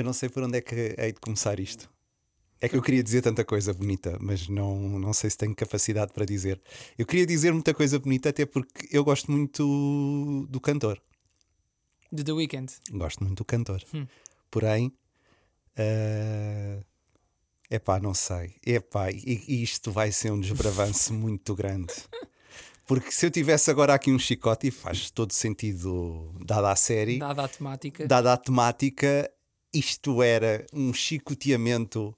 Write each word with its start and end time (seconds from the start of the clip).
eu 0.00 0.04
não 0.04 0.12
sei 0.12 0.28
por 0.28 0.42
onde 0.42 0.58
é 0.58 0.60
que 0.60 0.94
hei 0.98 1.12
de 1.12 1.20
começar 1.20 1.58
isto. 1.60 1.90
É 2.60 2.68
que 2.68 2.76
eu 2.76 2.82
queria 2.82 3.02
dizer 3.02 3.22
tanta 3.22 3.42
coisa 3.44 3.72
bonita, 3.72 4.18
mas 4.20 4.46
não, 4.48 4.98
não 4.98 5.12
sei 5.14 5.30
se 5.30 5.36
tenho 5.38 5.54
capacidade 5.54 6.12
para 6.12 6.26
dizer. 6.26 6.60
Eu 6.98 7.06
queria 7.06 7.24
dizer 7.24 7.52
muita 7.52 7.72
coisa 7.72 7.98
bonita, 7.98 8.28
até 8.28 8.44
porque 8.44 8.86
eu 8.90 9.02
gosto 9.02 9.30
muito 9.32 10.46
do 10.50 10.60
cantor. 10.60 11.00
De 12.12 12.22
The 12.22 12.32
Weeknd. 12.32 12.70
Gosto 12.90 13.24
muito 13.24 13.38
do 13.38 13.44
cantor. 13.44 13.82
Hum. 13.94 14.06
Porém, 14.50 14.92
é 15.76 16.80
epá, 17.70 17.98
não 18.00 18.12
sei. 18.12 18.56
Epá, 18.66 19.10
e, 19.10 19.62
isto 19.62 19.90
vai 19.92 20.12
ser 20.12 20.30
um 20.32 20.40
desbravanço 20.40 21.14
muito 21.14 21.54
grande. 21.54 21.94
Porque 22.86 23.12
se 23.12 23.24
eu 23.24 23.30
tivesse 23.30 23.70
agora 23.70 23.94
aqui 23.94 24.10
um 24.10 24.18
chicote, 24.18 24.66
e 24.66 24.70
faz 24.70 25.10
todo 25.10 25.32
sentido, 25.32 26.34
dada 26.44 26.72
a 26.72 26.76
série, 26.76 27.18
Dada 27.18 27.44
a 27.44 27.48
temática. 27.48 28.06
dada 28.06 28.32
a 28.32 28.36
temática, 28.36 29.30
isto 29.72 30.22
era 30.22 30.66
um 30.72 30.92
chicoteamento 30.92 32.14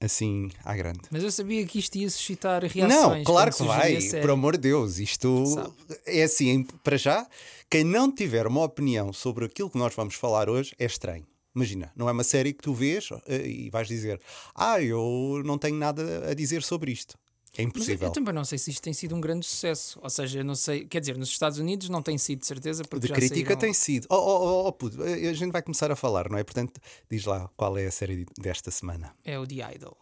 assim 0.00 0.50
à 0.64 0.74
grande. 0.74 1.00
Mas 1.10 1.22
eu 1.22 1.30
sabia 1.30 1.64
que 1.66 1.78
isto 1.78 1.96
ia 1.96 2.08
suscitar 2.08 2.62
reações. 2.62 2.88
Não, 2.88 3.24
claro 3.24 3.54
que 3.54 3.62
vai, 3.62 3.98
por 4.20 4.30
amor 4.30 4.54
de 4.56 4.62
Deus. 4.62 4.98
Isto 4.98 5.46
Sabe. 5.46 5.72
é 6.06 6.22
assim, 6.22 6.64
para 6.82 6.96
já, 6.96 7.26
quem 7.68 7.84
não 7.84 8.10
tiver 8.10 8.46
uma 8.46 8.62
opinião 8.64 9.12
sobre 9.12 9.44
aquilo 9.44 9.68
que 9.68 9.78
nós 9.78 9.94
vamos 9.94 10.14
falar 10.14 10.48
hoje 10.48 10.74
é 10.78 10.86
estranho. 10.86 11.26
Imagina, 11.54 11.92
não 11.96 12.08
é 12.08 12.12
uma 12.12 12.24
série 12.24 12.52
que 12.52 12.62
tu 12.62 12.72
vês 12.72 13.08
eh, 13.26 13.46
e 13.46 13.70
vais 13.70 13.88
dizer, 13.88 14.20
ah, 14.54 14.80
eu 14.80 15.42
não 15.44 15.58
tenho 15.58 15.76
nada 15.76 16.30
a 16.30 16.34
dizer 16.34 16.62
sobre 16.62 16.92
isto. 16.92 17.18
É 17.56 17.62
Mas 17.62 17.64
eu, 17.64 17.64
impossível. 17.68 18.08
eu 18.08 18.12
também 18.12 18.32
não 18.32 18.44
sei 18.44 18.58
se 18.58 18.70
isto 18.70 18.80
tem 18.82 18.92
sido 18.92 19.14
um 19.14 19.20
grande 19.20 19.44
sucesso. 19.44 19.98
Ou 20.02 20.08
seja, 20.08 20.38
eu 20.38 20.44
não 20.44 20.54
sei. 20.54 20.84
Quer 20.86 21.00
dizer, 21.00 21.18
nos 21.18 21.28
Estados 21.30 21.58
Unidos 21.58 21.88
não 21.88 22.00
tem 22.00 22.16
sido, 22.16 22.40
de 22.40 22.46
certeza. 22.46 22.84
Porque 22.84 23.08
De 23.08 23.12
crítica 23.12 23.34
saíram- 23.48 23.58
tem 23.58 23.72
sido. 23.74 24.06
Oh, 24.08 24.14
oh, 24.14 24.44
oh, 24.64 24.66
oh, 24.68 24.72
puto, 24.72 25.02
eh, 25.04 25.28
a 25.28 25.32
gente 25.32 25.50
vai 25.50 25.60
começar 25.60 25.90
a 25.90 25.96
falar, 25.96 26.30
não 26.30 26.38
é? 26.38 26.44
Portanto, 26.44 26.80
diz 27.10 27.24
lá 27.24 27.50
qual 27.56 27.76
é 27.76 27.86
a 27.86 27.90
série 27.90 28.24
desta 28.40 28.70
semana. 28.70 29.12
É 29.24 29.38
o 29.38 29.46
The 29.46 29.74
Idol. 29.74 29.96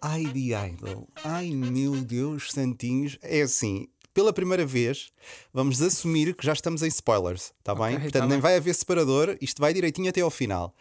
Ai, 0.00 0.24
The 0.32 0.54
Idol. 0.68 1.08
Ai, 1.24 1.50
meu 1.50 1.92
Deus, 2.02 2.50
santinhos. 2.52 3.18
É 3.22 3.42
assim, 3.42 3.88
pela 4.14 4.32
primeira 4.32 4.64
vez, 4.64 5.12
vamos 5.52 5.82
assumir 5.82 6.34
que 6.34 6.46
já 6.46 6.52
estamos 6.54 6.82
em 6.82 6.86
spoilers, 6.88 7.52
está 7.58 7.74
bem? 7.74 7.94
Portanto, 8.00 8.12
tá 8.12 8.20
nem 8.20 8.28
bem. 8.36 8.40
vai 8.40 8.56
haver 8.56 8.74
separador, 8.74 9.36
isto 9.40 9.60
vai 9.60 9.74
direitinho 9.74 10.08
até 10.08 10.20
ao 10.20 10.30
final. 10.30 10.74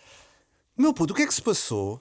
Meu 0.78 0.94
puto, 0.94 1.14
o 1.14 1.16
que 1.16 1.24
é 1.24 1.28
que 1.28 1.34
se 1.34 1.42
passou? 1.42 2.00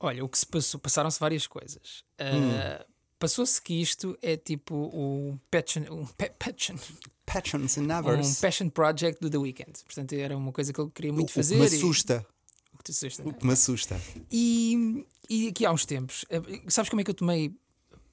Olha, 0.00 0.24
o 0.24 0.28
que 0.28 0.36
se 0.38 0.44
passou, 0.46 0.78
passaram-se 0.78 1.18
várias 1.18 1.46
coisas. 1.46 2.04
Hum. 2.20 2.50
Uh, 2.50 2.94
Passou-se 3.16 3.62
que 3.62 3.80
isto 3.80 4.18
é 4.20 4.36
tipo 4.36 4.74
o 4.74 5.40
passion, 5.50 5.84
um, 5.90 6.04
pa- 6.04 6.28
passion, 6.38 6.76
Passions 7.24 7.78
and 7.78 7.84
um 7.86 7.90
Avers. 7.92 8.38
passion 8.38 8.68
project 8.68 9.18
do 9.20 9.30
The 9.30 9.38
Weeknd. 9.38 9.72
Portanto, 9.86 10.12
era 10.12 10.36
uma 10.36 10.52
coisa 10.52 10.74
que 10.74 10.80
ele 10.80 10.90
queria 10.90 11.10
o 11.10 11.14
muito 11.14 11.28
que 11.28 11.32
fazer. 11.34 11.56
me 11.56 11.62
e- 11.62 11.66
assusta. 11.66 12.26
o 12.74 12.78
que 12.78 12.84
te 12.84 12.90
assusta, 12.90 13.22
O 13.24 13.30
é? 13.30 13.32
que 13.32 13.46
me 13.46 13.52
assusta. 13.52 13.98
E, 14.30 15.06
e 15.30 15.48
aqui 15.48 15.64
há 15.64 15.72
uns 15.72 15.86
tempos, 15.86 16.26
eh, 16.28 16.42
sabes 16.68 16.90
como 16.90 17.00
é 17.00 17.04
que 17.04 17.10
eu 17.10 17.14
tomei 17.14 17.54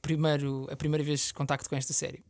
primeiro, 0.01 0.67
a 0.71 0.75
primeira 0.75 1.03
vez 1.03 1.31
contacto 1.31 1.69
com 1.69 1.75
esta 1.75 1.93
série? 1.93 2.23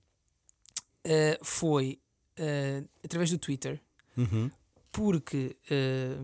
Eh, 1.03 1.39
foi 1.41 1.99
eh, 2.37 2.83
através 3.03 3.29
do 3.31 3.37
Twitter, 3.37 3.81
Uhum. 4.17 4.49
porque 4.91 5.55
eh, 5.69 6.17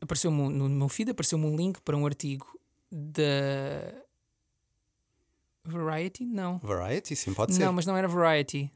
apareceu-me 0.00 0.40
um- 0.40 0.50
no 0.50 0.68
meu 0.68 0.88
feed 0.88 1.10
apareceu-me 1.10 1.46
um 1.46 1.56
link 1.56 1.80
para 1.80 1.96
um 1.96 2.04
artigo 2.06 2.46
da 2.90 3.92
Variety? 5.64 6.24
Não. 6.24 6.58
Variety, 6.58 7.14
sim, 7.14 7.34
pode 7.34 7.54
ser. 7.54 7.64
Não, 7.64 7.72
mas 7.72 7.84
não 7.86 7.96
era 7.96 8.08
Variety. 8.08 8.70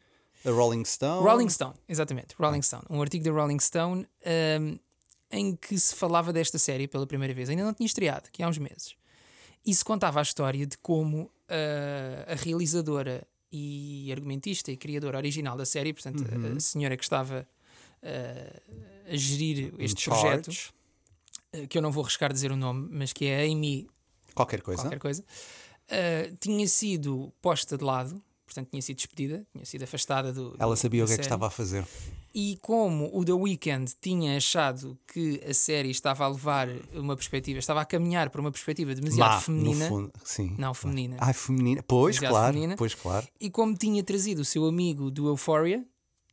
A 0.45 0.51
Rolling 0.51 0.85
Stone. 0.85 1.23
Rolling 1.23 1.48
Stone, 1.48 1.75
exatamente, 1.89 2.35
Rolling 2.39 2.63
Stone. 2.63 2.83
Um 2.91 3.01
artigo 3.01 3.25
da 3.25 3.31
Rolling 3.31 3.61
Stone 3.61 4.07
um, 4.61 4.79
em 5.31 5.55
que 5.57 5.79
se 5.79 5.95
falava 5.95 6.33
desta 6.33 6.59
série 6.59 6.89
pela 6.89 7.07
primeira 7.07 7.33
vez. 7.33 7.48
Ainda 7.48 7.63
não 7.65 7.73
tinha 7.73 7.87
estreado, 7.87 8.27
aqui 8.27 8.42
há 8.42 8.48
uns 8.48 8.58
meses. 8.58 8.95
E 9.64 9.73
se 9.73 9.85
contava 9.85 10.19
a 10.19 10.23
história 10.23 10.67
de 10.67 10.77
como 10.79 11.31
uh, 11.52 12.33
a 12.33 12.35
realizadora 12.35 13.27
e 13.52 14.11
argumentista 14.11 14.73
e 14.73 14.77
criadora 14.77 15.18
original 15.18 15.57
da 15.57 15.67
série, 15.67 15.92
portanto, 15.92 16.24
a 16.57 16.61
senhora 16.61 16.96
que 16.96 17.02
estava 17.02 17.46
uh, 18.02 19.13
a 19.13 19.17
gerir 19.17 19.74
In 19.74 19.85
este 19.85 20.02
charge. 20.02 20.20
projeto, 20.23 20.74
uh, 21.55 21.68
que 21.68 21.77
eu 21.77 21.83
não 21.83 21.92
vou 21.92 22.02
arriscar 22.02 22.33
dizer 22.33 22.51
o 22.51 22.57
nome, 22.57 22.89
mas 22.90 23.13
que 23.13 23.27
é 23.27 23.42
a 23.42 23.45
Amy 23.45 23.89
Qualquer 24.35 24.63
coisa. 24.63 24.83
qualquer 24.83 24.98
coisa, 24.98 25.23
uh, 25.23 26.36
tinha 26.40 26.67
sido 26.67 27.33
posta 27.42 27.77
de 27.77 27.84
lado, 27.84 28.23
portanto 28.46 28.70
tinha 28.70 28.80
sido 28.80 28.96
despedida, 28.96 29.46
tinha 29.52 29.67
sido 29.67 29.83
afastada 29.83 30.33
do. 30.33 30.57
Ela 30.58 30.77
sabia 30.77 31.05
o 31.05 31.07
que 31.07 31.13
é 31.13 31.17
que 31.17 31.23
estava 31.23 31.46
a 31.46 31.51
fazer. 31.51 31.86
E 32.35 32.59
como 32.63 33.11
o 33.13 33.25
The 33.25 33.33
Weeknd 33.33 33.93
tinha 34.01 34.37
achado 34.37 34.98
que 35.07 35.43
a 35.47 35.53
série 35.53 35.91
estava 35.91 36.25
a 36.25 36.29
levar 36.29 36.69
uma 36.95 37.15
perspectiva, 37.15 37.59
estava 37.59 37.83
a 37.83 37.85
caminhar 37.85 38.31
para 38.31 38.41
uma 38.41 38.51
perspectiva 38.51 38.95
demasiado 38.95 39.33
Má, 39.35 39.41
feminina, 39.41 39.89
fundo, 39.89 40.13
sim. 40.25 40.55
não 40.59 40.73
feminina, 40.73 41.17
Ai, 41.20 41.35
feminina. 41.35 41.83
Pois, 41.87 42.17
Demasiado 42.17 42.33
claro. 42.33 42.53
feminina. 42.55 42.77
Pois, 42.77 42.95
claro. 42.95 43.29
e 43.39 43.51
como 43.51 43.77
tinha 43.77 44.03
trazido 44.03 44.41
o 44.41 44.45
seu 44.45 44.65
amigo 44.67 45.11
do 45.11 45.29
Euphoria, 45.29 45.85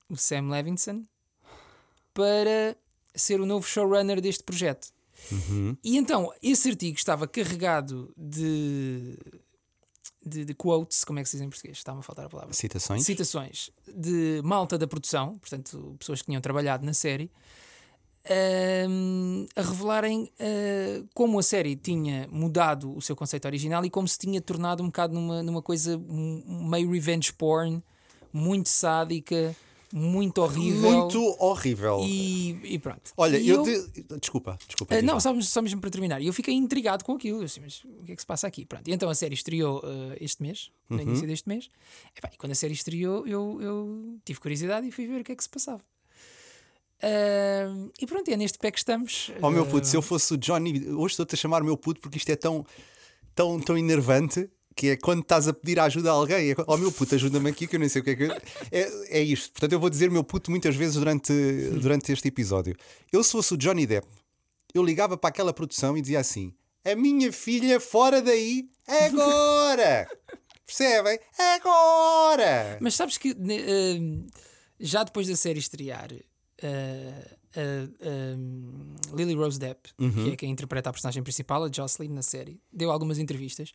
o 0.10 0.16
Sam 0.16 0.50
Levinson, 0.50 1.04
para 2.14 2.78
ser 3.14 3.42
o 3.42 3.46
novo 3.46 3.68
showrunner 3.68 4.22
deste 4.22 4.44
projeto. 4.44 4.88
Uhum. 5.32 5.76
E 5.84 5.98
então, 5.98 6.32
esse 6.42 6.70
artigo 6.70 6.98
estava 6.98 7.28
carregado 7.28 8.12
de, 8.18 9.18
de, 10.26 10.46
de 10.46 10.54
quotes, 10.54 11.04
como 11.04 11.20
é 11.20 11.24
que 11.24 11.30
se 11.30 11.38
diz 11.38 11.46
em 11.46 11.50
português? 11.50 11.78
Está-me 11.78 12.00
a 12.00 12.04
faltar 12.04 12.26
a 12.26 12.30
palavra. 12.30 12.54
Citações. 12.54 13.04
Citações 13.04 13.72
de 13.88 14.42
malta 14.44 14.78
da 14.78 14.88
produção, 14.88 15.38
portanto, 15.38 15.96
pessoas 15.98 16.22
que 16.22 16.28
tinham 16.28 16.42
trabalhado 16.42 16.86
na 16.86 16.94
série, 16.94 17.32
ahm, 18.30 19.46
a 19.56 19.62
revelarem 19.62 20.32
ah, 20.40 21.06
como 21.14 21.40
a 21.40 21.44
série 21.44 21.76
tinha 21.76 22.28
mudado 22.32 22.96
o 22.96 23.02
seu 23.02 23.16
conceito 23.16 23.46
original 23.46 23.84
e 23.86 23.90
como 23.90 24.08
se 24.08 24.18
tinha 24.18 24.42
tornado 24.42 24.84
um 24.84 24.88
bocado 24.88 25.14
numa, 25.14 25.42
numa 25.42 25.62
coisa 25.62 25.98
meio 25.98 26.92
revenge 26.92 27.34
porn, 27.34 27.82
muito 28.32 28.70
sádica, 28.70 29.56
muito 29.94 30.40
horrível. 30.42 30.92
Muito 30.92 31.36
horrível. 31.40 32.00
E, 32.06 32.52
e 32.76 32.80
pronto. 32.80 33.12
Olha, 33.18 33.38
E 33.38 33.50
eu. 33.50 33.64
de- 33.64 34.04
Desculpa, 34.20 34.58
desculpa. 34.68 34.94
ah, 34.96 34.98
diz 34.98 35.06
não, 35.06 35.20
só, 35.20 35.40
só 35.42 35.62
mesmo 35.62 35.82
para 35.82 35.90
terminar. 35.90 36.22
E 36.22 36.28
eu 36.28 36.34
fiquei 36.34 36.54
intrigado 36.54 37.04
com 37.04 37.14
aquilo. 37.14 37.40
Eu 37.40 37.46
Assim, 37.46 37.62
mas 37.62 37.84
o 37.84 38.04
que 38.06 38.12
é 38.12 38.16
que 38.16 38.22
se 38.22 38.26
passa 38.28 38.46
aqui? 38.48 38.66
Pronto. 38.66 38.88
E 38.88 38.92
então 38.94 39.10
a 39.10 39.16
série 39.16 39.34
estreou 39.34 39.82
ah, 39.84 40.16
este 40.20 40.42
mês, 40.42 40.70
no 40.90 40.98
Uhum. 40.98 41.04
início 41.04 41.26
deste 41.28 41.48
mês. 41.50 41.70
Epá, 42.16 42.30
e 42.34 42.38
quando 42.38 42.52
a 42.52 42.56
série 42.56 42.74
estreou, 42.74 43.26
eu, 43.28 43.58
eu 43.62 44.18
tive 44.26 44.40
curiosidade 44.40 44.88
e 44.88 44.92
fui 44.92 45.08
ver 45.08 45.22
o 45.22 45.24
que 45.24 45.32
é 45.32 45.36
que 45.36 45.44
se 45.44 45.50
passava. 45.50 45.82
Ah, 47.02 47.88
e 48.00 48.06
pronto, 48.06 48.28
e 48.30 48.34
é 48.34 48.38
neste 48.38 48.58
pé 48.58 48.72
que 48.72 48.78
estamos. 48.78 49.32
Oh 49.42 49.50
meu 49.50 49.66
puto, 49.66 49.88
se 49.88 49.96
eu 49.96 50.02
fosse 50.02 50.34
o 50.34 50.38
Johnny, 50.38 50.88
hoje 50.90 51.14
estou-te 51.14 51.34
a 51.36 51.38
chamar 51.38 51.64
meu 51.64 51.78
puto 51.78 52.02
porque 52.02 52.18
isto 52.18 52.30
é 52.30 52.36
tão, 52.36 52.66
tão, 53.34 53.60
tão 53.60 53.78
enervante 53.78 54.50
que 54.80 54.92
é 54.92 54.96
quando 54.96 55.22
estás 55.22 55.46
a 55.46 55.54
pedir 55.54 55.78
ajuda 55.78 56.10
a 56.10 56.14
alguém. 56.14 56.52
É, 56.52 56.56
oh 56.66 56.78
meu 56.78 56.90
puto, 56.90 57.14
ajuda-me 57.14 57.50
aqui 57.50 57.68
que 57.68 57.76
eu 57.76 57.80
nem 57.82 57.90
sei 57.90 58.02
o 58.02 58.06
que 58.06 58.12
é 58.12 58.16
que. 58.16 58.24
É, 58.72 59.20
é 59.20 59.22
isto. 59.22 59.52
Portanto, 59.52 59.74
eu 59.74 59.80
vou 59.80 59.90
dizer 59.90 60.10
meu 60.10 60.24
puto 60.24 60.50
muitas 60.50 60.74
vezes 60.74 60.96
durante, 60.96 61.34
durante 61.82 62.14
este 62.14 62.30
episódio. 62.30 62.74
Eu, 63.12 63.22
se 63.22 63.34
fosse 63.34 63.54
o 63.54 63.58
Johnny 63.58 63.86
Depp, 63.86 64.08
eu 64.74 64.82
ligava 64.82 65.18
para 65.18 65.30
aquela 65.30 65.52
produção 65.52 65.98
e 65.98 66.02
dizia 66.02 66.22
assim: 66.22 66.54
A 66.86 66.96
minha 66.96 67.30
filha 67.34 67.78
fora 67.78 68.22
daí 68.22 68.70
agora! 68.88 70.08
Percebem? 70.66 71.20
Agora! 71.38 72.78
Mas 72.80 72.96
sabes 72.96 73.18
que 73.18 73.32
ah, 73.32 74.30
já 74.80 75.04
depois 75.04 75.28
da 75.28 75.36
série 75.36 75.60
estrear, 75.60 76.10
ah, 76.64 77.38
a- 77.56 79.12
a 79.12 79.16
Lily 79.16 79.34
Rose 79.36 79.60
Depp, 79.60 79.90
Uhum. 80.00 80.12
que 80.26 80.32
é 80.32 80.36
quem 80.36 80.52
interpreta 80.52 80.90
a 80.90 80.94
personagem 80.94 81.24
principal, 81.24 81.64
a 81.64 81.70
Jocelyn, 81.72 82.10
na 82.10 82.22
série, 82.22 82.60
deu 82.72 82.92
algumas 82.92 83.18
entrevistas 83.18 83.72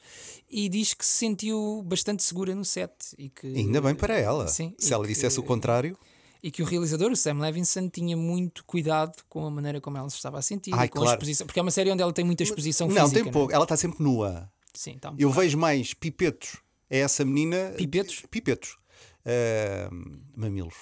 e 0.51 0.69
diz 0.69 0.95
que 0.95 1.05
se 1.05 1.13
sentiu 1.19 1.83
bastante 1.87 2.23
segura 2.23 2.55
no 2.55 2.65
set. 2.65 2.93
E 3.19 3.29
que, 3.29 3.47
Ainda 3.47 3.81
bem 3.81 3.95
para 3.95 4.19
ela. 4.19 4.47
Sim, 4.49 4.75
se 4.79 4.93
ela 4.93 5.05
que- 5.05 5.13
dissesse 5.13 5.39
o 5.41 5.43
contrário. 5.43 5.97
E 6.43 6.51
que 6.51 6.63
o 6.63 6.67
realizador, 6.67 7.11
o 7.11 7.17
Sam 7.17 7.39
Levinson, 7.41 7.89
tinha 7.89 8.17
muito 8.17 8.65
cuidado 8.67 9.23
com 9.31 9.47
a 9.47 9.51
maneira 9.51 9.81
como 9.81 9.97
ela 9.97 10.11
se 10.11 10.17
estava 10.17 10.39
a 10.39 10.43
sentir, 10.43 10.75
Ai, 10.75 10.89
com 10.89 10.99
claro. 10.99 11.11
a 11.11 11.15
exposição, 11.15 11.47
porque 11.47 11.59
é 11.59 11.63
uma 11.63 11.71
série 11.71 11.91
onde 11.91 12.03
ela 12.03 12.13
tem 12.13 12.23
muita 12.25 12.43
exposição 12.43 12.87
não, 12.87 13.03
física. 13.09 13.23
tem 13.23 13.33
pouco. 13.33 13.51
Ela 13.51 13.65
está 13.65 13.77
sempre 13.79 14.03
nua. 14.05 14.53
Sim, 14.75 14.99
tá 14.99 15.11
um 15.11 15.17
Eu 15.19 15.31
vejo 15.31 15.57
mais 15.57 15.95
pipetos. 15.95 16.57
É 16.91 16.99
essa 16.99 17.25
menina. 17.25 17.73
Pipetos? 17.79 18.25
Pipetos. 18.31 18.77
Ah, 19.25 19.89
mamilos. 20.37 20.75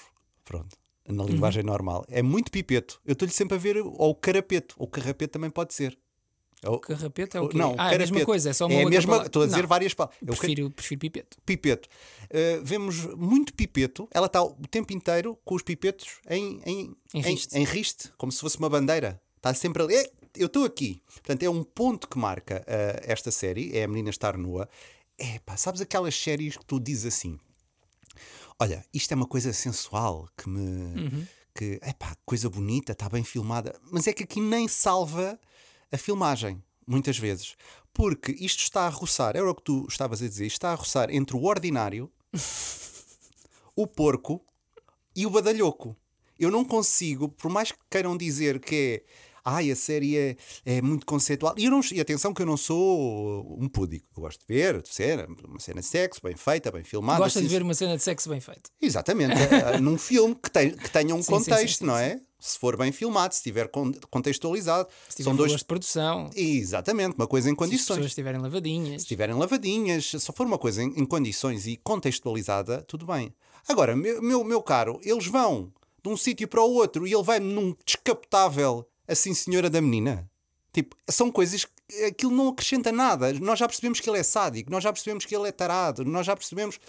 Pronto. 0.43 0.75
Uhum. 1.07 1.15
Na 1.15 1.23
linguagem 1.25 1.63
normal. 1.63 2.05
É 2.09 2.21
muito 2.21 2.51
pipeto. 2.51 3.01
Eu 3.05 3.13
estou-lhe 3.13 3.33
sempre 3.33 3.55
a 3.55 3.59
ver. 3.59 3.77
Ou 3.77 3.91
o 4.11 4.15
carapeto. 4.15 4.75
Ou 4.77 4.85
o 4.87 4.89
carrapeto 4.89 5.33
também 5.33 5.49
pode 5.49 5.73
ser. 5.73 5.97
Ou- 6.65 6.79
Carrapeto 6.79 7.35
é 7.37 7.41
o 7.41 7.49
quê? 7.49 7.57
Não, 7.57 7.75
ah, 7.77 7.91
é 7.91 7.95
a 7.95 7.99
mesma 7.99 8.23
coisa, 8.23 8.49
é 8.49 8.53
só 8.53 8.67
uma 8.67 8.73
É 8.73 8.77
a 8.77 8.79
outra 8.85 8.91
mesma. 8.91 9.09
palavra. 9.09 9.27
Estou 9.27 9.41
a 9.41 9.45
dizer 9.47 9.61
Não, 9.63 9.67
várias 9.67 9.93
palavras. 9.93 10.17
Eu 10.21 10.27
Prefiro, 10.33 10.71
prefiro 10.71 10.99
pipeto. 11.01 11.37
pipeto. 11.45 11.89
Uh, 12.31 12.63
vemos 12.63 13.05
muito 13.17 13.53
pipeto. 13.53 14.07
Ela 14.11 14.27
está 14.27 14.41
o 14.41 14.55
tempo 14.71 14.93
inteiro 14.93 15.37
com 15.43 15.55
os 15.55 15.61
pipetos 15.61 16.21
em, 16.29 16.61
em, 16.65 16.95
Em 17.13 17.21
riste. 17.21 17.57
em 17.57 17.65
riste, 17.65 18.13
como 18.17 18.31
se 18.31 18.39
fosse 18.39 18.57
uma 18.57 18.69
bandeira. 18.69 19.21
Está 19.35 19.53
sempre 19.53 19.83
ali. 19.83 19.93
"Eh, 19.95 20.09
Eu 20.37 20.47
estou 20.47 20.63
aqui. 20.63 21.01
Portanto, 21.05 21.43
é 21.43 21.49
um 21.49 21.63
ponto 21.65 22.07
que 22.07 22.17
marca 22.17 22.61
uh, 22.65 23.01
esta 23.03 23.29
série. 23.29 23.77
É 23.77 23.83
a 23.83 23.87
menina 23.89 24.09
estar 24.09 24.37
nua. 24.37 24.69
É 25.17 25.39
pá, 25.39 25.57
sabes 25.57 25.81
aquelas 25.81 26.15
séries 26.15 26.55
que 26.57 26.65
tu 26.65 26.79
dizes 26.79 27.13
assim? 27.13 27.37
Olha, 28.63 28.85
isto 28.93 29.11
é 29.11 29.15
uma 29.15 29.27
coisa 29.27 29.51
sensual 29.51 30.27
que 30.37 30.47
me. 30.47 31.01
Uhum. 31.01 31.27
que, 31.53 31.79
epá, 31.83 32.15
coisa 32.25 32.49
bonita, 32.49 32.93
está 32.93 33.09
bem 33.09 33.23
filmada. 33.23 33.77
Mas 33.91 34.07
é 34.07 34.13
que 34.13 34.23
aqui 34.23 34.39
nem 34.39 34.67
salva 34.67 35.39
a 35.91 35.97
filmagem, 35.97 36.63
muitas 36.87 37.17
vezes. 37.17 37.55
Porque 37.93 38.31
isto 38.31 38.59
está 38.59 38.87
a 38.87 38.89
roçar, 38.89 39.35
era 39.35 39.49
o 39.49 39.53
que 39.53 39.61
tu 39.61 39.85
estavas 39.87 40.21
a 40.21 40.27
dizer, 40.27 40.45
isto 40.47 40.55
está 40.55 40.71
a 40.71 40.75
roçar 40.75 41.11
entre 41.11 41.35
o 41.35 41.43
ordinário, 41.43 42.09
o 43.75 43.85
porco 43.85 44.41
e 45.15 45.25
o 45.25 45.29
badalhoco. 45.29 45.95
Eu 46.39 46.49
não 46.49 46.65
consigo, 46.65 47.29
por 47.29 47.51
mais 47.51 47.71
que 47.71 47.79
queiram 47.89 48.17
dizer 48.17 48.59
que 48.59 49.03
é. 49.05 49.32
Ai, 49.45 49.69
a 49.71 49.75
série 49.75 50.17
é, 50.17 50.35
é 50.65 50.81
muito 50.81 51.05
conceitual. 51.05 51.53
E, 51.57 51.65
eu 51.65 51.71
não, 51.71 51.81
e 51.91 51.99
atenção 51.99 52.33
que 52.33 52.41
eu 52.41 52.45
não 52.45 52.55
sou 52.55 53.57
um 53.59 53.67
púdico. 53.67 54.05
Eu 54.15 54.21
gosto 54.21 54.39
de 54.39 54.45
ver 54.53 54.81
cena, 54.85 55.27
uma 55.45 55.59
cena 55.59 55.81
de 55.81 55.87
sexo 55.87 56.21
bem 56.23 56.35
feita, 56.35 56.71
bem 56.71 56.83
filmada. 56.83 57.19
Gosta 57.19 57.39
assim, 57.39 57.47
de 57.47 57.53
ver 57.53 57.61
uma 57.61 57.73
cena 57.73 57.97
de 57.97 58.03
sexo 58.03 58.29
bem 58.29 58.39
feita. 58.39 58.69
Exatamente, 58.81 59.33
é, 59.33 59.75
é, 59.75 59.79
num 59.79 59.97
filme 59.97 60.33
que, 60.35 60.49
tem, 60.49 60.71
que 60.71 60.89
tenha 60.89 61.13
um 61.13 61.21
Sim, 61.23 61.31
contexto, 61.31 61.79
sim, 61.79 61.79
sim, 61.79 61.85
não 61.85 61.97
é? 61.97 62.19
Se 62.39 62.59
for 62.59 62.75
bem 62.77 62.91
filmado, 62.91 63.33
se 63.33 63.39
estiver 63.39 63.69
con- 63.69 63.93
contextualizado. 64.09 64.87
Se 65.07 65.15
tiver 65.17 65.29
São 65.29 65.35
dois. 65.35 65.51
de 65.55 65.63
produção, 65.65 66.29
Exatamente, 66.35 67.15
uma 67.15 67.25
coisa 67.27 67.47
em 67.49 67.51
se 67.51 67.53
as 67.53 67.57
condições. 67.57 67.87
pessoas 67.87 68.05
estiverem 68.07 68.41
lavadinhas. 68.41 69.01
Se 69.01 69.05
estiverem 69.05 69.35
lavadinhas, 69.35 70.09
se 70.11 70.31
for 70.33 70.45
uma 70.45 70.57
coisa 70.57 70.83
em, 70.83 70.87
em 70.99 71.05
condições 71.05 71.65
e 71.67 71.77
contextualizada, 71.77 72.81
tudo 72.83 73.05
bem. 73.05 73.33
Agora, 73.67 73.95
meu, 73.95 74.21
meu, 74.21 74.43
meu 74.43 74.61
caro, 74.61 74.99
eles 75.03 75.25
vão 75.27 75.71
de 76.03 76.09
um 76.09 76.17
sítio 76.17 76.47
para 76.49 76.61
o 76.61 76.69
outro 76.73 77.07
e 77.07 77.13
ele 77.13 77.23
vai 77.23 77.39
num 77.39 77.73
descapotável 77.85 78.85
assim, 79.13 79.33
senhora 79.33 79.69
da 79.69 79.81
menina. 79.81 80.29
Tipo, 80.73 80.95
são 81.07 81.31
coisas 81.31 81.65
que 81.65 82.03
aquilo 82.05 82.31
não 82.31 82.49
acrescenta 82.49 82.91
nada. 82.91 83.31
Nós 83.33 83.59
já 83.59 83.67
percebemos 83.67 83.99
que 83.99 84.09
ele 84.09 84.17
é 84.17 84.23
sádico, 84.23 84.71
nós 84.71 84.83
já 84.83 84.91
percebemos 84.91 85.25
que 85.25 85.35
ele 85.35 85.47
é 85.47 85.51
tarado, 85.51 86.03
nós 86.03 86.25
já 86.25 86.35
percebemos 86.35 86.79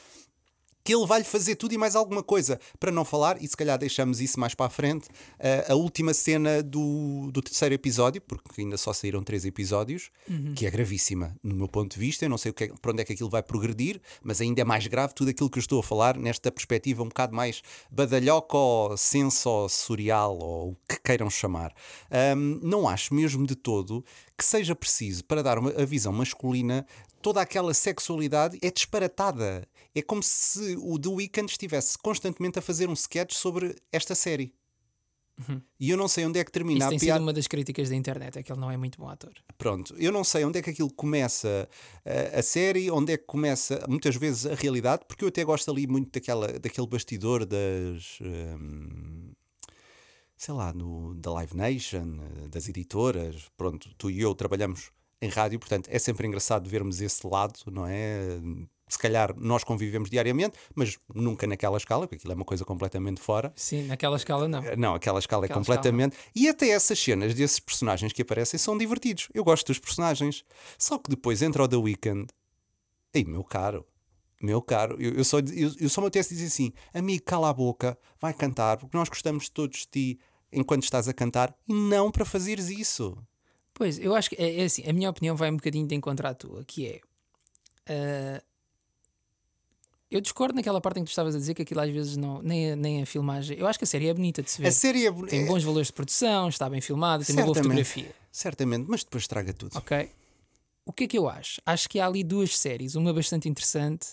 que 0.85 0.95
ele 0.95 1.07
vai-lhe 1.07 1.25
fazer 1.25 1.57
tudo 1.57 1.73
e 1.73 1.79
mais 1.79 1.97
alguma 1.97 2.23
coisa. 2.23 2.61
Para 2.79 2.93
não 2.93 3.05
falar, 3.05 3.43
e 3.43 3.49
se 3.49 3.57
calhar 3.57 3.79
deixamos 3.79 4.21
isso 4.21 4.39
mais 4.39 4.55
para 4.55 4.67
a 4.67 4.71
frente, 4.71 5.09
a, 5.41 5.73
a 5.73 5.75
última 5.75 6.13
cena 6.13 6.63
do, 6.63 7.31
do 7.33 7.41
terceiro 7.41 7.75
episódio, 7.75 8.21
porque 8.21 8.61
ainda 8.61 8.77
só 8.77 8.93
saíram 8.93 9.25
três 9.25 9.45
episódios, 9.47 10.11
que 10.55 10.67
é 10.67 10.71
gravíssima 10.71 11.35
no 11.43 11.55
meu 11.55 11.69
ponto 11.69 11.95
de 11.95 11.99
vista. 11.99 12.27
Eu 12.27 12.29
não 12.29 12.39
sei 12.39 12.51
o 12.51 12.55
que 12.55 12.65
é, 12.65 12.69
para 12.81 12.93
onde 12.93 13.01
é 13.01 13.05
que 13.05 13.15
aquilo 13.15 13.31
vai 13.31 13.43
progredir, 13.43 14.01
mas 14.23 14.41
ainda 14.41 14.61
é 14.61 14.65
mais 14.65 14.87
grave 14.87 15.15
tudo 15.15 15.31
aquilo 15.31 15.49
que 15.49 15.59
eu 15.59 15.63
estou 15.63 15.81
a 15.81 15.83
falar 15.83 16.19
nesta 16.19 16.53
perspectiva 16.53 17.03
um 17.03 17.09
bocado 17.09 17.35
mais 17.35 17.63
badalhoca 17.91 18.57
ou 18.57 18.97
sensorial 18.97 20.37
ou 20.39 20.73
o 20.73 20.77
que 20.87 21.01
queiram 21.03 21.31
chamar. 21.31 21.73
Ahm, 22.11 22.61
não 22.63 22.87
acho 22.87 23.15
mesmo 23.15 23.47
de 23.47 23.55
todo 23.55 24.05
que 24.37 24.45
seja 24.45 24.75
preciso 24.75 25.25
para 25.25 25.43
dar 25.43 25.59
uma, 25.59 25.71
a 25.71 25.85
visão 25.85 26.13
masculina 26.13 26.85
toda 27.25 27.41
aquela 27.41 27.73
sexualidade 27.73 28.59
é 28.61 28.71
disparatada. 28.71 29.67
É 29.95 30.03
como 30.03 30.23
se 30.23 30.77
o 30.77 30.99
The 30.99 31.09
Weeknd 31.09 31.51
estivesse 31.51 31.97
constantemente 31.97 32.59
a 32.59 32.63
fazer 32.63 32.87
um 32.87 32.93
sketch 32.93 33.33
sobre 33.33 33.75
esta 33.91 34.15
série. 34.15 34.55
E 35.81 35.89
eu 35.89 35.97
não 35.97 36.07
sei 36.07 36.27
onde 36.27 36.39
é 36.39 36.45
que 36.45 36.53
termina 36.53 36.79
Isso 36.79 36.87
a 36.87 36.91
tem 36.91 36.99
sido 36.99 37.07
piada. 37.09 37.23
uma 37.23 37.33
das 37.33 37.47
críticas 37.47 37.89
da 37.89 37.97
internet, 37.97 38.39
é 38.39 38.43
que 38.43 38.53
ele 38.53 38.61
não 38.61 38.71
é 38.71 38.77
muito 38.77 38.99
bom 38.99 39.09
ator. 39.09 39.33
Pronto, 39.57 39.95
eu 39.99 40.13
não 40.13 40.23
sei 40.23 40.45
onde 40.45 40.59
é 40.59 40.63
que 40.63 40.69
aquilo 40.69 40.93
começa 40.93 41.67
uh, 42.05 42.39
a 42.39 42.43
série, 42.43 42.91
onde 42.91 43.15
é 43.15 43.17
que 43.17 43.25
começa 43.25 43.83
muitas 43.89 44.15
vezes 44.17 44.45
a 44.45 44.55
realidade, 44.55 45.05
porque 45.09 45.25
eu 45.25 45.29
até 45.29 45.43
gosto 45.43 45.71
ali 45.71 45.87
muito 45.87 46.13
daquela, 46.13 46.47
daquele 46.59 46.87
bastidor 46.87 47.47
das. 47.47 48.19
hum, 48.21 49.33
sei 50.37 50.53
lá, 50.53 50.75
no, 50.75 51.15
da 51.15 51.33
Live 51.33 51.57
Nation, 51.57 52.19
eh, 52.21 52.49
das 52.49 52.69
editoras. 52.69 53.49
Pronto, 53.57 53.91
tu 53.97 54.11
e 54.11 54.21
eu 54.21 54.35
trabalhamos 54.35 54.93
em 55.25 55.29
rádio, 55.29 55.59
portanto 55.59 55.89
é 55.91 55.99
sempre 55.99 56.27
engraçado 56.27 56.69
vermos 56.69 57.01
esse 57.01 57.27
lado, 57.27 57.59
não 57.71 57.87
é? 57.87 58.39
Se 58.87 58.99
calhar 58.99 59.35
nós 59.37 59.65
convivemos 59.65 60.11
diariamente, 60.11 60.59
mas 60.75 60.99
nunca 61.15 61.47
naquela 61.47 61.79
escala, 61.79 62.07
porque 62.07 62.17
aquilo 62.17 62.33
é 62.33 62.37
uma 62.37 62.45
coisa 62.45 62.65
completamente 62.65 63.21
fora. 63.21 63.53
Sim, 63.57 63.85
naquela 63.87 64.17
escala 64.17 64.47
não. 64.47 64.63
Não, 64.77 64.95
aquela 64.95 65.19
escala 65.19 65.47
Aquela 65.47 65.59
é 65.59 65.63
completamente. 65.63 66.17
E 66.35 66.49
até 66.49 66.69
essas 66.69 66.99
cenas 66.99 67.35
desses 67.35 67.59
personagens 67.59 68.13
que 68.13 68.23
aparecem 68.23 68.59
são 68.59 68.77
divertidos. 68.77 69.29
Eu 69.33 69.43
gosto 69.43 69.67
dos 69.69 69.79
personagens. 69.79 70.45
Só 70.79 70.99
que 70.99 71.09
depois 71.09 71.41
entra 71.41 71.65
o 71.65 71.69
The 71.69 71.77
Weeknd. 71.77 72.27
Ei, 73.15 73.25
meu 73.25 73.43
caro. 73.43 73.87
Meu 74.43 74.61
caro, 74.61 75.01
eu, 75.01 75.15
eu 75.15 75.25
só, 75.25 75.39
eu, 75.39 75.73
eu 75.81 75.89
só 75.89 76.03
me 76.03 76.09
apetece 76.09 76.35
dizer 76.35 76.49
assim: 76.49 76.73
amigo, 76.93 77.25
cala 77.25 77.49
a 77.49 77.53
boca, 77.53 77.97
vai 78.21 78.35
cantar, 78.35 78.77
porque 78.77 78.97
nós 78.97 79.09
gostamos 79.09 79.49
todos 79.49 79.81
de 79.81 79.87
ti 79.87 80.21
enquanto 80.53 80.83
estás 80.83 81.09
a 81.09 81.15
cantar 81.15 81.55
e 81.67 81.73
não 81.73 82.11
para 82.11 82.27
fazeres 82.27 82.69
isso. 82.69 83.17
Pois, 83.75 83.99
eu 83.99 84.15
acho 84.15 84.31
que 84.31 84.37
é, 84.37 84.61
é 84.61 84.65
assim, 84.65 84.89
a 84.89 84.93
minha 84.93 85.11
opinião 85.11 85.35
vai 85.37 85.51
um 85.51 85.57
bocadinho 85.57 85.87
de 85.87 85.95
encontrar 85.95 86.31
a 86.31 86.35
tua, 86.35 86.65
que 86.65 86.87
é. 86.87 87.01
ah, 87.89 88.43
eu 90.11 90.21
discordo 90.21 90.55
naquela 90.55 90.81
parte 90.81 91.01
em 91.01 91.03
que 91.03 91.09
tu 91.09 91.11
estavas 91.11 91.35
a 91.35 91.39
dizer 91.39 91.55
que 91.55 91.63
aquilo 91.63 91.81
às 91.81 91.91
vezes 91.91 92.17
não. 92.17 92.41
Nem 92.41 92.73
a, 92.73 92.77
nem 92.77 93.03
a 93.03 93.07
filmagem. 93.07 93.59
Eu 93.59 93.67
acho 93.67 93.79
que 93.79 93.85
a 93.85 93.87
série 93.89 94.07
é 94.09 94.15
bonita 94.15 94.43
de 94.43 94.51
se 94.51 94.63
ver. 94.63 94.69
A 94.69 94.73
série 94.73 95.07
é, 95.07 95.11
bo- 95.11 95.27
Tem 95.27 95.43
é- 95.43 95.47
bons 95.47 95.65
valores 95.65 95.89
de 95.89 95.93
produção, 95.93 96.49
está 96.49 96.71
bem 96.71 96.81
filmada, 96.81 97.25
tem 97.25 97.35
uma 97.35 97.43
boa 97.43 97.55
fotografia. 97.55 98.15
Certamente, 98.31 98.87
mas 98.89 99.03
depois 99.03 99.25
estraga 99.25 99.53
tudo. 99.53 99.77
Ok? 99.77 100.09
O 100.87 100.93
que 100.93 101.05
é 101.05 101.07
que 101.09 101.19
eu 101.19 101.29
acho? 101.29 101.61
Acho 101.67 101.89
que 101.89 101.99
há 101.99 102.07
ali 102.07 102.23
duas 102.23 102.57
séries, 102.57 102.95
uma 102.95 103.13
bastante 103.13 103.49
interessante 103.49 104.09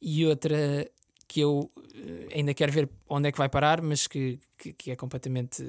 e 0.00 0.24
outra 0.24 0.88
que 1.26 1.40
eu 1.40 1.68
eh, 1.94 2.36
ainda 2.36 2.54
quero 2.54 2.70
ver 2.70 2.88
onde 3.08 3.28
é 3.28 3.32
que 3.32 3.38
vai 3.38 3.48
parar, 3.48 3.82
mas 3.82 4.06
que, 4.06 4.38
que, 4.56 4.72
que 4.72 4.90
é 4.92 4.96
completamente 4.96 5.64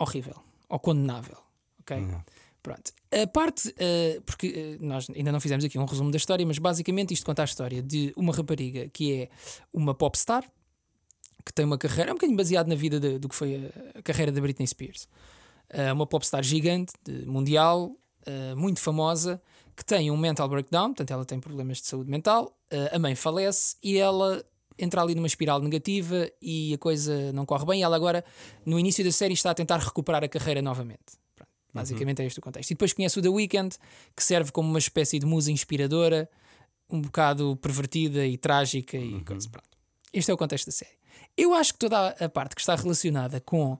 horrível 0.00 0.36
ou 0.68 0.78
condenável. 0.78 1.36
Ok? 1.80 1.96
Pronto. 2.62 2.92
A 3.10 3.26
parte, 3.26 3.74
eh, 3.78 4.20
porque 4.26 4.46
eh, 4.46 4.84
nós 4.84 5.08
ainda 5.10 5.32
não 5.32 5.40
fizemos 5.40 5.64
aqui 5.64 5.78
um 5.78 5.84
resumo 5.86 6.10
da 6.10 6.16
história, 6.18 6.44
mas 6.44 6.58
basicamente 6.58 7.14
isto 7.14 7.24
conta 7.24 7.40
a 7.42 7.44
história 7.46 7.82
de 7.82 8.12
uma 8.16 8.34
rapariga 8.34 8.88
que 8.90 9.12
é 9.22 9.28
uma 9.72 9.94
popstar 9.94 10.44
que 11.44 11.54
tem 11.54 11.64
uma 11.64 11.78
carreira, 11.78 12.10
é 12.10 12.12
um 12.12 12.16
bocadinho 12.16 12.36
baseado 12.36 12.68
na 12.68 12.74
vida 12.74 13.00
de- 13.00 13.18
do 13.18 13.26
que 13.28 13.34
foi 13.34 13.56
a, 13.94 13.98
a 13.98 14.02
carreira 14.02 14.30
da 14.30 14.40
Britney 14.42 14.66
Spears. 14.66 15.08
Uh, 15.72 15.92
uma 15.94 16.06
popstar 16.06 16.42
gigante, 16.42 16.92
de- 17.02 17.24
mundial, 17.26 17.92
uh, 18.26 18.56
muito 18.56 18.78
famosa, 18.78 19.40
que 19.74 19.82
tem 19.82 20.10
um 20.10 20.16
mental 20.18 20.46
breakdown, 20.48 20.88
portanto 20.88 21.10
ela 21.12 21.24
tem 21.24 21.40
problemas 21.40 21.78
de 21.78 21.86
saúde 21.86 22.10
mental, 22.10 22.54
uh, 22.70 22.94
a 22.94 22.98
mãe 22.98 23.14
falece 23.14 23.76
e 23.82 23.96
ela 23.96 24.44
entra 24.80 25.02
ali 25.02 25.14
numa 25.14 25.26
espiral 25.26 25.60
negativa 25.60 26.30
e 26.40 26.74
a 26.74 26.78
coisa 26.78 27.32
não 27.32 27.44
corre 27.46 27.66
bem. 27.66 27.80
E 27.80 27.82
ela 27.82 27.94
agora, 27.96 28.24
no 28.64 28.78
início 28.78 29.04
da 29.04 29.12
série, 29.12 29.34
está 29.34 29.50
a 29.50 29.54
tentar 29.54 29.78
recuperar 29.78 30.24
a 30.24 30.28
carreira 30.28 30.62
novamente. 30.62 31.18
Pronto, 31.36 31.50
basicamente 31.72 32.22
é 32.22 32.26
este 32.26 32.38
o 32.38 32.42
contexto. 32.42 32.70
E 32.70 32.74
depois 32.74 32.92
conhece 32.92 33.18
o 33.18 33.22
The 33.22 33.28
Weeknd, 33.28 33.76
que 34.16 34.22
serve 34.24 34.50
como 34.52 34.68
uma 34.68 34.78
espécie 34.78 35.18
de 35.18 35.26
musa 35.26 35.52
inspiradora, 35.52 36.28
um 36.88 37.00
bocado 37.00 37.56
pervertida 37.62 38.26
e 38.26 38.36
trágica 38.36 38.96
e 38.96 39.22
coisa. 39.24 39.48
Pronto. 39.48 39.68
Este 40.12 40.30
é 40.30 40.34
o 40.34 40.36
contexto 40.36 40.66
da 40.66 40.72
série. 40.72 40.98
Eu 41.36 41.54
acho 41.54 41.72
que 41.74 41.78
toda 41.78 42.08
a- 42.08 42.28
parte 42.28 42.54
que 42.56 42.60
está 42.60 42.74
relacionada 42.74 43.40
com 43.40 43.78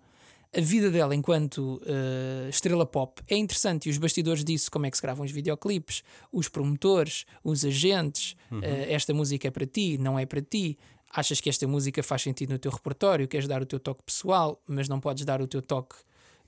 a 0.57 0.61
vida 0.61 0.91
dela 0.91 1.15
enquanto 1.15 1.81
eh, 1.87 2.49
estrela 2.49 2.85
pop 2.87 3.21
é 3.29 3.37
interessante 3.37 3.87
e 3.87 3.91
os 3.91 3.99
bastidores 3.99 4.45
disso, 4.45 4.69
como 4.71 4.85
é 4.87 4.91
que 4.91 4.97
se 4.97 5.03
gravam 5.03 5.25
os 5.25 5.31
videoclipes, 5.31 6.03
os 6.33 6.49
promotores, 6.49 7.25
os 7.45 7.65
agentes, 7.65 8.37
eh, 8.63 8.93
esta 8.93 9.13
música 9.15 9.47
é 9.49 9.51
para 9.51 9.67
ti, 9.67 9.97
não 9.99 10.19
é 10.19 10.27
para 10.27 10.43
ti. 10.43 10.77
Achas 11.13 11.41
que 11.41 11.49
esta 11.51 11.67
música 11.67 12.03
faz 12.03 12.23
sentido 12.23 12.51
no 12.53 12.59
teu 12.59 12.71
repertório, 12.71 13.27
queres 13.27 13.49
dar 13.49 13.61
o 13.61 13.67
teu 13.67 13.81
toque 13.81 14.03
pessoal, 14.05 14.63
mas 14.69 14.89
não 14.89 15.01
podes 15.01 15.25
dar 15.25 15.43
o 15.43 15.47
teu 15.49 15.61
toque, 15.61 15.97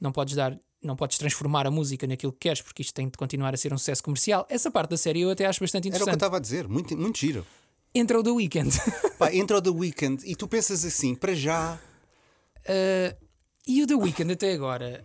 não 0.00 0.12
podes 0.12 0.36
dar, 0.36 0.56
não 0.80 0.94
podes 0.94 1.18
transformar 1.18 1.66
a 1.66 1.70
música 1.70 2.06
naquilo 2.06 2.32
que 2.32 2.38
queres, 2.40 2.60
porque 2.62 2.80
isto 2.82 2.94
tem 2.94 3.06
de 3.08 3.18
continuar 3.18 3.52
a 3.54 3.56
ser 3.56 3.72
um 3.74 3.78
sucesso 3.78 4.02
comercial. 4.04 4.46
Essa 4.48 4.70
parte 4.70 4.90
da 4.90 4.96
série 4.96 5.20
eu 5.22 5.30
até 5.30 5.46
acho 5.46 5.58
bastante 5.60 5.88
Era 5.88 5.96
o 5.96 5.98
que 5.98 6.02
eu 6.02 6.14
interessante. 6.14 6.16
estava 6.20 6.36
a 6.36 6.40
dizer, 6.40 6.68
muito, 6.68 6.96
muito 6.96 7.18
giro. 7.18 7.44
Entra 7.94 8.18
o 8.20 8.22
The 8.22 8.30
Weeknd. 8.30 8.70
Pá, 9.18 9.34
entra 9.34 9.58
o 9.58 9.62
The 9.62 9.70
Weeknd 9.70 10.22
e 10.30 10.36
tu 10.36 10.46
pensas 10.46 10.84
assim, 10.84 11.14
para 11.16 11.34
já. 11.34 11.78
Uh, 12.60 13.16
e 13.66 13.82
o 13.82 13.86
The 13.86 13.94
Weeknd 13.96 14.32
até 14.32 14.52
agora. 14.52 15.04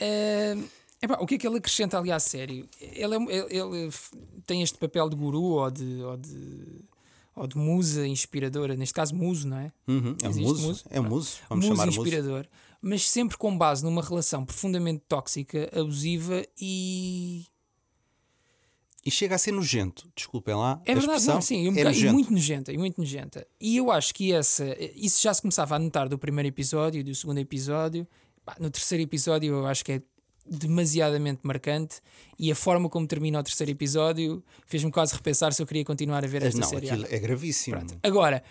uh, 0.00 0.68
epá, 1.02 1.16
o 1.20 1.26
que 1.26 1.34
é 1.34 1.38
que 1.38 1.46
ele 1.46 1.58
acrescenta 1.58 1.98
ali 1.98 2.12
à 2.12 2.20
série? 2.20 2.68
Ele, 2.80 3.14
é- 3.16 3.36
ele- 3.36 3.76
ele 3.78 3.92
tem 4.46 4.62
este 4.62 4.78
papel 4.78 5.08
de 5.08 5.16
guru 5.16 5.42
ou 5.42 5.70
de, 5.70 6.02
ou 6.02 6.16
de, 6.16 6.80
ou 7.40 7.46
de 7.46 7.56
musa 7.56 8.06
inspiradora, 8.06 8.76
neste 8.76 8.94
caso 8.94 9.14
muso, 9.14 9.48
não 9.48 9.56
é? 9.58 9.72
Uhum, 9.88 10.16
é 10.22 10.26
Existe 10.28 10.46
muso, 10.48 10.66
muso? 10.68 10.84
é 10.90 11.00
muso, 11.00 11.36
vamos 11.48 11.64
muso 11.64 11.76
chamar 11.76 11.86
muso. 11.86 11.98
inspirador, 12.00 12.46
mas 12.82 13.08
sempre 13.08 13.36
com 13.36 13.56
base 13.56 13.82
numa 13.84 14.02
relação 14.02 14.44
profundamente 14.44 15.02
tóxica, 15.08 15.70
abusiva 15.74 16.44
e. 16.60 17.46
E 19.04 19.10
chega 19.10 19.34
a 19.34 19.38
ser 19.38 19.52
nojento, 19.52 20.06
desculpem 20.14 20.54
lá. 20.54 20.80
É 20.84 20.94
verdade, 20.94 21.26
não, 21.26 21.40
sim, 21.40 21.66
um 21.68 21.72
é 21.72 21.76
bocado- 21.84 21.96
e 21.96 22.12
muito 22.12 22.30
nojenta, 22.30 22.70
e 22.72 22.76
muito 22.76 22.98
nojenta. 23.00 23.46
E 23.58 23.78
eu 23.78 23.90
acho 23.90 24.14
que 24.14 24.30
essa, 24.30 24.76
isso 24.94 25.22
já 25.22 25.32
se 25.32 25.40
começava 25.40 25.74
a 25.74 25.78
notar 25.78 26.06
do 26.06 26.18
primeiro 26.18 26.48
episódio, 26.48 27.02
do 27.02 27.14
segundo 27.14 27.38
episódio. 27.38 28.06
Pá, 28.44 28.56
No 28.60 28.70
terceiro 28.70 29.02
episódio 29.02 29.54
eu 29.54 29.66
acho 29.66 29.82
que 29.82 29.92
é 29.92 30.02
demasiadamente 30.50 31.40
marcante 31.44 32.00
e 32.38 32.50
a 32.50 32.54
forma 32.54 32.88
como 32.88 33.06
termina 33.06 33.38
o 33.38 33.42
terceiro 33.42 33.70
episódio 33.70 34.42
fez-me 34.66 34.90
quase 34.90 35.14
repensar 35.14 35.52
se 35.52 35.62
eu 35.62 35.66
queria 35.66 35.84
continuar 35.84 36.24
a 36.24 36.26
ver 36.28 36.42
esta 36.42 36.60
Não, 36.60 36.68
série. 36.68 36.90
aquilo 36.90 37.06
é 37.08 37.18
gravíssimo. 37.18 37.76
Pronto. 37.76 37.98
Agora, 38.02 38.42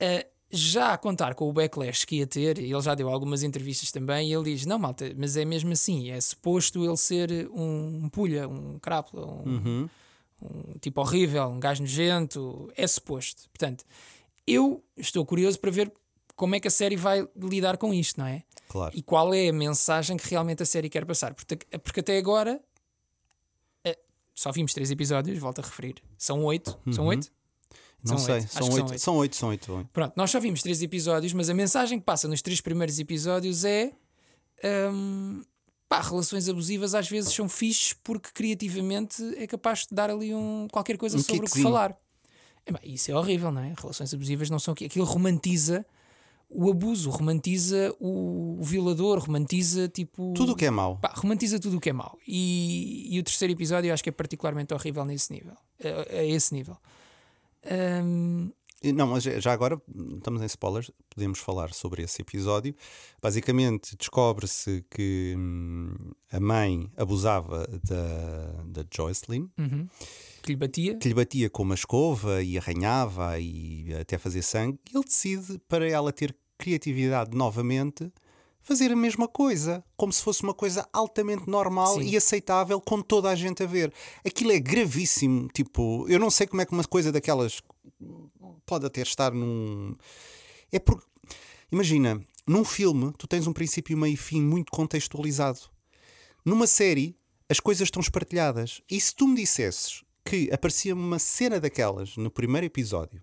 eh, 0.00 0.26
já 0.50 0.92
a 0.92 0.98
contar 0.98 1.34
com 1.34 1.48
o 1.48 1.52
backlash 1.52 2.04
que 2.06 2.16
ia 2.16 2.26
ter, 2.26 2.58
ele 2.58 2.80
já 2.80 2.94
deu 2.94 3.08
algumas 3.08 3.42
entrevistas 3.42 3.90
também, 3.90 4.30
e 4.30 4.32
ele 4.34 4.54
diz: 4.54 4.64
Não, 4.64 4.78
malta, 4.78 5.12
mas 5.16 5.36
é 5.36 5.44
mesmo 5.44 5.72
assim, 5.72 6.10
é 6.10 6.20
suposto 6.20 6.84
ele 6.84 6.96
ser 6.96 7.48
um, 7.52 8.08
pulha, 8.08 8.48
um 8.48 8.78
crápula, 8.78 9.26
um, 9.26 9.42
Uhum. 9.48 9.88
um 10.42 10.78
tipo 10.80 11.00
horrível, 11.00 11.44
um 11.48 11.58
gajo 11.58 11.82
nojento, 11.82 12.70
é 12.76 12.86
suposto. 12.86 13.42
Portanto, 13.50 13.84
eu 14.46 14.82
estou 14.96 15.24
curioso 15.26 15.58
para 15.58 15.70
ver 15.70 15.92
como 16.36 16.54
é 16.54 16.60
que 16.60 16.68
a 16.68 16.70
série 16.70 16.96
vai 16.96 17.26
lidar 17.36 17.76
com 17.76 17.92
isto, 17.92 18.18
não 18.18 18.26
é? 18.26 18.42
Claro. 18.68 18.96
E 18.96 19.02
qual 19.02 19.32
é 19.32 19.48
a 19.48 19.52
mensagem 19.52 20.16
que 20.16 20.28
realmente 20.28 20.62
a 20.62 20.66
série 20.66 20.88
quer 20.88 21.04
passar. 21.04 21.34
Porque, 21.34 21.56
porque 21.78 22.00
até 22.00 22.18
agora 22.18 22.60
eh, 23.84 23.98
só 24.34 24.50
vimos 24.50 24.72
três 24.72 24.90
episódios, 24.90 25.38
volto 25.38 25.60
a 25.60 25.62
referir. 25.62 25.96
São 26.18 26.44
oito. 26.44 26.78
São 26.90 27.06
oito? 27.06 27.30
Não 28.02 28.18
São 28.18 28.26
sei, 28.26 28.34
oito. 28.34 28.48
São 28.48 28.68
oito, 28.68 28.98
são 28.98 29.16
oito, 29.16 29.36
são 29.36 29.48
oito, 29.48 29.66
são 29.66 29.76
oito. 29.78 29.90
Pronto, 29.92 30.12
nós 30.16 30.30
só 30.30 30.38
vimos 30.38 30.60
três 30.60 30.82
episódios, 30.82 31.32
mas 31.32 31.48
a 31.48 31.54
mensagem 31.54 31.98
que 31.98 32.04
passa 32.04 32.28
nos 32.28 32.42
três 32.42 32.60
primeiros 32.60 32.98
episódios 32.98 33.64
é. 33.64 33.92
hum, 34.92 35.42
pá, 35.88 36.00
relações 36.02 36.48
abusivas 36.48 36.94
às 36.94 37.08
vezes 37.08 37.32
são 37.32 37.48
fixes 37.48 37.92
porque 37.92 38.30
criativamente 38.34 39.22
é 39.36 39.46
capaz 39.46 39.86
de 39.86 39.94
dar 39.94 40.10
ali 40.10 40.34
um, 40.34 40.66
qualquer 40.70 40.98
coisa 40.98 41.16
Um 41.16 41.22
sobre 41.22 41.46
o 41.46 41.50
que 41.50 41.62
falar. 41.62 41.96
Isso 42.82 43.10
é 43.10 43.14
horrível, 43.14 43.52
não 43.52 43.62
é? 43.62 43.74
Relações 43.78 44.12
abusivas 44.12 44.50
não 44.50 44.58
são 44.58 44.72
aquilo. 44.72 44.88
Aquilo 44.88 45.04
romantiza 45.04 45.86
o 46.48 46.70
abuso, 46.70 47.10
romantiza 47.10 47.94
o, 47.98 48.58
o 48.60 48.64
violador, 48.64 49.18
romantiza 49.18 49.88
tipo. 49.88 50.32
Tudo 50.34 50.52
o 50.52 50.56
que 50.56 50.66
é 50.66 50.70
mau. 50.70 50.98
Pá, 50.98 51.12
romantiza 51.16 51.58
tudo 51.58 51.78
o 51.78 51.80
que 51.80 51.90
é 51.90 51.92
mau. 51.92 52.18
E, 52.26 53.08
e 53.10 53.18
o 53.18 53.22
terceiro 53.22 53.52
episódio 53.52 53.88
eu 53.88 53.94
acho 53.94 54.02
que 54.02 54.10
é 54.10 54.12
particularmente 54.12 54.72
horrível 54.72 55.04
nesse 55.04 55.32
nível. 55.32 55.56
A, 55.82 56.18
a 56.18 56.24
esse 56.24 56.54
nível. 56.54 56.76
E 58.82 58.92
Não, 58.92 59.06
mas 59.06 59.24
já 59.24 59.52
agora 59.52 59.80
estamos 60.16 60.42
em 60.42 60.46
spoilers, 60.46 60.90
podemos 61.08 61.38
falar 61.38 61.72
sobre 61.72 62.02
esse 62.02 62.20
episódio. 62.20 62.74
Basicamente, 63.22 63.96
descobre-se 63.96 64.84
que 64.90 65.34
hum, 65.38 65.94
a 66.30 66.38
mãe 66.38 66.90
abusava 66.94 67.66
da, 67.82 68.62
da 68.66 68.84
Joycelyn, 68.94 69.48
uhum. 69.58 69.88
Que 70.44 70.50
lhe 70.52 70.56
batia. 70.56 70.98
que 70.98 71.08
lhe 71.08 71.14
batia 71.14 71.48
com 71.48 71.62
uma 71.62 71.74
escova 71.74 72.42
e 72.42 72.58
arranhava 72.58 73.38
e 73.40 73.94
até 73.98 74.18
fazer 74.18 74.42
sangue. 74.42 74.78
E 74.92 74.94
ele 74.94 75.04
decide, 75.04 75.58
para 75.66 75.88
ela 75.88 76.12
ter 76.12 76.36
criatividade 76.58 77.34
novamente, 77.34 78.12
fazer 78.60 78.92
a 78.92 78.96
mesma 78.96 79.26
coisa, 79.26 79.82
como 79.96 80.12
se 80.12 80.22
fosse 80.22 80.42
uma 80.42 80.52
coisa 80.52 80.86
altamente 80.92 81.48
normal 81.48 81.94
Sim. 81.94 82.10
e 82.10 82.14
aceitável 82.14 82.78
com 82.78 83.00
toda 83.00 83.30
a 83.30 83.34
gente 83.34 83.62
a 83.62 83.66
ver. 83.66 83.90
Aquilo 84.22 84.52
é 84.52 84.60
gravíssimo, 84.60 85.48
tipo, 85.48 86.06
eu 86.10 86.18
não 86.18 86.28
sei 86.28 86.46
como 86.46 86.60
é 86.60 86.66
que 86.66 86.72
uma 86.74 86.84
coisa 86.84 87.10
daquelas 87.10 87.62
pode 88.66 88.84
até 88.84 89.00
estar 89.00 89.32
num. 89.32 89.96
É 90.70 90.78
porque. 90.78 91.06
Imagina, 91.72 92.22
num 92.46 92.66
filme 92.66 93.14
tu 93.16 93.26
tens 93.26 93.46
um 93.46 93.52
princípio, 93.54 93.96
meio 93.96 94.12
e 94.12 94.16
fim 94.18 94.42
muito 94.42 94.70
contextualizado. 94.70 95.60
Numa 96.44 96.66
série, 96.66 97.16
as 97.48 97.58
coisas 97.58 97.86
estão 97.86 98.02
espartilhadas. 98.02 98.82
E 98.90 99.00
se 99.00 99.14
tu 99.14 99.26
me 99.26 99.36
dissesses 99.36 100.03
que 100.24 100.50
aparecia 100.52 100.94
uma 100.94 101.18
cena 101.18 101.60
daquelas 101.60 102.16
no 102.16 102.30
primeiro 102.30 102.66
episódio 102.66 103.22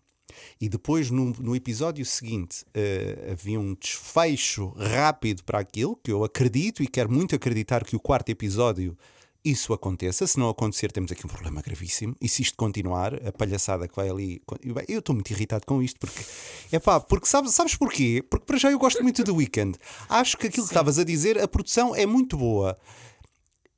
e 0.59 0.69
depois 0.69 1.09
no, 1.09 1.33
no 1.39 1.55
episódio 1.55 2.05
seguinte 2.05 2.65
eh, 2.73 3.29
havia 3.31 3.59
um 3.59 3.75
desfecho 3.75 4.69
rápido 4.77 5.43
para 5.43 5.59
aquilo, 5.59 5.99
que 6.01 6.11
eu 6.11 6.23
acredito 6.23 6.81
e 6.83 6.87
quero 6.87 7.11
muito 7.11 7.35
acreditar 7.35 7.83
que 7.83 7.95
o 7.95 7.99
quarto 7.99 8.29
episódio 8.29 8.97
isso 9.43 9.73
aconteça. 9.73 10.27
Se 10.27 10.37
não 10.37 10.49
acontecer, 10.49 10.91
temos 10.91 11.11
aqui 11.11 11.25
um 11.25 11.29
problema 11.29 11.61
gravíssimo. 11.61 12.15
E 12.21 12.29
se 12.29 12.43
isto 12.43 12.55
continuar, 12.55 13.15
a 13.27 13.31
palhaçada 13.31 13.87
que 13.87 13.95
vai 13.95 14.07
ali. 14.07 14.41
Eu 14.87 14.99
estou 14.99 15.15
muito 15.15 15.31
irritado 15.31 15.65
com 15.65 15.81
isto 15.81 15.99
porque. 15.99 16.23
É 16.71 16.79
pá, 16.79 16.99
porque 16.99 17.25
sabes, 17.25 17.53
sabes 17.53 17.75
porquê? 17.75 18.23
Porque 18.29 18.45
para 18.45 18.57
já 18.57 18.71
eu 18.71 18.77
gosto 18.77 19.01
muito 19.01 19.23
do 19.23 19.35
Weekend. 19.35 19.77
Acho 20.07 20.37
que 20.37 20.47
aquilo 20.47 20.65
que 20.65 20.71
estavas 20.71 20.99
a 20.99 21.03
dizer, 21.03 21.39
a 21.39 21.47
produção 21.47 21.95
é 21.95 22.05
muito 22.05 22.37
boa. 22.37 22.77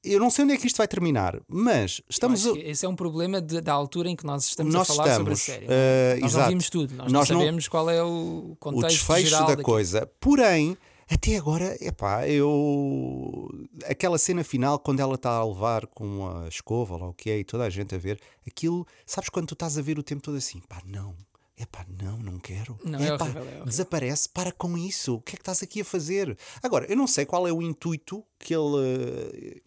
Eu 0.03 0.19
não 0.19 0.29
sei 0.29 0.43
onde 0.43 0.53
é 0.53 0.57
que 0.57 0.67
isto 0.67 0.75
vai 0.77 0.87
terminar, 0.87 1.39
mas 1.47 2.01
estamos. 2.09 2.45
A- 2.45 2.57
esse 2.57 2.85
é 2.85 2.89
um 2.89 2.95
problema 2.95 3.41
de- 3.41 3.61
da 3.61 3.71
altura 3.71 4.09
em 4.09 4.15
que 4.15 4.25
nós 4.25 4.45
estamos 4.45 4.73
Nós 4.73 4.89
a 4.89 4.93
falar 4.93 5.15
sobre 5.15 5.31
a 5.31 5.35
estamos, 5.35 5.41
série. 5.41 5.65
eh, 5.69 6.17
nós 6.19 6.33
não 6.33 6.39
exato. 6.39 6.49
vimos 6.49 6.69
tudo, 6.69 6.93
nós, 6.95 7.11
Nós 7.11 7.29
não 7.29 7.35
não- 7.37 7.41
sabemos 7.45 7.67
qual 7.69 7.89
é 7.89 8.03
o 8.03 8.51
o 8.51 8.55
contexto 8.59 8.87
desfecho 8.97 9.27
geral 9.27 9.41
da 9.43 9.47
daquilo. 9.49 9.63
coisa. 9.63 10.05
Porém, 10.19 10.77
até 11.09 11.37
agora, 11.37 11.77
epá, 11.79 12.27
eu. 12.27 13.49
Aquela 13.87 14.17
cena 14.17 14.43
final, 14.43 14.77
quando 14.79 14.99
ela 14.99 15.15
está 15.15 15.31
a 15.37 15.45
levar 15.45 15.87
com 15.87 16.27
a 16.27 16.47
escova, 16.49 16.97
lá 16.97 17.07
o 17.07 17.13
que 17.13 17.29
é, 17.29 17.39
e 17.39 17.43
toda 17.43 17.63
a 17.63 17.69
gente 17.69 17.95
a 17.95 17.97
ver, 17.97 18.19
aquilo. 18.45 18.85
Sabes 19.05 19.29
quando 19.29 19.47
tu 19.47 19.53
estás 19.53 19.77
a 19.77 19.81
ver 19.81 19.97
o 19.97 20.03
tempo 20.03 20.21
todo 20.21 20.35
assim? 20.37 20.59
Pá, 20.67 20.81
não. 20.85 21.15
Epá, 21.57 21.85
não, 22.01 22.17
não 22.17 22.39
quero. 22.39 22.77
Não, 22.83 22.99
é 22.99 23.09
Epá, 23.09 23.23
horrível, 23.25 23.41
é 23.43 23.45
horrível. 23.45 23.65
Desaparece, 23.65 24.27
para 24.27 24.51
com 24.51 24.75
isso. 24.77 25.15
O 25.15 25.21
que 25.21 25.33
é 25.33 25.35
que 25.37 25.41
estás 25.43 25.61
aqui 25.61 25.81
a 25.81 25.85
fazer? 25.85 26.35
Agora, 26.63 26.85
eu 26.89 26.97
não 26.97 27.05
sei 27.07 27.25
qual 27.25 27.47
é 27.47 27.53
o 27.53 27.61
intuito 27.61 28.23
que 28.39 28.53
ele. 28.55 29.61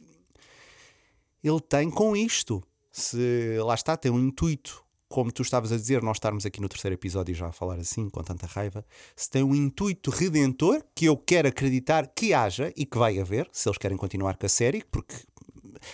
Ele 1.46 1.60
tem 1.60 1.90
com 1.90 2.16
isto. 2.16 2.62
Se 2.90 3.58
lá 3.58 3.74
está, 3.74 3.96
tem 3.96 4.10
um 4.10 4.18
intuito 4.18 4.84
como 5.08 5.30
tu 5.30 5.42
estavas 5.42 5.70
a 5.70 5.76
dizer, 5.76 6.02
nós 6.02 6.16
estarmos 6.16 6.44
aqui 6.44 6.60
no 6.60 6.68
terceiro 6.68 6.94
episódio 6.94 7.34
já 7.34 7.46
a 7.46 7.52
falar 7.52 7.78
assim, 7.78 8.10
com 8.10 8.22
tanta 8.22 8.46
raiva, 8.46 8.84
se 9.14 9.30
tem 9.30 9.42
um 9.42 9.54
intuito 9.54 10.10
redentor, 10.10 10.82
que 10.94 11.04
eu 11.04 11.16
quero 11.16 11.48
acreditar 11.48 12.08
que 12.08 12.34
haja 12.34 12.72
e 12.76 12.84
que 12.84 12.98
vai 12.98 13.18
haver, 13.18 13.48
se 13.52 13.68
eles 13.68 13.78
querem 13.78 13.96
continuar 13.96 14.36
com 14.36 14.46
a 14.46 14.48
série, 14.48 14.84
porque 14.90 15.14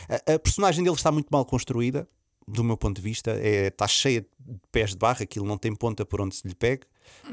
a, 0.08 0.34
a 0.34 0.38
personagem 0.38 0.82
dele 0.82 0.96
está 0.96 1.12
muito 1.12 1.28
mal 1.30 1.44
construída, 1.44 2.08
do 2.48 2.64
meu 2.64 2.76
ponto 2.76 2.96
de 2.96 3.02
vista, 3.02 3.32
é, 3.32 3.68
está 3.68 3.86
cheia 3.86 4.22
de 4.22 4.60
pés 4.72 4.90
de 4.90 4.96
barra, 4.96 5.22
aquilo 5.22 5.46
não 5.46 5.58
tem 5.58 5.74
ponta 5.74 6.04
por 6.04 6.20
onde 6.20 6.34
se 6.34 6.48
lhe 6.48 6.54
pegue. 6.54 6.86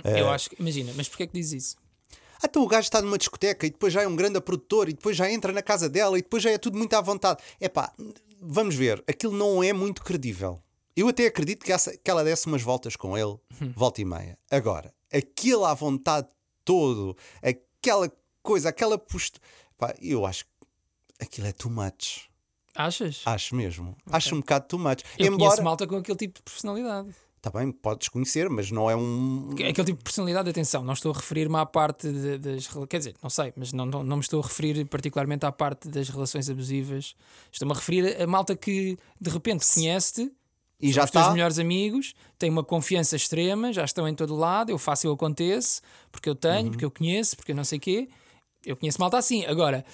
Eu 0.04 0.30
acho 0.30 0.50
que, 0.50 0.62
imagina, 0.62 0.92
mas 0.96 1.08
porquê 1.08 1.24
é 1.24 1.28
que 1.28 1.34
diz 1.34 1.52
isso? 1.54 1.78
Então 2.44 2.64
o 2.64 2.68
gajo 2.68 2.82
está 2.86 3.02
numa 3.02 3.18
discoteca 3.18 3.66
e 3.68 3.70
depois 3.70 3.92
já 3.94 4.02
é 4.04 4.08
um 4.08 4.16
grande 4.16 4.40
produtor 4.42 4.88
e 4.90 4.94
depois 4.94 5.16
já 5.18 5.30
entra 5.32 5.52
na 5.52 5.62
casa 5.62 5.90
dela 5.90 6.18
e 6.18 6.22
depois 6.22 6.42
já 6.44 6.50
é 6.52 6.58
tudo 6.58 6.78
muito 6.78 6.94
à 6.94 7.02
vontade. 7.02 7.42
É 7.60 7.68
pá, 7.70 7.94
vamos 8.42 8.76
ver, 8.76 9.04
aquilo 9.08 9.34
não 9.36 9.62
é 9.64 9.74
muito 9.74 10.04
credível. 10.04 10.62
Eu 10.96 11.08
até 11.08 11.26
acredito 11.28 11.64
que, 11.66 11.72
essa- 11.72 11.96
que 11.98 12.10
ela 12.12 12.24
desse 12.24 12.48
umas 12.48 12.62
voltas 12.62 12.96
com 12.96 13.18
ele, 13.18 13.38
volta 13.76 14.02
e 14.02 14.06
meia. 14.06 14.38
Agora, 14.52 14.94
aquilo 15.14 15.66
à 15.66 15.74
vontade 15.74 16.28
todo, 16.66 17.16
aquela 17.42 18.12
coisa, 18.42 18.70
aquela 18.70 18.98
postura. 18.98 19.42
Pá, 19.78 19.94
eu 20.02 20.26
acho 20.26 20.46
que 20.46 20.52
aquilo 21.24 21.48
é 21.48 21.52
too 21.52 21.72
much. 21.72 22.28
Achas? 22.76 23.22
Acho 23.26 23.56
mesmo. 23.56 23.96
Acho 24.10 24.36
um 24.36 24.40
bocado 24.40 24.68
too 24.68 24.80
much. 24.80 25.04
eu 25.18 25.28
Embora. 25.34 25.62
malta 25.62 25.86
com 25.88 25.98
aquele 25.98 26.18
tipo 26.18 26.36
de 26.40 26.44
personalidade. 26.44 27.14
Está 27.42 27.50
bem, 27.58 27.72
podes 27.72 28.10
conhecer, 28.10 28.50
mas 28.50 28.70
não 28.70 28.90
é 28.92 28.98
um. 28.98 29.52
Aquele 29.54 29.72
tipo 29.74 29.98
de 30.00 30.04
personalidade, 30.04 30.50
atenção, 30.50 30.84
não 30.84 30.92
estou 30.92 31.14
a 31.14 31.16
referir-me 31.16 31.56
à 31.56 31.66
parte 31.66 32.12
de- 32.12 32.38
das. 32.38 32.68
Quer 32.90 32.98
dizer, 32.98 33.16
não 33.24 33.30
sei, 33.30 33.54
mas 33.56 33.72
não, 33.72 33.86
não, 33.86 34.04
não 34.04 34.18
me 34.18 34.22
estou 34.22 34.42
a 34.42 34.44
referir 34.44 34.84
particularmente 34.86 35.46
à 35.46 35.52
parte 35.52 35.88
das 35.88 36.10
relações 36.10 36.50
abusivas. 36.50 37.16
Estou-me 37.50 37.74
a 37.74 37.78
referir 37.78 38.22
a 38.22 38.28
malta 38.28 38.58
que 38.58 38.98
de 39.22 39.30
repente 39.30 39.66
conhece-te, 39.74 40.30
E 40.82 40.92
já 40.92 41.06
os 41.06 41.12
teus 41.12 41.24
está. 41.24 41.34
melhores 41.34 41.58
amigos, 41.60 42.14
têm 42.38 42.50
uma 42.50 42.64
confiança 42.64 43.16
extrema, 43.16 43.72
já 43.72 43.86
estão 43.86 44.06
em 44.06 44.14
todo 44.14 44.36
lado, 44.36 44.70
eu 44.72 44.78
faço, 44.78 45.08
eu 45.08 45.14
aconteço, 45.14 45.82
porque 46.12 46.28
eu 46.28 46.36
tenho, 46.36 46.66
Uhum. 46.66 46.70
porque 46.72 46.84
eu 46.84 46.92
conheço, 46.92 47.38
porque 47.38 47.54
eu 47.54 47.56
não 47.56 47.64
sei 47.64 47.80
quê. 47.80 48.10
Eu 48.66 48.76
conheço 48.76 49.00
malta 49.00 49.18
assim. 49.18 49.46
Agora, 49.46 49.86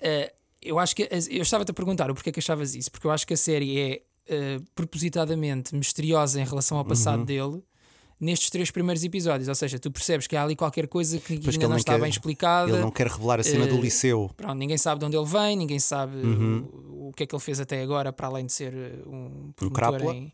eh, 0.00 0.32
eu 0.60 0.80
acho 0.80 0.96
que. 0.96 1.08
Eu 1.30 1.42
estava-te 1.42 1.70
a 1.70 1.74
perguntar 1.74 2.10
o 2.10 2.14
porquê 2.14 2.32
que 2.32 2.40
achavas 2.40 2.74
isso, 2.74 2.90
porque 2.90 3.06
eu 3.06 3.12
acho 3.12 3.24
que 3.24 3.34
a 3.34 3.36
série 3.36 3.78
é 3.80 4.02
eh, 4.28 4.60
propositadamente 4.74 5.74
misteriosa 5.74 6.40
em 6.40 6.44
relação 6.44 6.76
ao 6.78 6.82
Uhum. 6.84 6.88
passado 6.88 7.24
dele. 7.24 7.62
Nestes 8.20 8.50
três 8.50 8.68
primeiros 8.70 9.04
episódios, 9.04 9.48
ou 9.48 9.54
seja, 9.54 9.78
tu 9.78 9.92
percebes 9.92 10.26
que 10.26 10.34
há 10.34 10.42
ali 10.42 10.56
qualquer 10.56 10.88
coisa 10.88 11.18
que 11.18 11.34
Pois 11.38 11.38
ainda 11.46 11.52
que 11.52 11.58
não 11.58 11.68
nem 11.70 11.78
está 11.78 11.92
quer- 11.92 12.00
bem 12.00 12.10
explicada. 12.10 12.70
Ele 12.72 12.80
não 12.80 12.90
quer 12.90 13.06
revelar 13.06 13.38
a 13.38 13.44
cena 13.44 13.64
do 13.66 13.76
Eh, 13.76 13.80
liceu. 13.80 14.28
Pronto, 14.36 14.54
ninguém 14.58 14.76
sabe 14.76 14.98
de 14.98 15.04
onde 15.06 15.16
ele 15.16 15.24
vem, 15.26 15.56
ninguém 15.56 15.78
sabe 15.78 16.16
Uhum. 16.16 16.68
o, 16.90 17.08
o 17.10 17.12
que 17.12 17.22
é 17.22 17.26
que 17.26 17.34
ele 17.34 17.40
fez 17.42 17.60
até 17.60 17.80
agora, 17.80 18.12
para 18.12 18.26
além 18.26 18.44
de 18.46 18.52
ser 18.52 18.74
uh, 18.74 19.08
um 19.08 19.52
promotor 19.54 19.70
crápula. 19.72 20.14
em... 20.16 20.32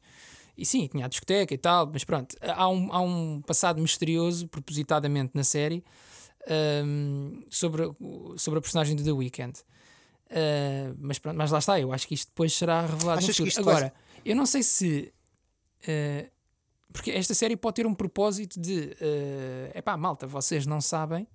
E 0.56 0.64
sim, 0.64 0.86
tinha 0.86 1.04
a 1.04 1.08
discoteca 1.08 1.52
e 1.52 1.58
tal, 1.58 1.90
mas 1.92 2.04
pronto, 2.04 2.34
há 2.40 2.68
um, 2.70 2.90
há 2.90 3.00
um 3.02 3.42
passado 3.46 3.82
misterioso, 3.82 4.48
propositadamente 4.48 5.32
na 5.34 5.44
série, 5.44 5.84
um, 6.84 7.42
sobre, 7.50 7.82
o- 8.00 8.34
sobre 8.38 8.58
a 8.58 8.62
personagem 8.62 8.96
do 8.96 9.02
The 9.04 9.12
Weeknd. 9.12 9.52
Uh, 10.30 10.96
mas 10.98 11.18
pronto, 11.18 11.36
mas 11.36 11.50
lá 11.50 11.58
está, 11.58 11.80
eu 11.80 11.92
acho 11.92 12.08
que 12.08 12.14
isto 12.14 12.28
depois 12.28 12.52
será 12.52 12.82
revelado 12.82 13.20
no 13.20 13.24
Achas 13.24 13.36
que 13.36 13.50
futuro. 13.50 13.70
Agora, 13.70 13.94
eu 14.24 14.34
não 14.34 14.46
sei 14.46 14.62
se. 14.62 15.12
uh, 15.82 16.30
porque 16.92 17.10
esta 17.10 17.34
série 17.34 17.56
pode 17.56 17.76
ter 17.76 17.86
um 17.86 17.94
propósito 17.94 18.60
de. 18.60 18.96
É 19.72 19.82
pá, 19.82 19.96
malta, 19.96 20.26
vocês 20.26 20.64
não 20.64 20.80
sabem, 20.80 21.26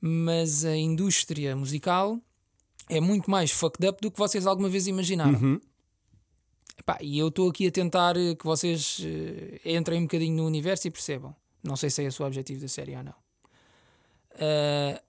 mas 0.00 0.64
a 0.64 0.76
indústria 0.76 1.56
musical 1.56 2.20
é 2.88 3.00
muito 3.00 3.30
mais 3.30 3.50
fucked 3.50 3.86
up 3.88 4.00
do 4.02 4.10
que 4.10 4.18
vocês 4.18 4.46
alguma 4.46 4.68
vez 4.68 4.86
imaginaram. 4.86 5.38
Uhum. 5.38 5.60
Epá, 6.78 6.98
e 7.00 7.18
eu 7.18 7.28
estou 7.28 7.48
aqui 7.48 7.66
a 7.66 7.70
tentar 7.70 8.14
que 8.14 8.44
vocês 8.44 9.00
entrem 9.64 10.00
um 10.00 10.02
bocadinho 10.02 10.36
no 10.36 10.46
universo 10.46 10.86
e 10.86 10.90
percebam. 10.90 11.34
Não 11.62 11.74
sei 11.74 11.88
se 11.88 12.02
é 12.02 12.06
esse 12.06 12.22
o 12.22 12.26
objetivo 12.26 12.60
da 12.60 12.68
série 12.68 12.94
ou 12.94 13.02
não. 13.02 13.14
Ah, 14.38 15.02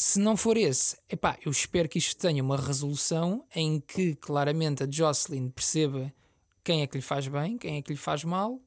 se 0.00 0.20
não 0.20 0.36
for 0.36 0.56
esse, 0.56 0.96
epá, 1.10 1.36
eu 1.44 1.50
espero 1.50 1.88
que 1.88 1.98
isto 1.98 2.16
tenha 2.20 2.40
uma 2.40 2.56
resolução 2.56 3.44
em 3.52 3.80
que 3.80 4.14
claramente 4.14 4.84
a 4.84 4.88
Jocelyn 4.88 5.50
perceba 5.50 6.14
quem 6.62 6.82
é 6.82 6.86
que 6.86 6.96
lhe 6.96 7.02
faz 7.02 7.26
bem, 7.26 7.58
quem 7.58 7.78
é 7.78 7.82
que 7.82 7.90
lhe 7.90 7.98
faz 7.98 8.22
mal 8.22 8.60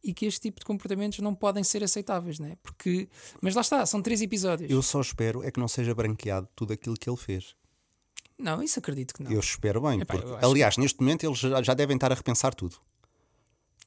e 0.00 0.14
que 0.14 0.26
este 0.26 0.42
tipo 0.42 0.60
de 0.60 0.64
comportamentos 0.64 1.18
não 1.18 1.34
podem 1.34 1.64
ser 1.64 1.82
aceitáveis, 1.82 2.38
né? 2.38 2.56
Porque, 2.62 3.08
mas 3.42 3.56
lá 3.56 3.62
está, 3.62 3.84
são 3.84 4.00
três 4.00 4.22
episódios. 4.22 4.70
Eu 4.70 4.80
só 4.80 5.00
espero 5.00 5.42
é 5.42 5.50
que 5.50 5.58
não 5.58 5.66
seja 5.66 5.92
branqueado 5.92 6.48
tudo 6.54 6.72
aquilo 6.72 6.94
que 6.94 7.10
ele 7.10 7.16
fez. 7.16 7.56
Não, 8.38 8.62
isso 8.62 8.78
acredito 8.78 9.12
que 9.12 9.24
não. 9.24 9.32
Eu 9.32 9.40
espero 9.40 9.80
bem. 9.80 10.00
Epá, 10.00 10.14
eu 10.14 10.20
porque, 10.20 10.36
acho 10.36 10.46
aliás, 10.46 10.76
neste 10.76 11.00
momento 11.00 11.26
eles 11.26 11.38
já, 11.38 11.60
já 11.64 11.74
devem 11.74 11.96
estar 11.96 12.12
a 12.12 12.14
repensar 12.14 12.54
tudo. 12.54 12.76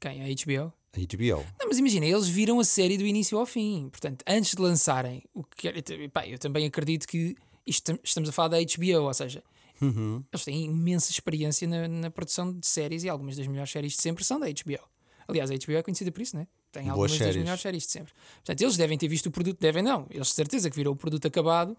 Quem? 0.02 0.22
A 0.22 0.26
HBO? 0.26 0.74
A 0.96 1.00
HBO. 1.00 1.44
Não, 1.60 1.68
mas 1.68 1.78
imagina, 1.80 2.06
eles 2.06 2.28
viram 2.28 2.60
a 2.60 2.64
série 2.64 2.98
do 2.98 3.06
início 3.06 3.38
ao 3.38 3.46
fim. 3.46 3.90
Portanto, 3.90 4.24
antes 4.28 4.54
de 4.54 4.62
lançarem, 4.62 5.24
o 5.34 5.44
que 5.44 5.72
quer- 5.72 5.78
epá, 6.02 6.28
eu 6.28 6.38
também 6.38 6.66
acredito 6.68 7.08
que 7.08 7.36
isto, 7.66 7.98
estamos 8.04 8.30
a 8.30 8.32
falar 8.32 8.50
da 8.50 8.58
HBO, 8.60 9.04
ou 9.08 9.14
seja, 9.14 9.44
Uhum. 9.82 10.24
eles 10.32 10.46
têm 10.46 10.66
imensa 10.66 11.10
experiência 11.12 11.68
na, 11.68 11.88
na 11.88 12.12
produção 12.12 12.54
de 12.54 12.66
séries 12.68 13.04
e 13.04 13.10
algumas 13.10 13.36
das 13.36 13.48
melhores 13.48 13.72
séries 13.72 13.94
de 13.94 14.02
sempre 14.02 14.24
são 14.24 14.40
da 14.40 14.46
HBO. 14.48 14.80
Aliás, 15.28 15.50
a 15.50 15.56
HBO 15.56 15.72
é 15.78 15.82
conhecida 15.82 16.12
por 16.12 16.22
isso, 16.22 16.36
né? 16.38 16.48
Tem 16.72 16.84
Boas 16.84 17.12
algumas 17.12 17.20
das 17.20 17.36
melhores 17.36 17.62
séries 17.62 17.84
de 17.84 17.92
sempre. 17.92 18.14
Portanto, 18.36 18.62
eles 18.62 18.78
devem 18.78 18.98
ter 18.98 19.08
visto 19.08 19.26
o 19.28 19.32
produto, 19.32 19.60
devem 19.60 19.82
não, 19.82 20.06
eles 20.12 20.28
de 20.28 20.34
certeza 20.34 20.70
que 20.70 20.76
viram 20.76 20.92
o 20.92 20.96
produto 20.96 21.26
acabado 21.28 21.76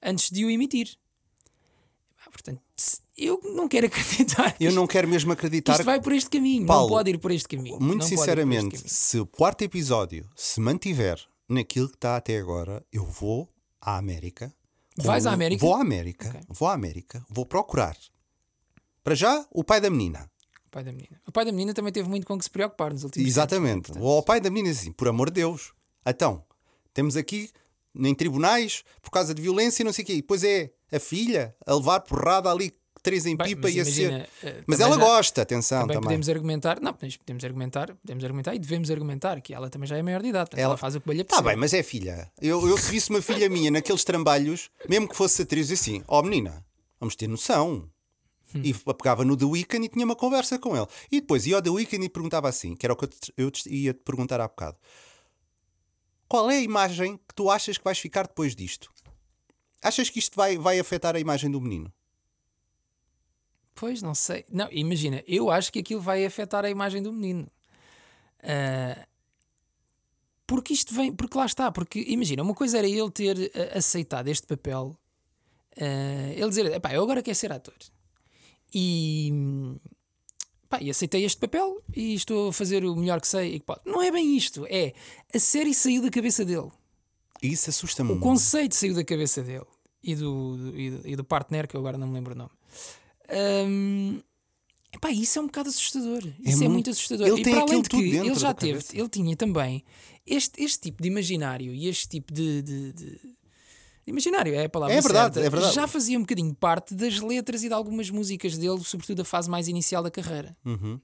antes 0.00 0.30
de 0.30 0.44
o 0.44 0.50
emitir. 0.50 0.96
Portanto, 2.30 2.60
se- 2.76 3.00
eu 3.16 3.40
não 3.54 3.68
quero 3.68 3.86
acreditar. 3.88 4.56
Eu 4.60 4.72
não 4.72 4.86
quero 4.86 5.08
mesmo 5.08 5.32
acreditar. 5.32 5.72
Isto 5.72 5.84
vai 5.84 6.00
por 6.00 6.12
este 6.12 6.30
caminho, 6.30 6.66
Paulo, 6.66 6.88
não 6.88 6.96
pode 6.96 7.10
ir 7.10 7.18
por 7.18 7.30
este 7.30 7.48
caminho. 7.48 7.78
Muito 7.80 8.00
não 8.00 8.06
sinceramente, 8.06 8.76
caminho. 8.76 8.88
se 8.88 9.18
o 9.18 9.26
quarto 9.26 9.62
episódio 9.62 10.28
se 10.36 10.60
mantiver 10.60 11.20
naquilo 11.48 11.88
que 11.88 11.96
está 11.96 12.16
até 12.16 12.38
agora, 12.38 12.84
eu 12.92 13.04
vou 13.04 13.48
à 13.80 13.96
América. 13.96 14.52
Vais 14.96 15.26
à 15.26 15.32
América? 15.32 15.60
Vou 15.60 15.74
à 15.74 15.80
América. 15.80 16.28
Ok. 16.28 16.40
Vou 16.48 16.68
à 16.68 16.74
América. 16.74 17.24
Vou 17.28 17.46
procurar. 17.46 17.96
Para 19.02 19.14
já, 19.14 19.46
o 19.50 19.64
pai 19.64 19.80
da 19.80 19.90
menina. 19.90 20.30
O 20.66 20.70
pai 20.70 20.84
da 20.84 20.92
menina. 20.92 21.20
O 21.26 21.32
pai 21.32 21.44
da 21.44 21.52
menina 21.52 21.74
também 21.74 21.92
teve 21.92 22.08
muito 22.08 22.26
com 22.26 22.38
que 22.38 22.44
se 22.44 22.50
preocupar 22.50 22.92
nos 22.92 23.04
últimos 23.04 23.28
Exatamente. 23.28 23.92
Vou 23.92 24.16
ao 24.16 24.22
pai 24.22 24.40
da 24.40 24.48
menina 24.48 24.68
e 24.68 24.72
assim, 24.72 24.92
por 24.92 25.08
amor 25.08 25.28
de 25.30 25.40
Deus. 25.40 25.72
Então, 26.06 26.44
temos 26.94 27.16
aqui 27.16 27.50
em 27.94 28.14
tribunais 28.14 28.84
por 29.02 29.10
causa 29.10 29.34
de 29.34 29.42
violência 29.42 29.82
e 29.82 29.84
não 29.84 29.92
sei 29.92 30.02
o 30.02 30.06
quê. 30.06 30.12
E 30.14 30.22
depois 30.22 30.44
é 30.44 30.70
a 30.90 30.98
filha 30.98 31.54
a 31.66 31.74
levar 31.74 32.00
porrada 32.00 32.50
ali, 32.50 32.72
três 33.02 33.26
em 33.26 33.36
Bem, 33.36 33.48
pipa 33.48 33.62
mas 33.62 33.74
e 33.74 33.80
a 33.80 33.84
ser. 33.84 33.90
imagina, 34.02 34.28
eh, 34.42 34.62
Mas 34.66 34.80
ela 34.80 34.96
já- 34.96 35.00
gosta, 35.04 35.42
atenção, 35.42 35.80
Também 35.80 35.94
também. 35.96 36.04
podemos 36.08 36.28
argumentar, 36.28 36.80
não, 36.80 36.92
podemos 36.94 37.44
argumentar, 37.44 37.94
podemos 37.96 38.24
argumentar 38.24 38.54
e 38.54 38.58
devemos 38.58 38.90
argumentar 38.90 39.40
que 39.40 39.52
ela 39.52 39.68
também 39.68 39.86
já 39.88 39.96
é 39.96 40.02
maior 40.02 40.22
de 40.22 40.28
idade, 40.28 40.50
ela, 40.54 40.62
Ela- 40.62 40.76
faz 40.76 40.94
o 40.94 41.00
que 41.00 41.10
lhe 41.10 41.24
Tá 41.24 41.36
apetece. 41.36 41.42
bem, 41.42 41.56
mas 41.56 41.74
é 41.74 41.82
filha. 41.82 42.30
Eu, 42.40 42.66
eu 42.68 42.78
se 42.78 42.90
visse 42.90 43.10
uma 43.10 43.20
filha 43.20 43.48
minha 43.48 43.70
naqueles 43.70 44.04
trambalhos, 44.04 44.70
mesmo 44.88 45.08
que 45.08 45.16
fosse 45.16 45.42
atriz, 45.42 45.70
assim, 45.72 46.02
ó 46.06 46.22
menina, 46.22 46.64
vamos 47.00 47.16
ter 47.16 47.26
noção. 47.28 47.88
Hum. 48.54 48.60
E 48.62 48.74
pegava 48.74 49.24
no 49.24 49.34
The 49.34 49.46
Weeknd 49.46 49.86
e 49.86 49.88
tinha 49.88 50.04
uma 50.04 50.14
conversa 50.14 50.58
com 50.58 50.76
ele. 50.76 50.86
E 51.10 51.22
depois 51.22 51.46
ia 51.46 51.56
ao 51.56 51.62
The 51.62 51.70
Weeknd 51.70 52.04
e 52.04 52.08
perguntava 52.10 52.50
assim, 52.50 52.76
que 52.76 52.84
era 52.84 52.92
o 52.92 52.96
que 52.96 53.04
eu 53.04 53.08
te, 53.08 53.32
eu 53.36 53.50
te 53.50 53.66
ia 53.74 53.94
te 53.94 54.00
perguntar 54.04 54.42
há 54.42 54.46
bocado. 54.46 54.76
Qual 56.28 56.50
é 56.50 56.56
a 56.58 56.60
imagem 56.60 57.16
que 57.16 57.34
tu 57.34 57.50
achas 57.50 57.76
que 57.78 57.84
vais 57.84 57.98
ficar 57.98 58.26
depois 58.26 58.54
disto? 58.54 58.90
Achas 59.82 60.08
que 60.10 60.18
isto 60.18 60.36
vai, 60.36 60.56
vai 60.58 60.78
afetar 60.78 61.16
a 61.16 61.20
imagem 61.20 61.50
do 61.50 61.60
menino? 61.60 61.92
Pois, 63.82 64.00
não 64.00 64.14
sei. 64.14 64.44
Não, 64.48 64.68
imagina, 64.70 65.24
eu 65.26 65.50
acho 65.50 65.72
que 65.72 65.80
aquilo 65.80 66.00
vai 66.00 66.24
afetar 66.24 66.64
a 66.64 66.70
imagem 66.70 67.02
do 67.02 67.12
menino. 67.12 67.48
Ah, 68.40 69.04
porque 70.46 70.72
isto 70.72 70.94
vem, 70.94 71.12
porque 71.12 71.36
lá 71.36 71.46
está, 71.46 71.72
porque 71.72 71.98
imagina, 72.06 72.44
uma 72.44 72.54
coisa 72.54 72.78
era 72.78 72.86
ele 72.86 73.10
ter 73.10 73.50
ah, 73.54 73.78
aceitado 73.78 74.28
este 74.28 74.46
papel, 74.46 74.96
ah, 75.80 76.32
ele 76.32 76.48
dizer, 76.48 76.80
pá, 76.80 76.92
eu 76.94 77.02
agora 77.02 77.22
quero 77.24 77.34
ser 77.36 77.50
ator. 77.52 77.74
E, 78.72 79.32
pá, 80.68 80.78
e 80.80 80.88
aceitei 80.88 81.24
este 81.24 81.40
papel 81.40 81.82
e 81.92 82.14
estou 82.14 82.50
a 82.50 82.52
fazer 82.52 82.84
o 82.84 82.94
melhor 82.94 83.20
que 83.20 83.26
sei. 83.26 83.56
e 83.56 83.58
que 83.60 83.66
pode. 83.66 83.80
Não 83.84 84.00
é 84.00 84.12
bem 84.12 84.36
isto, 84.36 84.64
é 84.70 84.92
a 85.34 85.38
série 85.40 85.74
saiu 85.74 86.02
da 86.02 86.10
cabeça 86.10 86.44
dele. 86.44 86.70
Isso 87.42 87.68
assusta-me. 87.68 88.12
O 88.12 88.20
conceito 88.20 88.76
saiu 88.76 88.94
da 88.94 89.02
cabeça 89.04 89.42
dele 89.42 89.66
e 90.02 90.14
do, 90.14 90.56
do- 90.56 90.78
e 90.78 90.90
do, 90.90 91.08
e 91.08 91.16
do 91.16 91.24
partner, 91.24 91.66
que 91.66 91.74
eu 91.76 91.80
agora 91.80 91.98
não 91.98 92.06
me 92.06 92.14
lembro 92.14 92.32
o 92.32 92.36
nome. 92.38 92.50
Hum, 93.32 94.20
epá, 94.92 95.10
isso 95.10 95.38
é 95.38 95.42
um 95.42 95.46
bocado 95.46 95.68
assustador. 95.68 96.22
Isso 96.40 96.48
é, 96.48 96.50
muito- 96.56 96.70
muito 96.72 96.90
assustador. 96.90 97.26
ele 97.26 97.40
e 97.40 97.44
para 97.44 97.60
além 97.62 97.82
de 97.82 97.88
que 97.88 97.96
ele 97.96 98.34
já 98.34 98.48
da 98.48 98.54
teve, 98.54 98.72
cabeça. 98.72 98.96
ele 98.98 99.08
tinha 99.08 99.36
também 99.36 99.84
este, 100.26 100.62
este 100.62 100.80
tipo 100.80 101.02
de 101.02 101.08
imaginário 101.08 101.74
e 101.74 101.88
este 101.88 102.08
tipo 102.08 102.32
de. 102.32 102.62
de- 102.62 102.92
de- 102.92 103.32
Imaginário 104.04 104.52
é 104.52 104.64
a 104.64 104.68
palavra 104.68 104.96
É 104.96 105.00
verdade, 105.00 105.34
certa, 105.34 105.46
é 105.46 105.50
verdade. 105.50 105.74
Já 105.76 105.86
fazia 105.86 106.18
um 106.18 106.22
bocadinho 106.22 106.52
parte 106.56 106.92
das 106.92 107.20
letras 107.20 107.62
e 107.62 107.68
de 107.68 107.74
algumas 107.74 108.10
músicas 108.10 108.58
dele, 108.58 108.82
sobretudo 108.82 109.22
a 109.22 109.24
fase 109.24 109.48
mais 109.48 109.68
inicial 109.68 110.02
da 110.02 110.10
carreira. 110.10 110.56
Uhum. 110.64 111.00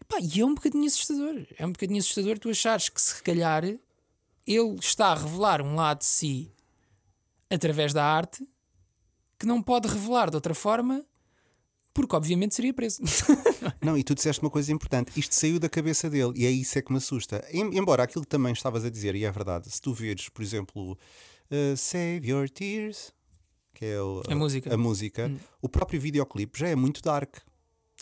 Epá, 0.00 0.16
e 0.22 0.40
é 0.40 0.44
um 0.46 0.54
bocadinho 0.54 0.86
assustador. 0.86 1.46
É 1.58 1.66
um 1.66 1.72
bocadinho 1.72 1.98
assustador 2.00 2.38
tu 2.38 2.48
achares 2.48 2.88
que 2.88 2.98
se 3.00 3.22
calhar 3.22 3.62
ele 3.62 4.74
está 4.80 5.08
a 5.08 5.14
revelar 5.16 5.60
um 5.60 5.74
lado 5.74 5.98
de 5.98 6.06
si 6.06 6.50
através 7.50 7.92
da 7.92 8.02
arte 8.04 8.46
que 9.38 9.46
não 9.46 9.62
pode 9.62 9.88
revelar 9.88 10.30
de 10.30 10.36
outra 10.36 10.54
forma 10.54 11.04
porque 11.94 12.14
obviamente 12.14 12.54
seria 12.54 12.74
preso. 12.74 13.00
Não, 13.80 13.96
e 13.96 14.04
tu 14.04 14.14
disseste 14.14 14.42
uma 14.42 14.50
coisa 14.50 14.70
importante. 14.70 15.18
Isto 15.18 15.34
saiu 15.34 15.58
da 15.58 15.66
cabeça 15.66 16.10
dele 16.10 16.32
e 16.36 16.44
é 16.44 16.50
isso 16.50 16.78
é 16.78 16.82
que 16.82 16.92
me 16.92 16.98
assusta. 16.98 17.42
Em- 17.50 17.74
embora 17.78 18.02
aquilo 18.02 18.22
que 18.22 18.28
também 18.28 18.52
estavas 18.52 18.84
a 18.84 18.90
dizer, 18.90 19.14
e 19.14 19.24
é 19.24 19.30
verdade, 19.32 19.70
se 19.70 19.80
tu 19.80 19.94
vires, 19.94 20.28
por 20.28 20.42
exemplo, 20.42 20.92
uh, 20.92 21.76
Save 21.76 22.20
Your 22.28 22.50
Tears, 22.50 23.14
que 23.72 23.86
é 23.86 24.02
o- 24.02 24.22
A 24.28 24.34
música. 24.34 24.74
a 24.74 24.76
música, 24.76 25.32
o 25.62 25.70
próprio 25.70 25.98
videoclipe 25.98 26.58
já 26.58 26.68
é 26.68 26.74
muito 26.76 27.00
dark. 27.00 27.36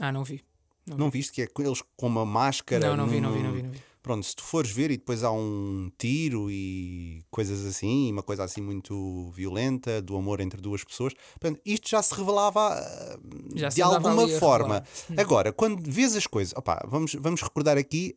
ah, 0.00 0.10
não 0.10 0.24
vi. 0.24 0.42
Não 0.86 1.08
viste 1.08 1.32
que 1.32 1.42
é 1.42 1.46
com 1.46 1.62
eles 1.62 1.80
com 1.96 2.08
uma 2.08 2.26
máscara? 2.26 2.88
Não, 2.88 2.96
não 2.96 3.06
vi, 3.06 3.20
num- 3.20 3.28
não 3.28 3.32
vi, 3.36 3.42
não 3.44 3.52
vi, 3.52 3.62
não 3.62 3.70
vi. 3.70 3.80
Pronto, 4.04 4.22
se 4.26 4.36
tu 4.36 4.42
fores 4.42 4.70
ver 4.70 4.90
e 4.90 4.98
depois 4.98 5.24
há 5.24 5.32
um 5.32 5.90
tiro 5.96 6.50
e 6.50 7.22
coisas 7.30 7.64
assim, 7.64 8.12
uma 8.12 8.22
coisa 8.22 8.44
assim 8.44 8.60
muito 8.60 9.30
violenta, 9.30 10.02
do 10.02 10.14
amor 10.14 10.42
entre 10.42 10.60
duas 10.60 10.84
pessoas, 10.84 11.14
portanto, 11.40 11.58
isto 11.64 11.88
já 11.88 12.02
se 12.02 12.12
revelava 12.14 12.60
ah, 12.74 13.18
Já 13.54 13.70
de 13.70 13.80
alguma 13.80 14.28
forma. 14.38 14.84
Agora, 15.16 15.54
quando 15.54 15.82
vês 15.90 16.14
as 16.14 16.26
coisas, 16.26 16.52
opá, 16.54 16.84
vamos, 16.86 17.14
vamos 17.18 17.40
recordar 17.40 17.78
aqui, 17.78 18.14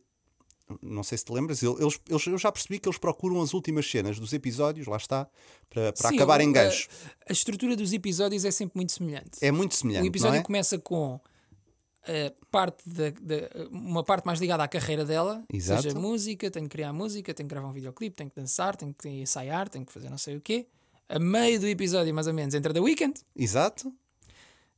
não 0.82 1.02
sei 1.02 1.16
se 1.16 1.24
te 1.24 1.32
lembras, 1.32 1.62
eles, 1.62 1.98
eles- 2.06 2.26
eu 2.26 2.36
já 2.36 2.52
percebi 2.52 2.78
que 2.78 2.86
eles 2.86 2.98
procuram 2.98 3.40
as 3.40 3.54
últimas 3.54 3.90
cenas 3.90 4.18
dos 4.18 4.34
episódios, 4.34 4.86
lá 4.86 4.98
está, 4.98 5.26
para, 5.70 5.90
para 5.94 6.10
Sim, 6.10 6.16
acabar 6.16 6.40
o- 6.40 6.42
em 6.42 6.52
gancho. 6.52 6.86
A, 7.26 7.30
a 7.30 7.32
estrutura 7.32 7.74
dos 7.74 7.94
episódios 7.94 8.44
é 8.44 8.50
sempre 8.50 8.76
muito 8.76 8.92
semelhante. 8.92 9.38
É 9.40 9.50
muito 9.50 9.72
o 9.72 9.74
semelhante, 9.74 10.06
episódio 10.06 10.34
não 10.34 10.40
é? 10.40 10.44
começa 10.44 10.78
com 10.78 11.18
parte 12.50 12.88
da, 12.88 13.10
da- 13.10 13.68
uma 13.70 14.02
parte 14.02 14.24
mais 14.24 14.40
ligada 14.40 14.62
à 14.62 14.68
carreira 14.68 15.04
dela, 15.04 15.42
Exato. 15.52 15.82
seja 15.82 15.98
música, 15.98 16.50
tem 16.50 16.62
que 16.64 16.68
criar 16.70 16.92
música, 16.92 17.34
tem 17.34 17.46
que 17.46 17.50
gravar 17.54 17.68
um 17.68 17.72
videoclipe, 17.72 18.16
tem 18.16 18.28
que 18.28 18.34
dançar, 18.36 18.76
tem 18.76 18.92
que 18.92 19.08
ensaiar, 19.08 19.68
tem 19.68 19.84
que 19.84 19.92
fazer 19.92 20.08
não 20.10 20.18
sei 20.18 20.36
o 20.36 20.40
quê. 20.40 20.66
A 21.08 21.18
meio 21.18 21.58
do 21.60 21.66
episódio, 21.66 22.14
mais 22.14 22.26
ou 22.26 22.34
menos, 22.34 22.54
entra 22.54 22.72
The 22.72 22.80
Weeknd, 22.80 23.14
Exato. 23.36 23.92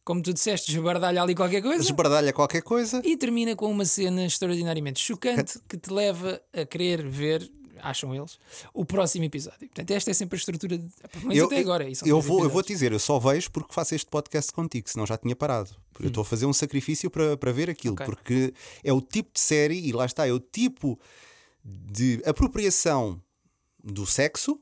como 0.05 0.23
tu 0.23 0.33
disseste, 0.33 0.73
esbardalha 0.73 1.23
ali 1.23 1.35
qualquer 1.35 1.61
coisa. 1.63 1.83
Esbardalha 1.83 2.33
qualquer 2.33 2.63
coisa. 2.63 3.01
E 3.05 3.17
termina 3.17 3.55
com 3.57 3.71
uma 3.71 3.85
cena 3.85 4.25
extraordinariamente 4.25 5.01
chocante 5.01 5.59
que 5.69 5.77
te 5.77 5.93
leva 5.93 6.41
a 6.53 6.65
querer 6.65 7.07
ver, 7.09 7.51
acham 7.83 8.15
eles, 8.15 8.39
o 8.73 8.85
próximo 8.85 9.25
episódio. 9.25 9.59
Portanto, 9.61 9.91
esta 9.91 10.11
é 10.11 10.15
sempre 10.15 10.37
a 10.37 10.39
estrutura, 10.39 10.79
de, 10.79 10.89
pelo 11.11 11.27
menos 11.29 11.45
até 11.45 11.59
agora. 11.59 11.95
são 11.95 12.07
eu, 12.09 12.21
vou, 12.21 12.43
eu 12.45 12.51
vou 12.51 12.63
te 12.63 12.69
dizer, 12.73 12.93
eu 12.93 12.99
só 12.99 13.19
vejo 13.19 13.51
porque 13.51 13.73
faço 13.73 13.95
este 13.95 14.09
podcast 14.09 14.53
contigo, 14.53 14.89
senão 14.89 15.07
já 15.07 15.17
tinha 15.17 15.35
parado. 15.37 15.71
Porque 15.93 16.07
Eu 16.07 16.09
estou 16.09 16.23
a 16.23 16.25
fazer 16.25 16.47
um 16.47 16.53
sacrifício 16.53 17.11
para, 17.11 17.37
para 17.37 17.53
ver 17.53 17.69
aquilo, 17.71 17.95
Ok. 17.95 18.07
porque 18.07 18.55
é 18.85 18.93
o 18.93 19.01
tipo 19.01 19.31
de 19.35 19.41
série, 19.41 19.79
e 19.79 19.93
lá 19.93 20.05
está, 20.07 20.27
é 20.27 20.33
o 20.33 20.41
tipo 20.41 20.99
de 21.65 22.23
apropriação 22.25 23.21
do 23.83 24.07
sexo. 24.07 24.61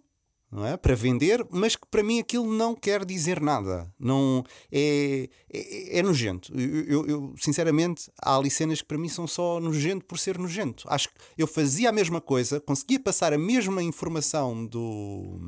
Não 0.50 0.64
é? 0.64 0.78
Para 0.78 0.94
vender, 0.94 1.46
mas 1.50 1.76
que 1.76 1.86
para 1.90 2.02
mim 2.02 2.20
aquilo 2.20 2.50
não 2.50 2.74
quer 2.74 3.04
dizer 3.04 3.38
nada. 3.38 3.92
Não 4.00 4.42
é, 4.72 5.28
é, 5.52 5.98
é 5.98 6.02
nojento. 6.02 6.50
Eu, 6.58 7.06
eu- 7.06 7.34
sinceramente, 7.36 8.10
há 8.18 8.34
ali 8.34 8.50
cenas 8.50 8.80
que 8.80 8.88
para 8.88 8.96
mim 8.96 9.10
são 9.10 9.26
só 9.26 9.60
nojento 9.60 10.06
por 10.06 10.18
ser 10.18 10.38
nojento. 10.38 10.84
Acho 10.88 11.08
que 11.10 11.14
eu 11.36 11.46
fazia 11.46 11.90
a 11.90 11.92
mesma 11.92 12.18
coisa, 12.20 12.60
conseguia 12.60 12.98
passar 12.98 13.32
a 13.34 13.38
mesma 13.38 13.82
informação 13.82 14.64
do, 14.64 15.38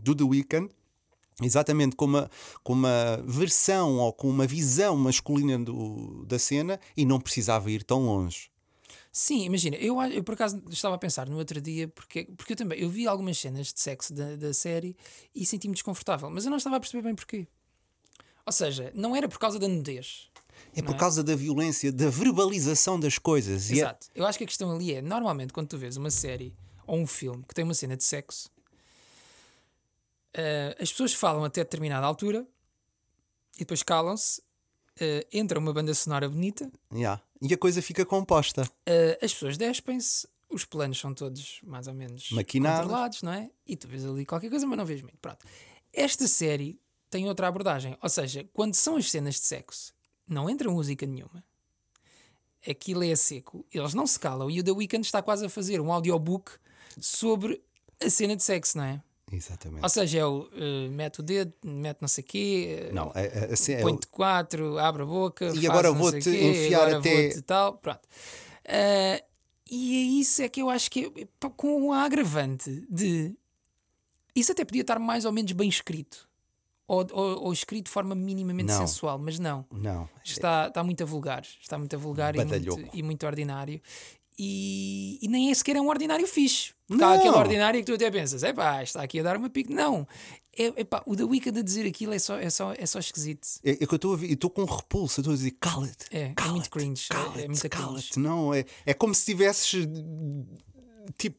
do 0.00 0.14
The 0.14 0.22
Weeknd, 0.24 0.68
exatamente 1.42 1.96
com 1.96 2.04
uma, 2.04 2.30
com 2.62 2.74
uma 2.74 3.20
versão 3.26 3.96
ou 3.98 4.12
com 4.12 4.28
uma 4.30 4.46
visão 4.46 4.96
masculina 4.96 5.58
do, 5.58 6.24
da 6.26 6.38
cena 6.38 6.78
e 6.96 7.04
não 7.04 7.18
precisava 7.18 7.72
ir 7.72 7.82
tão 7.82 8.06
longe. 8.06 8.53
Sim, 9.16 9.44
imagina, 9.44 9.76
eu, 9.76 10.02
eu 10.02 10.24
por 10.24 10.34
acaso 10.34 10.60
estava 10.70 10.96
a 10.96 10.98
pensar 10.98 11.28
no 11.28 11.38
outro 11.38 11.60
dia, 11.60 11.86
porque, 11.86 12.24
porque 12.36 12.54
eu 12.54 12.56
também 12.56 12.80
eu 12.80 12.90
vi 12.90 13.06
algumas 13.06 13.38
cenas 13.38 13.72
de 13.72 13.78
sexo 13.78 14.12
da, 14.12 14.34
da 14.34 14.52
série 14.52 14.96
e 15.32 15.46
senti-me 15.46 15.72
desconfortável, 15.72 16.28
mas 16.28 16.44
eu 16.44 16.50
não 16.50 16.56
estava 16.56 16.78
a 16.78 16.80
perceber 16.80 17.02
bem 17.02 17.14
porquê. 17.14 17.46
Ou 18.44 18.52
seja, 18.52 18.90
não 18.92 19.14
era 19.14 19.28
por 19.28 19.38
causa 19.38 19.56
da 19.56 19.68
nudez. 19.68 20.28
É 20.74 20.82
por 20.82 20.96
é? 20.96 20.98
causa 20.98 21.22
da 21.22 21.36
violência, 21.36 21.92
da 21.92 22.10
verbalização 22.10 22.98
das 22.98 23.16
coisas. 23.16 23.70
É- 23.70 23.74
Exato. 23.74 24.08
Eu 24.16 24.26
acho 24.26 24.36
que 24.36 24.42
a 24.42 24.48
questão 24.48 24.74
ali 24.74 24.92
é, 24.92 25.00
normalmente, 25.00 25.52
quando 25.52 25.68
tu 25.68 25.78
vês 25.78 25.96
uma 25.96 26.10
série 26.10 26.52
ou 26.84 26.98
um 26.98 27.06
filme 27.06 27.44
que 27.44 27.54
tem 27.54 27.64
uma 27.64 27.72
cena 27.72 27.96
de 27.96 28.02
sexo, 28.02 28.50
eh, 30.32 30.76
as 30.80 30.90
pessoas 30.90 31.14
falam 31.14 31.44
até 31.44 31.62
determinada 31.62 32.04
altura 32.04 32.44
e 33.54 33.60
depois 33.60 33.84
calam-se, 33.84 34.42
eh, 34.98 35.24
entra 35.32 35.56
uma 35.60 35.72
banda 35.72 35.94
sonora 35.94 36.28
bonita, 36.28 36.68
Yeah. 36.92 37.22
E 37.46 37.52
a 37.52 37.58
coisa 37.58 37.82
fica 37.82 38.04
composta. 38.06 38.68
eh, 38.86 39.18
as 39.22 39.32
pessoas 39.34 39.56
despem-se, 39.58 40.26
os 40.48 40.64
planos 40.64 40.98
são 40.98 41.12
todos 41.12 41.60
mais 41.62 41.86
ou 41.86 41.94
menos 41.94 42.30
Maquinados. 42.30 42.80
controlados, 42.80 43.22
não 43.22 43.32
é? 43.32 43.50
E 43.66 43.76
tu 43.76 43.86
vês 43.86 44.04
ali 44.04 44.24
qualquer 44.24 44.48
coisa, 44.48 44.66
mas 44.66 44.78
não 44.78 44.86
vês 44.86 45.02
muito. 45.02 45.18
Pronto. 45.18 45.44
Esta 45.92 46.26
série 46.26 46.80
tem 47.10 47.28
outra 47.28 47.46
abordagem. 47.48 47.96
Ou 48.02 48.08
seja, 48.08 48.48
quando 48.52 48.74
são 48.74 48.96
as 48.96 49.10
cenas 49.10 49.34
de 49.34 49.42
sexo, 49.42 49.92
não 50.26 50.48
entra 50.48 50.70
música 50.70 51.04
nenhuma. 51.06 51.44
Aquilo 52.66 53.04
é 53.04 53.14
seco, 53.14 53.66
eles 53.72 53.92
não 53.92 54.06
se 54.06 54.18
calam. 54.18 54.50
E 54.50 54.58
o 54.60 54.64
The 54.64 54.72
Weeknd 54.72 55.04
está 55.04 55.20
quase 55.22 55.44
a 55.44 55.50
fazer 55.50 55.80
um 55.82 55.92
audiobook 55.92 56.50
sobre 56.98 57.62
a 58.00 58.08
cena 58.08 58.34
de 58.34 58.42
sexo, 58.42 58.78
não 58.78 58.84
é? 58.84 59.02
Exatamente. 59.34 59.82
Ou 59.82 59.88
seja, 59.88 60.18
é 60.20 60.24
o 60.26 60.42
uh, 60.42 60.90
mete 60.90 61.20
o 61.20 61.22
dedo, 61.22 61.52
mete 61.64 62.00
não 62.00 62.08
sei 62.08 62.22
o 62.22 62.26
quê, 62.26 62.88
uh, 62.90 62.94
Não, 62.94 63.12
é, 63.14 63.24
é, 63.26 63.52
assim, 63.52 63.76
o- 63.76 63.80
põe-te 63.82 64.06
quatro, 64.08 64.78
abre 64.78 65.02
a 65.02 65.06
boca, 65.06 65.46
E 65.54 65.66
agora 65.66 65.90
vou-te 65.92 66.28
o 66.28 66.32
enfiar 66.50 66.94
até- 66.94 67.22
vou-te 67.22 67.42
tal, 67.42 67.74
pronto. 67.78 68.00
Uh, 68.66 69.24
e 69.70 69.96
é 69.96 70.20
isso 70.20 70.42
é 70.42 70.48
que 70.48 70.60
eu 70.62 70.70
acho 70.70 70.90
que 70.90 71.06
é, 71.16 71.48
com 71.56 71.92
a 71.92 72.02
agravante 72.04 72.86
de 72.90 73.34
isso 74.34 74.52
até 74.52 74.64
podia 74.64 74.80
estar 74.82 74.98
mais 74.98 75.24
ou 75.24 75.32
menos 75.32 75.52
bem 75.52 75.68
escrito. 75.68 76.28
Ou, 76.86 77.06
ou- 77.12 77.44
ou 77.44 77.52
escrito 77.52 77.86
de 77.86 77.90
forma 77.90 78.14
minimamente 78.14 78.68
Não. 78.68 78.78
sensual, 78.86 79.18
mas 79.18 79.38
não. 79.38 79.64
Não. 79.72 80.06
Está, 80.22 80.66
está 80.68 80.84
muito 80.84 81.02
a 81.02 81.06
vulgar. 81.06 81.42
Está 81.60 81.78
muito 81.78 81.94
a 81.96 81.98
vulgar 81.98 82.36
e 82.36 82.44
muito, 82.44 82.88
e 82.92 83.02
muito 83.02 83.24
ordinário. 83.26 83.80
E, 84.38 85.18
e 85.22 85.28
nem 85.28 85.50
é 85.50 85.54
sequer 85.54 85.76
um 85.80 85.88
ordinário 85.88 86.26
fixe. 86.26 86.72
Porque 86.88 87.00
Não. 87.02 87.08
há 87.10 87.14
aquele 87.14 87.36
ordinário 87.36 87.80
que 87.80 87.86
tu 87.86 87.94
até 87.94 88.10
pensas, 88.10 88.42
é 88.42 88.52
pá, 88.52 88.82
está 88.82 89.02
aqui 89.02 89.20
a 89.20 89.22
dar 89.22 89.36
uma 89.36 89.48
pique. 89.48 89.72
Não. 89.72 90.06
É, 90.56 90.66
epá, 90.80 91.02
o 91.06 91.16
The 91.16 91.24
Weeknd 91.24 91.58
a 91.60 91.62
dizer 91.62 91.86
aquilo 91.86 92.12
é 92.12 92.18
só, 92.18 92.36
é 92.38 92.50
só, 92.50 92.72
é 92.76 92.84
só 92.86 92.98
esquisito. 92.98 93.46
É, 93.64 93.70
é 93.72 93.76
que 93.76 93.84
eu 93.92 93.96
estou 93.96 94.14
a 94.16 94.20
e 94.20 94.32
estou 94.32 94.50
com 94.50 94.64
repulso, 94.64 95.20
eu 95.20 95.22
estou 95.22 95.32
a 95.34 95.36
dizer 95.36 95.50
cala-te. 95.60 96.06
É, 96.10 96.20
é 96.22 96.32
cala-te, 96.34 96.52
muito 96.54 96.70
cringe, 96.70 97.06
é- 97.10 97.14
é 97.14 97.16
Cala-te, 97.18 97.48
muita 97.48 97.68
cala-te. 97.68 98.10
cringe. 98.10 98.28
Não, 98.28 98.52
é, 98.54 98.64
é 98.86 98.94
como 98.94 99.14
se 99.14 99.20
estivesses 99.20 99.86
tipo 101.18 101.38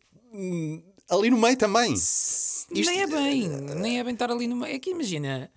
ali 1.09 1.29
no 1.29 1.37
meio 1.37 1.57
também. 1.57 1.93
Isto- 1.93 2.73
Nem 2.73 3.01
é 3.01 3.07
bem, 3.07 3.47
nem 3.49 3.99
é 3.99 4.03
bem 4.03 4.13
estar 4.13 4.31
ali 4.31 4.47
no 4.47 4.55
meio. 4.55 4.75
É 4.75 4.79
que 4.79 4.89
imagina. 4.91 5.51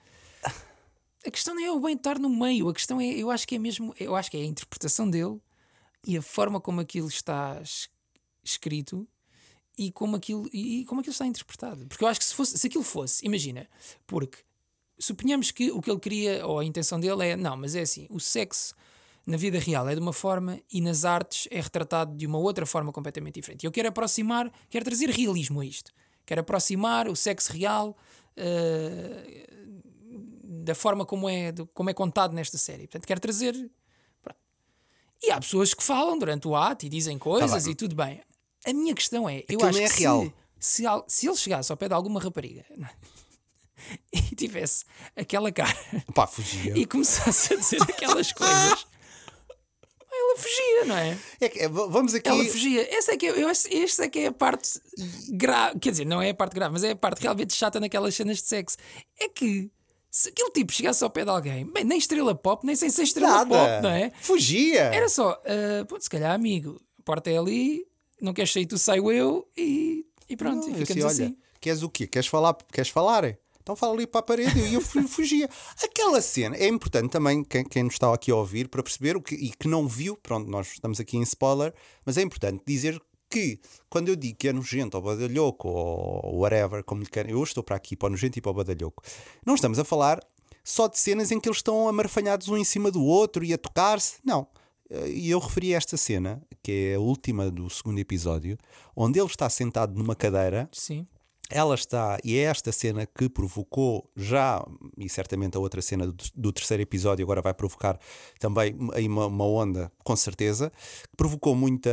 A 1.26 1.30
questão 1.30 1.54
não 1.54 1.62
é 1.64 1.70
o 1.70 1.80
bem 1.80 1.94
estar 1.94 2.18
no 2.18 2.28
meio, 2.30 2.68
a 2.68 2.72
questão 2.74 3.00
é, 3.00 3.06
eu 3.06 3.30
acho 3.30 3.46
que 3.46 3.56
é 3.56 3.58
mesmo, 3.58 3.92
eu 3.98 4.14
acho 4.14 4.30
que 4.30 4.36
é 4.36 4.40
a 4.40 4.44
interpretação 4.46 5.10
dele 5.10 5.38
e 6.06 6.16
a 6.16 6.22
forma 6.22 6.60
como 6.60 6.80
aquilo 6.80 7.08
está 7.08 7.60
es- 7.62 7.88
escrito 8.42 9.06
e 9.76 9.92
como 9.92 10.16
aquilo, 10.16 10.48
e 10.52 10.84
como 10.86 11.00
aquilo 11.00 11.12
está 11.12 11.26
interpretado. 11.26 11.86
Porque 11.86 12.02
eu 12.02 12.08
acho 12.08 12.20
que 12.20 12.26
se, 12.26 12.34
fosse, 12.34 12.58
se 12.58 12.66
aquilo 12.66 12.84
fosse, 12.84 13.24
imagina, 13.26 13.68
porque 14.06 14.38
suponhamos 14.98 15.50
que 15.50 15.70
o 15.70 15.80
que 15.80 15.90
ele 15.90 16.00
queria, 16.00 16.46
ou 16.46 16.58
a 16.58 16.64
intenção 16.64 16.98
dele 16.98 17.26
é, 17.28 17.36
não, 17.36 17.56
mas 17.56 17.74
é 17.74 17.82
assim, 17.82 18.06
o 18.10 18.18
sexo 18.18 18.74
na 19.26 19.36
vida 19.36 19.58
real 19.58 19.88
é 19.88 19.94
de 19.94 20.00
uma 20.00 20.12
forma 20.12 20.58
e 20.72 20.80
nas 20.80 21.04
artes 21.04 21.46
é 21.50 21.60
retratado 21.60 22.16
de 22.16 22.26
uma 22.26 22.38
outra 22.38 22.64
forma 22.66 22.90
completamente 22.92 23.34
diferente. 23.34 23.64
Eu 23.66 23.70
quero 23.70 23.88
aproximar, 23.88 24.50
quero 24.70 24.84
trazer 24.84 25.10
realismo 25.10 25.60
a 25.60 25.66
isto. 25.66 25.92
Quero 26.24 26.40
aproximar 26.40 27.08
o 27.08 27.14
sexo 27.14 27.52
real 27.52 27.96
eh, 28.36 29.46
da 30.42 30.74
forma 30.74 31.04
como 31.04 31.28
é, 31.28 31.52
como 31.74 31.90
é 31.90 31.94
contado 31.94 32.32
nesta 32.34 32.56
série. 32.58 32.82
Portanto, 32.86 33.06
quero 33.06 33.20
trazer. 33.20 33.70
E 35.22 35.30
há 35.30 35.40
pessoas 35.40 35.74
que 35.74 35.82
falam 35.82 36.18
durante 36.18 36.46
o 36.46 36.54
ato 36.54 36.86
e 36.86 36.88
dizem 36.88 37.18
coisas 37.18 37.64
Tá 37.64 37.70
e 37.70 37.74
tudo 37.74 37.94
bem. 37.94 38.20
A 38.66 38.72
minha 38.72 38.94
questão 38.94 39.28
é: 39.28 39.38
eu 39.38 39.42
Aquilo 39.44 39.66
acho 39.66 39.78
nem 39.78 39.86
é 39.86 39.90
que 39.90 40.00
real. 40.00 40.32
Se, 40.58 40.82
se, 40.82 41.02
se 41.08 41.26
ele 41.26 41.36
chegasse 41.36 41.70
ao 41.70 41.76
pé 41.76 41.88
de 41.88 41.94
alguma 41.94 42.20
rapariga 42.20 42.64
e 44.12 44.20
tivesse 44.34 44.84
aquela 45.16 45.52
cara 45.52 45.76
Pá, 46.14 46.26
fugia. 46.26 46.76
e 46.76 46.84
começasse 46.84 47.54
a 47.54 47.56
dizer 47.56 47.80
aquelas 47.82 48.32
coisas, 48.32 48.86
ela 50.10 50.36
fugia, 50.36 50.84
não 50.86 50.96
é? 50.96 51.18
É 51.40 51.48
que, 51.48 51.60
é, 51.60 51.68
vamos 51.68 52.14
aqui. 52.14 52.28
Ela 52.28 52.44
fugia. 52.44 52.96
Essa 52.96 53.12
é 53.12 53.16
que 53.16 53.26
é, 53.26 53.42
eu 53.42 53.48
acho, 53.48 53.68
esta 53.72 54.04
é 54.04 54.08
que 54.08 54.18
é 54.20 54.26
a 54.26 54.32
parte 54.32 54.80
grave. 55.30 55.78
Quer 55.78 55.90
dizer, 55.92 56.04
não 56.06 56.20
é 56.20 56.30
a 56.30 56.34
parte 56.34 56.54
grave, 56.54 56.72
mas 56.72 56.82
é 56.82 56.90
a 56.90 56.96
parte 56.96 57.20
realmente 57.20 57.54
chata 57.54 57.78
naquelas 57.78 58.14
cenas 58.14 58.38
de 58.38 58.48
sexo. 58.48 58.76
É 59.18 59.28
que 59.28 59.70
se 60.20 60.30
aquele 60.30 60.50
tipo 60.50 60.72
chegasse 60.72 61.04
ao 61.04 61.10
pé 61.10 61.22
de 61.24 61.30
alguém, 61.30 61.64
bem, 61.64 61.84
nem 61.84 61.96
estrela 61.98 62.34
pop, 62.34 62.66
nem 62.66 62.74
sem 62.74 62.90
ser 62.90 63.02
estrela 63.04 63.44
Nada. 63.44 63.50
pop, 63.50 63.82
não 63.82 63.90
é? 63.90 64.10
Fugia. 64.20 64.80
Era 64.92 65.08
só, 65.08 65.40
ah, 65.44 65.84
pô, 65.86 66.00
se 66.00 66.10
calhar, 66.10 66.32
amigo, 66.34 66.80
a 66.98 67.02
porta 67.02 67.30
é 67.30 67.38
ali, 67.38 67.86
não 68.20 68.32
queres 68.34 68.52
sair, 68.52 68.66
tu 68.66 68.76
saio 68.76 69.12
eu 69.12 69.46
e, 69.56 70.04
e 70.28 70.36
pronto, 70.36 70.66
Não, 70.68 70.74
e 70.76 70.84
ficamos 70.84 71.04
assim, 71.04 71.22
olha, 71.22 71.28
assim. 71.30 71.36
queres 71.60 71.82
o 71.84 71.88
quê? 71.88 72.06
Queres 72.08 72.26
falar? 72.26 72.56
Queres 72.72 72.90
falar? 72.90 73.38
Então 73.62 73.76
fala 73.76 73.92
ali 73.92 74.06
para 74.06 74.20
a 74.20 74.22
parede 74.22 74.58
e 74.58 74.74
eu 74.74 74.80
fu- 74.80 75.02
fugia. 75.06 75.48
Aquela 75.84 76.20
cena 76.22 76.56
é 76.56 76.66
importante 76.66 77.10
também, 77.12 77.44
quem, 77.44 77.62
quem 77.64 77.82
nos 77.84 77.92
está 77.92 78.12
aqui 78.12 78.30
a 78.32 78.34
ouvir, 78.34 78.66
para 78.68 78.82
perceber 78.82 79.16
o 79.16 79.22
que, 79.22 79.34
e 79.36 79.50
que 79.50 79.68
não 79.68 79.86
viu, 79.86 80.16
pronto, 80.16 80.50
nós 80.50 80.68
estamos 80.72 80.98
aqui 80.98 81.16
em 81.16 81.22
spoiler, 81.22 81.72
mas 82.04 82.16
é 82.16 82.22
importante 82.22 82.62
dizer 82.66 83.00
que 83.30 83.60
quando 83.88 84.08
eu 84.08 84.16
digo 84.16 84.36
que 84.38 84.48
é 84.48 84.52
nojento 84.52 84.96
ou 84.96 85.02
badalhoco 85.02 85.68
ou 85.68 86.38
whatever, 86.38 86.82
como 86.84 87.02
lhe 87.02 87.08
querem, 87.08 87.32
eu 87.32 87.42
estou 87.42 87.62
para 87.62 87.76
aqui 87.76 87.96
para 87.96 88.06
o 88.06 88.10
nojento 88.10 88.38
e 88.38 88.42
para 88.42 88.50
o 88.50 88.54
badalhoco, 88.54 89.02
não 89.44 89.54
estamos 89.54 89.78
a 89.78 89.84
falar 89.84 90.20
só 90.64 90.86
de 90.86 90.98
cenas 90.98 91.30
em 91.30 91.40
que 91.40 91.48
eles 91.48 91.58
estão 91.58 91.88
amarfanhados 91.88 92.48
um 92.48 92.56
em 92.56 92.64
cima 92.64 92.90
do 92.90 93.02
outro 93.02 93.44
e 93.44 93.54
a 93.54 93.58
tocar-se, 93.58 94.18
não. 94.24 94.46
Eh, 94.90 95.08
E 95.10 95.30
eu 95.30 95.38
referi 95.38 95.74
a 95.74 95.78
esta 95.78 95.96
cena, 95.96 96.42
que 96.62 96.90
é 96.92 96.94
a 96.96 97.00
última 97.00 97.50
do 97.50 97.70
segundo 97.70 97.98
episódio, 97.98 98.58
onde 98.94 99.18
ele 99.18 99.28
está 99.28 99.48
sentado 99.48 99.94
numa 99.96 100.14
cadeira 100.14 100.68
Sim. 100.72 101.06
Ela 101.50 101.74
está, 101.74 102.18
e 102.22 102.36
é 102.36 102.42
esta 102.42 102.70
cena 102.70 103.06
que 103.06 103.28
provocou 103.28 104.10
já, 104.14 104.62
e 104.96 105.08
certamente 105.08 105.56
a 105.56 105.60
outra 105.60 105.80
cena 105.80 106.06
do, 106.06 106.24
do 106.34 106.52
terceiro 106.52 106.82
episódio 106.82 107.24
agora 107.24 107.40
vai 107.40 107.54
provocar 107.54 107.98
também 108.38 108.76
aí 108.92 109.06
uma, 109.06 109.26
uma 109.26 109.46
onda, 109.46 109.90
com 110.04 110.14
certeza, 110.14 110.70
que 111.10 111.16
provocou 111.16 111.54
muita, 111.54 111.90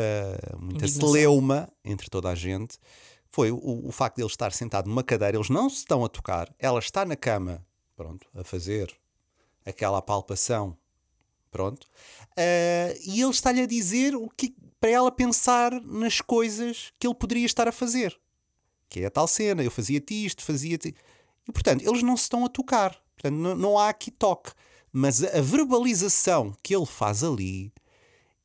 muita 0.59 0.85
Indignação. 0.85 1.13
celeuma 1.13 1.69
entre 1.83 2.09
toda 2.09 2.29
a 2.29 2.35
gente. 2.35 2.77
Foi 3.29 3.51
o, 3.51 3.87
o 3.87 3.91
facto 3.91 4.17
de 4.17 4.23
ele 4.23 4.29
estar 4.29 4.51
sentado 4.51 4.87
numa 4.89 5.03
cadeira, 5.03 5.37
eles 5.37 5.49
não 5.49 5.69
se 5.69 5.77
estão 5.77 6.03
a 6.03 6.09
tocar, 6.09 6.53
ela 6.59 6.79
está 6.79 7.05
na 7.05 7.15
cama, 7.15 7.65
pronto, 7.95 8.27
a 8.33 8.43
fazer 8.43 8.93
aquela 9.65 10.01
palpação, 10.01 10.77
pronto, 11.49 11.87
Ah, 12.37 12.93
e 13.05 13.21
ele 13.21 13.31
está-lhe 13.31 13.61
a 13.61 13.65
dizer 13.65 14.15
o 14.15 14.29
que 14.29 14.53
para 14.79 14.89
ela 14.89 15.11
pensar 15.11 15.71
nas 15.81 16.19
coisas 16.19 16.91
que 16.99 17.07
ele 17.07 17.15
poderia 17.15 17.45
estar 17.45 17.67
a 17.67 17.71
fazer 17.71 18.17
que 18.89 19.01
é 19.01 19.05
a 19.05 19.11
tal 19.11 19.27
cena, 19.27 19.63
eu 19.63 19.71
fazia-te 19.71 20.25
isto, 20.25 20.43
fazia-te. 20.43 20.95
E 21.47 21.51
portanto, 21.51 21.87
eles 21.87 22.01
não 22.03 22.15
se 22.17 22.23
estão 22.23 22.45
a 22.45 22.49
tocar. 22.49 22.95
Portanto, 23.15 23.35
não, 23.35 23.55
não 23.55 23.77
há 23.79 23.89
aqui 23.89 24.11
toque. 24.11 24.51
Mas 24.91 25.23
a 25.23 25.41
verbalização 25.41 26.55
que 26.63 26.73
ele 26.75 26.85
faz 26.85 27.23
ali 27.23 27.71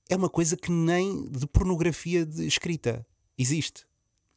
é 0.08 0.16
uma 0.16 0.28
coisa 0.28 0.56
que 0.56 0.70
nem 0.70 1.24
de 1.30 1.46
pornografia 1.46 2.26
de 2.26 2.46
escrita 2.46 3.06
existe. 3.38 3.86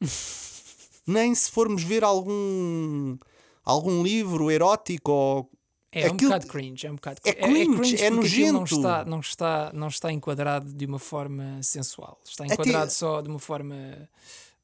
nem 1.06 1.34
se 1.34 1.50
formos 1.50 1.82
ver 1.82 2.04
algum, 2.04 3.16
algum 3.64 4.02
livro 4.02 4.50
erótico 4.50 5.10
ou. 5.10 5.50
É 5.90 6.10
um 6.10 6.14
Aquilo- 6.14 6.30
bocado 6.30 6.46
cringe, 6.48 6.86
é 6.86 6.90
um 6.90 6.96
bocado 6.96 7.20
É 7.24 7.30
é, 7.30 7.34
cringe, 7.34 7.62
é 7.62 7.64
porque 7.66 7.94
aquilo 7.94 8.16
nojento. 8.16 8.52
Não 8.52 8.64
está, 8.64 9.04
não, 9.04 9.20
está, 9.20 9.70
não 9.72 9.88
está 9.88 10.12
enquadrado 10.12 10.72
de 10.72 10.86
uma 10.86 10.98
forma 10.98 11.62
sensual, 11.62 12.20
está 12.24 12.44
enquadrado 12.44 12.90
só 12.90 13.20
de 13.20 13.28
uma 13.28 13.38
forma 13.38 14.08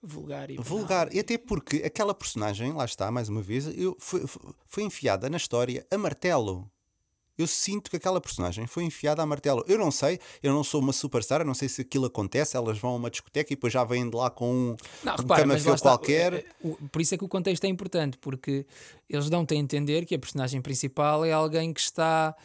vulgar 0.03 0.51
e 0.51 0.55
banal. 0.57 0.65
Vulgar, 0.69 1.15
e 1.15 1.21
até 1.21 1.37
porque 1.39 1.83
aquela 1.85 2.15
personagem, 2.15 2.73
lá 2.73 2.85
está, 2.85 3.11
mais 3.11 3.29
uma 3.29 3.43
vez, 3.43 3.67
eu, 3.77 3.97
foi, 3.99 4.25
foi 4.67 4.83
enfiada 4.83 5.29
na 5.29 5.37
história 5.37 5.87
a 5.91 5.99
martelo. 5.99 6.71
Eu 7.39 7.47
sinto 7.47 7.91
que 7.91 7.97
aquela 7.97 8.21
personagem 8.21 8.67
foi 8.67 8.85
enfiada 8.85 9.23
a 9.23 9.27
martelo. 9.27 9.65
Eu 9.67 9.79
não 9.79 9.91
sei, 9.91 10.21
eu 10.43 10.53
não 10.53 10.63
sou 10.63 10.79
uma 10.79 10.93
superstar, 10.93 11.41
eu 11.41 11.47
não 11.47 11.55
sei 11.55 11.71
se 11.71 11.81
aquilo 11.81 12.05
acontece, 12.05 12.55
elas 12.55 12.79
vão 12.79 12.91
a 12.91 12.97
uma 12.97 13.11
discoteca 13.11 13.51
e 13.51 13.57
depois 13.57 13.73
já 13.73 13.83
vêm 13.83 14.11
de 14.11 14.15
lá 14.15 14.29
com 14.29 14.53
um, 14.53 14.77
Não, 15.03 15.15
um 15.15 15.17
repara, 15.17 15.43
está, 15.57 15.75
qualquer. 15.89 16.35
eh, 16.35 16.45
o- 16.63 16.77
Por 16.93 17.01
isso 17.01 17.15
é 17.15 17.19
que 17.19 17.25
o 17.25 17.29
contexto 17.29 17.65
é 17.65 17.69
importante, 17.69 18.19
porque 18.19 18.67
eles 19.09 19.31
dão-te 19.31 19.55
a 19.55 19.57
entender 19.57 20.05
que 20.05 20.15
a 20.15 20.19
personagem 20.19 20.61
principal 20.61 21.25
é 21.25 21.33
alguém 21.33 21.73
que 21.73 21.81
está. 21.81 22.37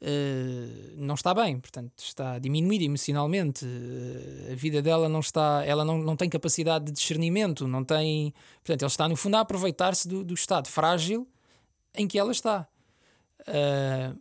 Eh, 0.00 0.92
não 0.96 1.14
está 1.14 1.32
bem, 1.32 1.58
portanto, 1.58 1.92
está 1.98 2.38
diminuída 2.38 2.84
emocionalmente. 2.84 3.64
eh, 3.64 4.52
a 4.52 4.54
vida 4.54 4.82
dela 4.82 5.08
não 5.08 5.20
está. 5.20 5.64
Ela 5.64 5.84
não, 5.84 5.98
não 5.98 6.16
tem 6.16 6.28
capacidade 6.28 6.86
de 6.86 6.92
discernimento, 6.92 7.66
não 7.66 7.84
tem. 7.84 8.32
Portanto, 8.62 8.82
ele 8.82 8.90
está, 8.90 9.08
no 9.08 9.16
fundo, 9.16 9.36
a 9.36 9.40
aproveitar-se 9.40 10.06
do, 10.06 10.24
do 10.24 10.34
estado 10.34 10.68
frágil 10.68 11.26
em 11.94 12.06
que 12.06 12.18
ela 12.18 12.32
está. 12.32 12.68
Eh, 13.46 14.12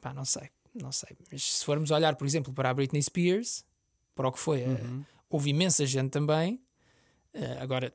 pá, 0.00 0.12
não 0.12 0.24
sei, 0.24 0.50
não 0.74 0.90
sei. 0.90 1.16
Mas 1.30 1.42
se 1.42 1.64
formos 1.64 1.90
olhar, 1.90 2.16
por 2.16 2.26
exemplo, 2.26 2.52
para 2.52 2.70
a 2.70 2.74
Britney 2.74 3.02
Spears, 3.02 3.64
para 4.14 4.28
o 4.28 4.32
que 4.32 4.38
foi, 4.40 4.62
eh, 4.62 4.80
houve 5.28 5.50
imensa 5.50 5.86
gente 5.86 6.10
também. 6.10 6.60
agora, 7.60 7.92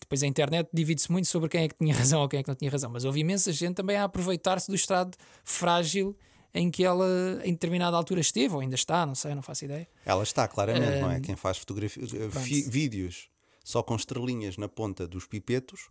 depois 0.00 0.22
a 0.22 0.26
internet 0.26 0.68
divide-se 0.72 1.10
muito 1.10 1.26
sobre 1.28 1.48
quem 1.48 1.64
é 1.64 1.68
que 1.68 1.74
tinha 1.76 1.94
razão 1.94 2.20
ou 2.20 2.28
quem 2.28 2.40
é 2.40 2.42
que 2.42 2.48
não 2.48 2.54
tinha 2.54 2.70
razão, 2.70 2.90
mas 2.90 3.04
houve 3.04 3.20
imensa 3.20 3.52
gente 3.52 3.74
também 3.76 3.96
a 3.96 4.04
aproveitar-se 4.04 4.68
do 4.68 4.74
estado 4.74 5.16
frágil 5.44 6.16
em 6.52 6.70
que 6.70 6.82
ela 6.84 7.06
em 7.44 7.52
determinada 7.52 7.96
altura 7.96 8.20
esteve, 8.20 8.54
ou 8.54 8.60
ainda 8.60 8.74
está, 8.74 9.06
não 9.06 9.14
sei, 9.14 9.34
não 9.34 9.42
faço 9.42 9.64
ideia. 9.64 9.86
Ela 10.04 10.22
está, 10.22 10.48
claramente, 10.48 11.00
não 11.00 11.10
é? 11.10 11.20
Quem 11.20 11.36
faz 11.36 11.58
fotografia, 11.58 12.04
fi- 12.06 12.16
pronto. 12.28 12.70
vídeos 12.70 13.28
só 13.62 13.82
com 13.82 13.94
estrelinhas 13.94 14.56
na 14.56 14.68
ponta 14.68 15.06
dos 15.06 15.26
pipetos, 15.26 15.90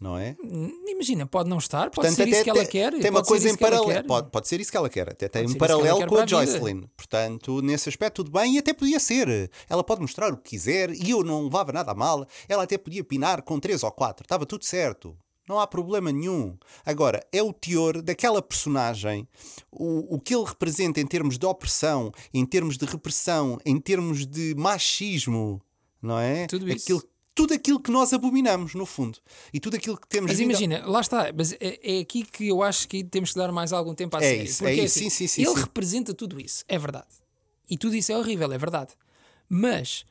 não 0.00 0.18
é? 0.18 0.36
Hum, 0.42 0.70
Imagina, 0.86 1.26
pode 1.26 1.48
não 1.48 1.58
estar, 1.58 1.90
pode 1.90 1.94
Portanto, 1.94 2.16
ser 2.16 2.28
isso 2.28 2.44
que 2.44 2.50
ela 2.50 2.64
quer. 2.64 2.92
Tem 2.92 3.00
pode 3.00 3.14
uma 3.14 3.22
coisa 3.24 3.48
em 3.48 3.56
que 3.56 3.64
ela 3.64 3.76
paralelo. 3.76 4.06
Pode, 4.06 4.30
pode 4.30 4.48
ser 4.48 4.60
isso 4.60 4.70
que 4.70 4.76
ela 4.76 4.88
quer. 4.88 5.10
Até 5.10 5.28
tem 5.28 5.46
um 5.46 5.54
paralelo 5.54 6.06
com 6.06 6.16
a 6.16 6.22
a. 6.22 6.26
Joycelyn. 6.26 6.82
Portanto, 6.96 7.60
nesse 7.62 7.88
aspecto, 7.88 8.24
tudo 8.24 8.30
bem. 8.30 8.54
E 8.54 8.58
até 8.58 8.72
podia 8.72 8.98
ser. 8.98 9.50
Ela 9.68 9.84
pode 9.84 10.00
mostrar 10.00 10.32
o 10.32 10.36
que 10.36 10.50
quiser 10.50 10.90
e 10.90 11.10
eu 11.10 11.22
não 11.22 11.44
levava 11.44 11.72
nada 11.72 11.92
a 11.92 11.94
mal. 11.94 12.26
Ela 12.48 12.64
até 12.64 12.78
podia 12.78 13.04
pinar 13.04 13.42
com 13.42 13.60
três 13.60 13.82
ou 13.82 13.90
quatro. 13.90 14.24
Estava 14.24 14.46
tudo 14.46 14.64
certo. 14.64 15.16
Não 15.48 15.60
há 15.60 15.66
problema 15.66 16.10
nenhum. 16.10 16.56
Agora, 16.84 17.24
é 17.32 17.42
o 17.42 17.52
teor 17.52 18.02
daquela 18.02 18.42
personagem, 18.42 19.28
o, 19.70 20.16
o 20.16 20.20
que 20.20 20.34
ele 20.34 20.44
representa 20.44 21.00
em 21.00 21.06
termos 21.06 21.38
de 21.38 21.46
opressão, 21.46 22.10
em 22.34 22.44
termos 22.44 22.76
de 22.76 22.84
repressão, 22.84 23.56
em 23.64 23.78
termos 23.78 24.26
de 24.26 24.56
machismo, 24.56 25.62
não 26.02 26.18
é? 26.18 26.46
Tudo 26.48 26.68
isso. 26.68 26.84
Aquilo, 26.84 27.02
tudo 27.36 27.54
aquilo 27.54 27.78
que 27.78 27.90
nós 27.92 28.12
abominamos, 28.12 28.74
no 28.74 28.84
fundo. 28.86 29.18
E 29.52 29.60
tudo 29.60 29.76
aquilo 29.76 29.96
que 29.96 30.08
temos 30.08 30.30
Mas 30.32 30.38
vindo 30.38 30.48
a- 30.48 30.50
imagina, 30.52 30.86
lá 30.86 31.00
está, 31.00 31.30
mas 31.36 31.52
é, 31.60 31.78
é 31.82 32.00
aqui 32.00 32.24
que 32.24 32.48
eu 32.48 32.62
acho 32.62 32.88
que 32.88 33.04
temos 33.04 33.32
que 33.32 33.38
dar 33.38 33.52
mais 33.52 33.72
algum 33.72 33.94
tempo 33.94 34.16
à 34.16 34.20
É 34.20 34.22
série. 34.22 34.44
isso, 34.44 34.58
porque 34.64 34.80
é 34.80 34.84
isso. 34.84 34.98
assim, 34.98 35.10
Sim, 35.10 35.16
sim, 35.16 35.26
sim, 35.28 35.42
ele 35.42 35.54
sim. 35.54 35.60
representa 35.60 36.12
tudo 36.14 36.40
isso, 36.40 36.64
é 36.66 36.78
verdade. 36.78 37.06
E 37.70 37.76
tudo 37.76 37.94
isso 37.94 38.10
é 38.10 38.16
horrível, 38.18 38.50
é 38.52 38.58
verdade. 38.58 38.94
Mas 39.48 40.04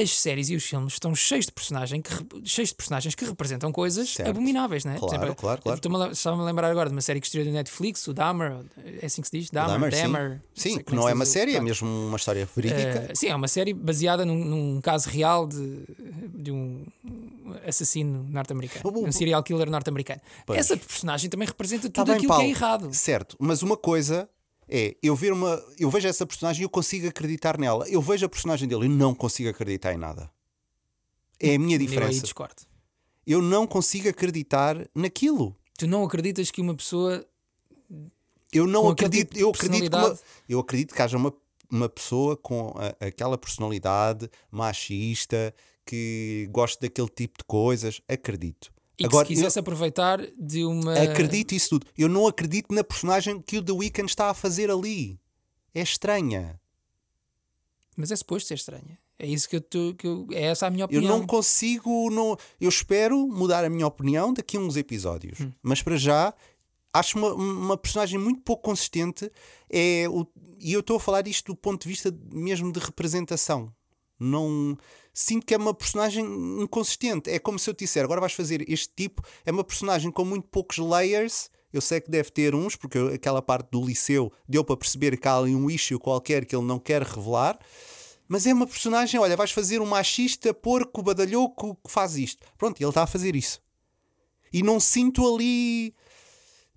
as 0.00 0.10
séries 0.18 0.48
e 0.50 0.56
os 0.56 0.64
filmes 0.64 0.92
estão 0.94 1.14
cheios 1.14 1.46
de 1.46 1.52
personagens 1.52 2.02
que, 2.02 2.48
cheios 2.48 2.68
de 2.70 2.74
personagens 2.76 3.14
que 3.14 3.24
representam 3.24 3.72
coisas 3.72 4.10
Certo. 4.14 4.28
abomináveis, 4.30 4.84
não 4.84 4.92
é? 4.92 4.98
Claro, 4.98 5.34
claro, 5.34 5.62
claro. 5.62 5.80
Lem- 5.98 6.10
Estava-me 6.12 6.42
a 6.42 6.46
lembrar 6.46 6.70
agora 6.70 6.88
de 6.88 6.94
uma 6.94 7.00
série 7.02 7.20
que 7.20 7.26
estreou 7.26 7.46
no 7.46 7.52
Netflix, 7.52 8.06
o 8.06 8.14
Dahmer, 8.14 8.58
é 9.02 9.06
assim 9.06 9.20
que 9.22 9.28
se 9.28 9.38
diz? 9.38 9.50
Dahmer, 9.50 9.72
Dahmer, 9.90 9.92
sim. 9.94 10.02
Dahmer, 10.02 10.40
Sim, 10.54 10.70
sei 10.74 10.82
que 10.82 10.94
não 10.94 11.02
se 11.04 11.10
é 11.10 11.14
uma 11.14 11.26
série, 11.26 11.56
é 11.56 11.60
mesmo 11.60 11.88
uma 11.88 12.16
história 12.16 12.48
verídica. 12.56 13.08
Uh, 13.12 13.16
sim, 13.16 13.28
é 13.28 13.34
uma 13.34 13.48
série 13.48 13.74
baseada 13.74 14.24
num, 14.24 14.44
num 14.44 14.80
caso 14.80 15.08
real 15.08 15.46
de, 15.46 15.84
de 16.34 16.50
um 16.52 16.84
assassino 17.66 18.24
norte-americano, 18.30 18.98
um 19.06 19.12
serial 19.12 19.42
killer 19.42 19.70
norte-americano. 19.70 20.20
Essa 20.50 20.76
personagem 20.76 21.30
também 21.30 21.46
representa 21.48 21.88
Tá 21.88 22.02
tudo 22.02 22.06
bem, 22.08 22.16
aquilo 22.16 22.36
que 22.36 22.42
é 22.42 22.48
errado. 22.50 22.92
Certo, 22.92 23.36
mas 23.38 23.62
uma 23.62 23.76
coisa 23.76 24.28
é 24.68 24.96
eu 25.02 25.14
ver 25.16 25.32
uma. 25.32 25.62
Eu 25.78 25.90
vejo 25.90 26.06
essa 26.08 26.26
personagem 26.26 26.62
e 26.62 26.64
eu 26.64 26.68
consigo 26.70 27.06
acreditar 27.08 27.58
nela. 27.58 27.88
Eu 27.88 28.00
vejo 28.02 28.24
a 28.26 28.28
personagem 28.28 28.68
dele 28.68 28.86
e 28.86 28.88
não 28.88 29.14
consigo 29.14 29.48
acreditar 29.48 29.92
em 29.94 29.96
nada. 29.98 30.30
É 31.40 31.54
a 31.54 31.58
minha 31.58 31.76
Eu 31.76 31.80
aí 31.80 31.86
diferença. 31.86 32.20
discordo. 32.22 32.62
Eu 33.26 33.40
não 33.42 33.66
consigo 33.66 34.08
acreditar 34.08 34.88
naquilo. 34.94 35.54
Tu 35.78 35.86
não 35.86 36.02
acreditas 36.04 36.50
que 36.50 36.60
uma 36.60 36.74
pessoa 36.74 37.24
Eu 38.52 38.66
não 38.66 38.88
acredito. 38.88 39.28
tipo 39.28 39.38
eu, 39.40 39.50
acredito 39.50 39.90
que 39.90 39.96
uma- 39.96 40.18
eu 40.48 40.58
acredito 40.60 40.94
que 40.94 41.02
haja 41.02 41.16
uma, 41.16 41.32
uma 41.70 41.88
pessoa 41.88 42.36
com 42.36 42.74
a- 42.76 43.06
aquela 43.06 43.36
personalidade 43.38 44.28
machista 44.50 45.54
que 45.84 46.48
gosta 46.50 46.80
daquele 46.86 47.08
tipo 47.08 47.38
de 47.38 47.44
coisas. 47.44 48.00
Acredito. 48.08 48.72
E 48.98 49.02
que 49.02 49.06
Agora, 49.06 49.26
se 49.26 49.34
quisesse 49.34 49.58
aproveitar 49.58 50.20
de 50.36 50.64
uma. 50.64 50.92
Acredito 50.94 51.54
isso 51.54 51.70
tudo. 51.70 51.86
Eu 51.96 52.08
não 52.08 52.26
acredito 52.26 52.74
na 52.74 52.82
personagem 52.82 53.40
que 53.40 53.58
o 53.58 53.62
The 53.62 53.72
Weeknd 53.72 54.10
está 54.10 54.30
a 54.30 54.34
fazer 54.34 54.70
ali. 54.70 55.18
É 55.74 55.80
estranha. 55.80 56.60
Mas 57.96 58.10
é 58.10 58.16
suposto 58.16 58.48
ser 58.48 58.54
estranha. 58.54 58.98
É 59.18 59.26
isso 59.26 59.48
que 59.48 59.56
eu, 59.56 59.60
tô- 59.60 59.94
que 59.94 60.06
eu- 60.06 60.26
é 60.32 60.42
essa 60.46 60.66
a 60.66 60.70
minha 60.70 60.82
Eu 60.84 60.86
opinião. 60.86 61.18
não 61.18 61.26
consigo. 61.26 62.08
Não, 62.10 62.36
eu 62.60 62.68
espero 62.68 63.26
mudar 63.26 63.64
a 63.64 63.68
minha 63.70 63.86
opinião 63.86 64.32
daqui 64.32 64.56
a 64.56 64.60
uns 64.60 64.76
episódios. 64.76 65.40
Hum. 65.40 65.52
Mas 65.62 65.82
para 65.82 65.96
já, 65.96 66.32
acho 66.92 67.18
uma, 67.18 67.34
uma 67.34 67.76
personagem 67.76 68.18
muito 68.18 68.40
pouco 68.42 68.62
consistente. 68.64 69.30
É 69.68 70.06
o, 70.08 70.24
e 70.60 70.72
eu 70.72 70.80
estou 70.80 70.96
a 70.96 71.00
falar 71.00 71.26
isto 71.26 71.52
do 71.52 71.56
ponto 71.56 71.82
de 71.82 71.88
vista 71.88 72.16
mesmo 72.32 72.72
de 72.72 72.78
representação. 72.78 73.72
Não 74.20 74.76
sinto 75.18 75.44
que 75.44 75.52
é 75.52 75.56
uma 75.56 75.74
personagem 75.74 76.24
inconsistente. 76.62 77.28
É 77.28 77.40
como 77.40 77.58
se 77.58 77.68
eu 77.68 77.74
te 77.74 77.80
disser, 77.80 78.04
agora 78.04 78.20
vais 78.20 78.32
fazer 78.32 78.64
este 78.70 78.88
tipo, 78.94 79.20
é 79.44 79.50
uma 79.50 79.64
personagem 79.64 80.12
com 80.12 80.24
muito 80.24 80.46
poucos 80.46 80.78
layers. 80.78 81.50
Eu 81.72 81.80
sei 81.80 82.00
que 82.00 82.08
deve 82.08 82.30
ter 82.30 82.54
uns, 82.54 82.76
porque 82.76 82.98
aquela 83.12 83.42
parte 83.42 83.68
do 83.72 83.84
liceu 83.84 84.32
deu 84.48 84.64
para 84.64 84.76
perceber 84.76 85.18
que 85.18 85.26
há 85.26 85.36
ali 85.36 85.56
um 85.56 85.68
issue 85.68 85.98
qualquer 85.98 86.46
que 86.46 86.54
ele 86.54 86.64
não 86.64 86.78
quer 86.78 87.02
revelar. 87.02 87.58
Mas 88.28 88.46
é 88.46 88.54
uma 88.54 88.66
personagem, 88.66 89.18
olha, 89.18 89.36
vais 89.36 89.50
fazer 89.50 89.80
um 89.80 89.86
machista, 89.86 90.54
porco, 90.54 91.02
badalhoco 91.02 91.74
que 91.84 91.90
faz 91.90 92.16
isto. 92.16 92.46
Pronto, 92.56 92.80
ele 92.80 92.88
está 92.88 93.02
a 93.02 93.06
fazer 93.06 93.34
isso. 93.34 93.60
E 94.52 94.62
não 94.62 94.78
sinto 94.78 95.26
ali. 95.34 95.96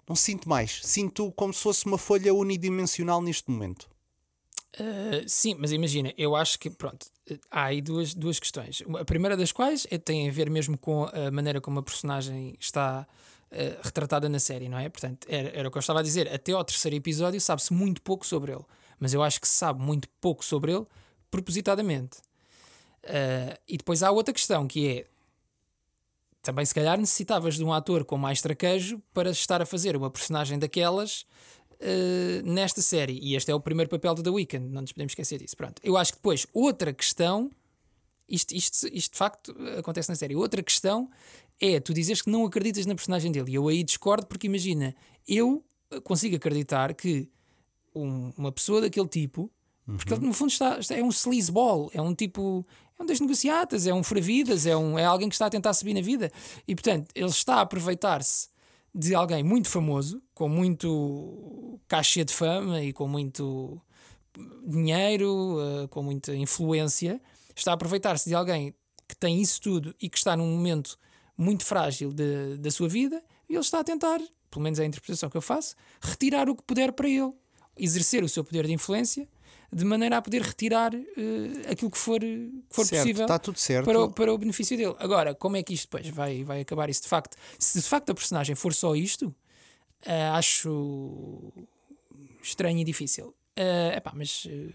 Não 0.10 0.16
sinto 0.16 0.50
mais. 0.50 0.82
Sinto 0.84 1.32
como 1.34 1.54
se 1.54 1.62
fosse 1.62 1.86
uma 1.86 1.98
folha 1.98 2.34
unidimensional 2.34 3.22
neste 3.22 3.52
momento. 3.52 3.91
Uh, 4.80 5.28
sim, 5.28 5.56
mas 5.60 5.72
imagina, 5.72 6.14
eu 6.18 6.34
acho 6.34 6.58
que 6.58 6.70
pronto, 6.70 7.06
há 7.50 7.66
aí 7.66 7.82
duas, 7.82 8.14
duas 8.14 8.40
questões. 8.40 8.82
A 9.00 9.04
primeira 9.04 9.36
das 9.36 9.52
quais 9.52 9.86
é, 9.92 9.98
tem 9.98 10.30
a 10.30 10.32
ver 10.32 10.50
mesmo 10.50 10.78
com 10.78 11.06
a 11.06 11.30
maneira 11.30 11.60
como 11.60 11.80
a 11.80 11.84
personagem 11.84 12.56
está 12.60 13.06
uh, 13.52 13.82
retratada 13.84 14.30
na 14.30 14.40
série, 14.40 14.70
não 14.70 14.78
é? 14.78 14.88
Portanto, 14.88 15.28
era, 15.30 15.50
era 15.50 15.68
o 15.68 15.72
que 15.72 15.78
eu 15.78 15.82
estava 15.82 16.00
a 16.00 16.04
dizer. 16.04 16.34
Até 16.34 16.54
ao 16.54 16.64
terceiro 16.64 16.96
episódio 16.96 17.42
sabe-se 17.42 17.74
muito 17.74 18.02
pouco 18.02 18.26
sobre 18.26 18.54
ele, 18.54 18.64
mas 18.98 19.14
eu 19.14 19.22
acho 19.22 19.42
que 19.42 19.48
se 19.48 19.56
sabe 19.56 19.82
muito 19.82 20.08
pouco 20.22 20.44
sobre 20.44 20.72
ele 20.74 20.86
propositadamente. 21.30 22.20
Uh, 23.04 23.58
e 23.68 23.78
depois 23.78 24.04
há 24.04 24.12
outra 24.12 24.34
questão 24.34 24.68
que 24.68 24.88
é 24.88 25.06
também 26.42 26.66
se 26.66 26.74
calhar 26.74 26.98
necessitavas 26.98 27.56
de 27.56 27.64
um 27.64 27.72
ator 27.72 28.04
com 28.04 28.18
mais 28.18 28.42
traquejo 28.42 29.02
para 29.14 29.30
estar 29.30 29.62
a 29.62 29.66
fazer 29.66 29.96
uma 29.96 30.10
personagem 30.10 30.58
daquelas 30.58 31.26
uh, 31.82 32.48
nesta 32.50 32.82
série. 32.82 33.20
E 33.22 33.36
este 33.36 33.52
é 33.52 33.56
o 33.56 33.60
primeiro 33.60 33.89
papel 33.89 34.13
do 34.15 34.24
The 34.24 34.30
Weeknd, 34.30 34.70
não 34.70 34.82
nos 34.82 34.91
podemos 34.91 35.12
esquecer 35.12 35.39
disso. 35.39 35.56
Pronto. 35.58 35.82
Eu 35.84 35.98
acho 35.98 36.13
que 36.13 36.17
depois, 36.20 36.46
outra 36.54 36.94
questão, 36.94 37.52
isto, 38.30 38.54
isto, 38.56 38.88
isto 38.94 39.12
de 39.13 39.17
facto 39.17 39.56
acontece 39.78 40.10
na 40.10 40.15
série. 40.15 40.36
Outra 40.36 40.62
questão 40.63 41.10
é 41.60 41.80
tu 41.80 41.94
dizes 41.94 42.22
que 42.22 42.30
não 42.30 42.46
acreditas 42.46 42.86
na 42.86 42.96
personagem 42.96 43.32
dele. 43.32 43.52
E 43.52 43.56
eu 43.56 43.67
aí 43.67 43.84
discordo, 43.84 44.26
porque 44.28 44.48
imagina, 44.48 44.96
eu 45.28 45.63
consigo 46.04 46.36
acreditar 46.36 46.94
que 46.94 47.30
um- 47.94 48.32
uma 48.38 48.52
pessoa 48.52 48.82
daquele 48.82 49.08
tipo. 49.08 49.52
Porque 49.98 50.13
ele, 50.13 50.26
no 50.26 50.32
fundo, 50.34 50.50
está, 50.52 50.80
está- 50.80 50.96
é 50.96 51.04
um 51.04 51.10
sleazeball, 51.10 51.89
é 51.94 52.02
um 52.02 52.15
tipo. 52.15 52.65
É 52.98 53.04
um 53.04 53.06
das 53.06 53.20
negociatas, 53.20 53.86
é 53.88 53.94
um 53.94 54.04
furavidas, 54.04 54.65
é, 54.65 54.78
um, 54.78 54.98
é 54.98 55.04
alguém 55.04 55.28
que 55.28 55.36
está 55.36 55.48
a 55.48 55.50
tentar 55.50 55.74
subir 55.74 55.94
na 55.94 56.02
vida. 56.02 56.32
E, 56.67 56.74
portanto, 56.76 57.10
ele 57.15 57.26
está 57.30 57.56
a 57.56 57.62
aproveitar-se 57.62 58.48
de 58.94 59.16
alguém 59.16 59.44
muito 59.44 59.70
famoso, 59.70 60.22
com 60.34 60.50
muito 60.50 61.80
caixa 61.88 62.26
de 62.26 62.34
fama 62.34 62.82
e 62.84 62.92
com 62.94 63.08
muito 63.08 63.82
dinheiro, 64.66 65.58
eh, 65.84 65.88
com 65.88 66.04
muita 66.04 66.36
influência. 66.36 67.22
Está 67.56 67.72
a 67.72 67.74
aproveitar-se 67.74 68.30
de 68.30 68.36
alguém 68.36 68.74
que 69.08 69.16
tem 69.16 69.42
isso 69.42 69.62
tudo 69.62 69.94
e 70.02 70.10
que 70.10 70.18
está 70.18 70.36
num 70.38 70.48
momento 70.48 70.98
muito 71.38 71.66
frágil 71.66 72.14
de- 72.14 72.58
da 72.58 72.72
sua 72.72 72.88
vida 72.88 73.22
e 73.50 73.54
ele 73.54 73.60
está 73.62 73.80
a 73.80 73.84
tentar, 73.84 74.20
pelo 74.50 74.64
menos 74.64 74.80
é 74.80 74.84
a 74.84 74.86
interpretação 74.86 75.30
que 75.30 75.38
eu 75.38 75.42
faço, 75.42 75.76
retirar 76.02 76.50
o 76.50 76.56
que 76.56 76.64
puder 76.64 76.92
para 76.94 77.10
ele, 77.10 77.34
exercer 77.78 78.24
o 78.24 78.30
seu 78.30 78.44
poder 78.44 78.66
de 78.68 78.74
influência 78.74 79.28
de 79.74 79.86
maneira 79.86 80.18
a 80.18 80.22
poder 80.22 80.42
retirar 80.42 80.94
eh, 80.94 81.72
aquilo 81.72 81.90
que 81.90 81.98
for, 81.98 82.20
que 82.20 82.52
for 82.70 82.86
certo, 82.86 83.02
possível 83.02 83.24
está 83.24 83.40
tudo 83.40 83.58
certo. 83.58 83.86
para 83.86 84.00
o, 84.00 84.12
para 84.12 84.34
o 84.34 84.38
benefício 84.38 84.76
dele. 84.78 84.96
Agora, 85.00 85.34
como 85.34 85.56
é 85.56 85.64
que 85.64 85.74
isto 85.74 85.86
depois 85.90 86.08
vai, 86.14 86.44
vai 86.44 86.62
acabar 86.62 86.90
isso 86.90 87.04
de 87.04 87.08
facto? 87.08 87.38
Se 87.58 87.80
de 87.80 87.88
facto 87.88 88.10
a 88.10 88.14
personagem 88.14 88.54
for 88.54 88.74
só 88.74 88.96
isto, 88.96 89.34
eh, 90.06 90.28
acho 90.30 91.54
estranho 92.44 92.80
e 92.80 92.84
difícil. 92.84 93.34
Eh, 93.56 93.96
epá, 93.96 94.12
mas 94.14 94.48
eh, 94.50 94.74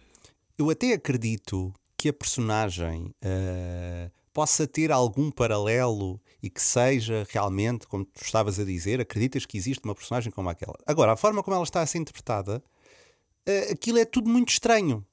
Eu 0.57 0.71
até 0.71 0.93
acredito 0.93 1.75
que 1.97 2.09
a 2.09 2.13
personagem 2.13 3.15
eh, 3.23 4.11
possa 4.33 4.67
ter 4.67 4.93
algum 4.93 5.31
paralelo 5.31 6.21
e 6.43 6.51
que 6.51 6.61
seja 6.61 7.27
realmente, 7.31 7.87
como 7.87 8.05
tu 8.05 8.23
estavas 8.23 8.59
a 8.59 8.65
dizer, 8.65 9.01
acreditas 9.01 9.47
que 9.47 9.57
existe 9.57 9.85
uma 9.85 9.95
personagem 9.95 10.31
como 10.31 10.49
aquela. 10.49 10.77
Agora, 10.87 11.13
a 11.13 11.17
forma 11.17 11.43
como 11.43 11.55
ela 11.55 11.65
está 11.65 11.81
a 11.81 11.87
ser 11.87 11.99
interpretada, 11.99 12.63
eh, 12.63 12.76
aquilo 13.73 13.99
é 13.99 14.05
tudo 14.05 14.29
muito 14.29 14.51
estranho. 14.51 15.05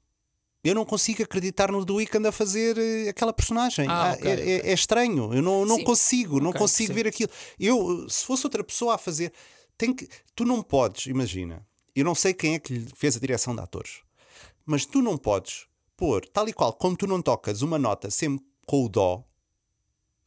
Eu 0.63 0.73
não 0.73 0.85
consigo 0.85 1.21
acreditar 1.21 1.69
no 1.71 1.85
The 1.85 1.91
Weeknd 1.91 2.25
a 2.27 2.31
fazer 2.31 2.77
eh, 2.77 3.09
aquela 3.09 3.33
personagem. 3.33 3.85
Ah, 3.89 4.11
Ah, 4.11 4.13
ok, 4.13 4.31
é, 4.31 4.33
ok. 4.33 4.45
é- 4.53 4.69
é 4.69 4.73
estranho. 4.73 5.33
Eu 5.33 5.41
não, 5.41 5.65
não 5.65 5.75
Sim. 5.77 5.83
consigo, 5.83 6.39
não 6.39 6.51
Ok, 6.51 6.59
consigo 6.59 6.93
percebo. 6.93 7.03
ver 7.03 7.09
aquilo. 7.09 7.29
Eu, 7.59 8.09
se 8.09 8.25
fosse 8.25 8.45
outra 8.45 8.63
pessoa 8.63 8.95
a 8.95 8.97
fazer, 8.97 9.33
tem 9.77 9.93
que, 9.93 10.07
tu 10.33 10.45
não 10.45 10.63
podes, 10.63 11.07
imagina. 11.07 11.65
Eu 11.93 12.05
não 12.05 12.15
sei 12.15 12.33
quem 12.33 12.53
é 12.55 12.59
que 12.59 12.73
lhe 12.73 12.87
fez 12.95 13.17
a 13.17 13.19
direção 13.19 13.53
de 13.53 13.61
atores, 13.61 14.01
mas 14.65 14.85
tu 14.85 15.01
não 15.01 15.17
podes 15.17 15.67
pôr, 15.97 16.25
tal 16.27 16.47
e 16.47 16.53
qual 16.53 16.71
como 16.73 16.95
tu 16.95 17.05
não 17.05 17.21
tocas 17.21 17.61
uma 17.61 17.77
nota 17.77 18.09
sempre 18.09 18.43
com 18.65 18.85
o 18.85 18.89
dó, 18.89 19.23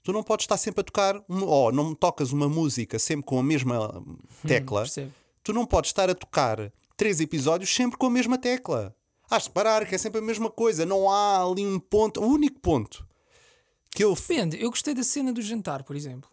tu 0.03 0.13
não 0.13 0.23
podes 0.23 0.45
estar 0.45 0.57
sempre 0.59 0.83
a 0.83 0.85
tocar, 0.85 1.17
um, 1.29 1.45
ou 1.45 1.73
não 1.73 1.95
tocas 1.95 2.31
uma 2.31 2.49
música 2.49 2.99
sempre 2.99 3.25
com 3.25 3.39
a 3.39 3.43
mesma 3.43 4.05
tecla, 4.47 4.83
percebo. 4.83 5.13
tu 5.43 5.53
não 5.53 5.65
podes 5.67 5.89
estar 5.91 6.09
a 6.11 6.15
tocar 6.15 6.71
três 6.97 7.21
episódios 7.21 7.75
sempre 7.75 7.97
com 7.99 8.07
a 8.07 8.11
mesma 8.11 8.39
tecla. 8.39 8.95
Has 9.31 9.45
de 9.45 9.51
parar, 9.51 9.85
que 9.87 9.95
é 9.95 9.99
sempre 9.99 10.21
a 10.21 10.25
mesma 10.25 10.51
coisa. 10.51 10.87
Não 10.87 11.11
há 11.11 11.43
ali 11.45 11.67
um 11.67 11.79
ponto, 11.81 12.21
o 12.23 12.27
único 12.27 12.61
ponto 12.61 13.07
que 13.91 14.05
eu 14.05 14.15
Depende, 14.15 14.61
eu 14.63 14.71
gostei 14.71 14.95
da 14.95 15.03
cena 15.03 15.33
do 15.33 15.41
jantar, 15.43 15.83
por 15.83 15.97
exemplo. 15.97 16.31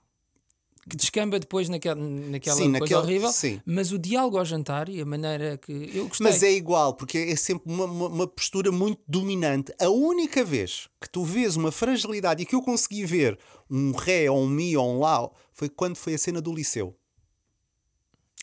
Que 0.89 0.97
descamba 0.97 1.39
depois 1.39 1.69
naquela, 1.69 1.95
naquela 1.95 2.57
Sim, 2.57 2.63
coisa 2.63 2.79
naquela- 2.81 3.01
horrível. 3.03 3.31
sim. 3.31 3.61
Mas 3.65 3.93
o 3.93 3.97
diálogo 3.97 4.37
ao 4.37 4.43
jantar 4.43 4.89
e 4.89 4.99
a 4.99 5.05
maneira 5.05 5.57
que. 5.57 5.71
Eu 5.93 6.09
gostei. 6.09 6.27
Mas 6.27 6.43
é 6.43 6.51
igual, 6.51 6.93
porque 6.93 7.17
é 7.19 7.35
sempre 7.37 7.71
uma, 7.71 7.85
uma, 7.85 8.07
uma 8.09 8.27
postura 8.27 8.69
muito 8.69 9.01
dominante. 9.07 9.73
A 9.79 9.87
única 9.89 10.43
vez 10.43 10.89
que 10.99 11.09
tu 11.09 11.23
vês 11.23 11.55
uma 11.55 11.71
fragilidade 11.71 12.43
e 12.43 12.45
que 12.45 12.53
eu 12.53 12.61
consegui 12.61 13.05
ver 13.05 13.39
um 13.71 13.93
ré 13.93 14.29
ou 14.29 14.39
um 14.41 14.47
mi 14.49 14.75
ou 14.75 14.95
um 14.95 14.99
lá 14.99 15.29
foi 15.53 15.69
quando 15.69 15.95
foi 15.95 16.15
a 16.15 16.17
cena 16.17 16.41
do 16.41 16.53
liceu. 16.53 16.93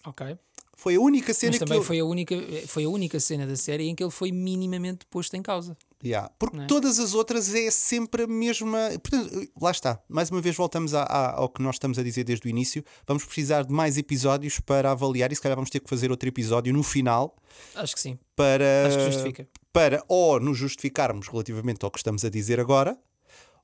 Ok. 0.06 0.38
Foi 0.80 0.94
a 0.96 1.00
única 1.00 1.34
cena 1.34 1.50
Mas 1.50 1.58
que 1.58 1.64
também 1.66 1.78
eu... 1.78 1.84
foi, 1.84 1.98
a 2.00 2.04
única, 2.06 2.34
foi 2.66 2.84
a 2.84 2.88
única 2.88 3.20
cena 3.20 3.46
da 3.46 3.54
série 3.54 3.86
em 3.88 3.94
que 3.94 4.02
ele 4.02 4.10
foi 4.10 4.32
minimamente 4.32 5.04
posto 5.10 5.34
em 5.36 5.42
causa. 5.42 5.76
Yeah, 6.02 6.30
Porque 6.38 6.56
é? 6.56 6.64
todas 6.64 6.98
as 6.98 7.12
outras 7.12 7.54
é 7.54 7.70
sempre 7.70 8.22
a 8.22 8.26
mesma. 8.26 8.88
Portanto, 9.02 9.46
lá 9.60 9.70
está. 9.70 10.00
Mais 10.08 10.30
uma 10.30 10.40
vez 10.40 10.56
voltamos 10.56 10.94
a- 10.94 11.02
a- 11.02 11.32
ao 11.36 11.50
que 11.50 11.60
nós 11.60 11.74
estamos 11.74 11.98
a 11.98 12.02
dizer 12.02 12.24
desde 12.24 12.46
o 12.46 12.48
início. 12.48 12.82
Vamos 13.06 13.26
precisar 13.26 13.64
de 13.64 13.72
mais 13.74 13.98
episódios 13.98 14.58
para 14.60 14.90
avaliar 14.90 15.30
e 15.30 15.34
se 15.36 15.42
calhar 15.42 15.54
vamos 15.56 15.68
ter 15.68 15.80
que 15.80 15.90
fazer 15.90 16.10
outro 16.10 16.26
episódio 16.26 16.72
no 16.72 16.82
final 16.82 17.36
Acho 17.74 17.94
que 17.94 18.00
sim. 18.00 18.18
para, 18.34 18.86
Acho 18.86 18.96
que 18.96 19.04
justifica. 19.12 19.48
para 19.74 20.02
ou 20.08 20.40
nos 20.40 20.56
justificarmos 20.56 21.28
relativamente 21.28 21.84
ao 21.84 21.90
que 21.90 21.98
estamos 21.98 22.24
a 22.24 22.30
dizer 22.30 22.58
agora, 22.58 22.98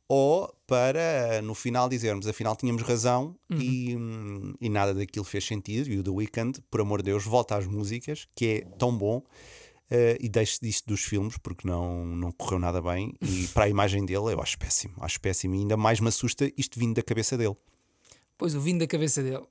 ou 0.09 0.53
para 0.67 1.41
no 1.43 1.55
final 1.55 1.89
dizermos 1.89 2.27
afinal 2.27 2.55
tínhamos 2.55 2.83
razão 2.83 3.37
e, 3.51 3.97
hum, 3.97 4.55
e 4.61 4.69
nada 4.69 4.95
daquilo 4.95 5.25
fez 5.25 5.45
sentido. 5.45 5.91
E 5.91 5.99
o 5.99 6.03
The 6.03 6.11
Weeknd, 6.11 6.61
por 6.71 6.81
amor 6.81 7.03
de 7.03 7.11
Deus, 7.11 7.25
volta 7.25 7.57
às 7.57 7.67
músicas, 7.67 8.27
que 8.35 8.47
é 8.47 8.61
tão 8.79 8.97
bom. 8.97 9.23
eh, 9.91 10.17
e 10.21 10.29
deixe 10.29 10.59
disto 10.61 10.87
dos 10.87 11.03
filmes 11.05 11.39
porque 11.39 11.67
não, 11.67 12.05
não 12.05 12.33
correu 12.33 12.59
nada 12.59 12.81
bem. 12.83 13.15
E 13.21 13.47
para 13.55 13.65
a 13.65 13.69
imagem 13.69 14.05
dele, 14.05 14.33
eu 14.33 14.41
acho 14.41 14.59
péssimo. 14.59 14.95
Acho 15.01 15.21
péssimo 15.21 15.55
e 15.55 15.59
ainda 15.59 15.77
mais 15.77 16.01
me 16.01 16.09
assusta 16.09 16.51
isto 16.57 16.79
vindo 16.79 16.95
da 16.97 17.03
cabeça 17.03 17.37
dele. 17.37 17.57
Pois 18.37 18.55
o 18.55 18.61
vindo 18.61 18.81
da 18.81 18.87
cabeça 18.87 19.23
dele. 19.23 19.45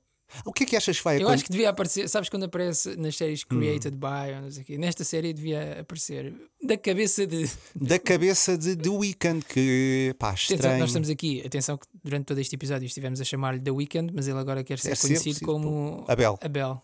O 0.44 0.52
que 0.52 0.64
é 0.64 0.66
que 0.66 0.76
achas 0.76 0.98
que 0.98 1.04
vai 1.04 1.14
Eu 1.16 1.20
acontecer? 1.20 1.34
acho 1.34 1.44
que 1.44 1.50
devia 1.52 1.70
aparecer, 1.70 2.08
sabes 2.08 2.28
quando 2.28 2.44
aparece 2.44 2.96
nas 2.96 3.16
séries 3.16 3.44
Created 3.44 3.96
by, 3.96 4.34
ou 4.34 4.42
não 4.42 4.50
sei 4.50 4.62
o 4.62 4.66
quê, 4.66 4.76
nesta 4.78 5.04
série 5.04 5.32
devia 5.32 5.80
aparecer 5.80 6.34
da 6.62 6.76
cabeça 6.76 7.26
de. 7.26 7.48
Da 7.74 7.98
cabeça 7.98 8.58
de 8.58 8.74
The 8.76 8.88
Weeknd, 8.88 9.44
que 9.44 10.14
pá, 10.18 10.30
Atenção, 10.30 10.54
estranho. 10.56 10.78
nós 10.80 10.88
estamos 10.90 11.08
aqui, 11.10 11.42
atenção 11.46 11.78
que 11.78 11.86
durante 12.02 12.24
todo 12.26 12.38
este 12.38 12.54
episódio 12.56 12.86
estivemos 12.86 13.20
a 13.20 13.24
chamar-lhe 13.24 13.60
The 13.60 13.70
Weeknd, 13.70 14.12
mas 14.14 14.26
ele 14.26 14.38
agora 14.38 14.64
quer 14.64 14.78
ser 14.78 14.90
É 14.92 14.94
sempre 14.94 15.20
conhecido 15.20 15.34
preciso 15.38 15.44
como 15.46 16.04
Abel. 16.08 16.38
Abel. 16.42 16.82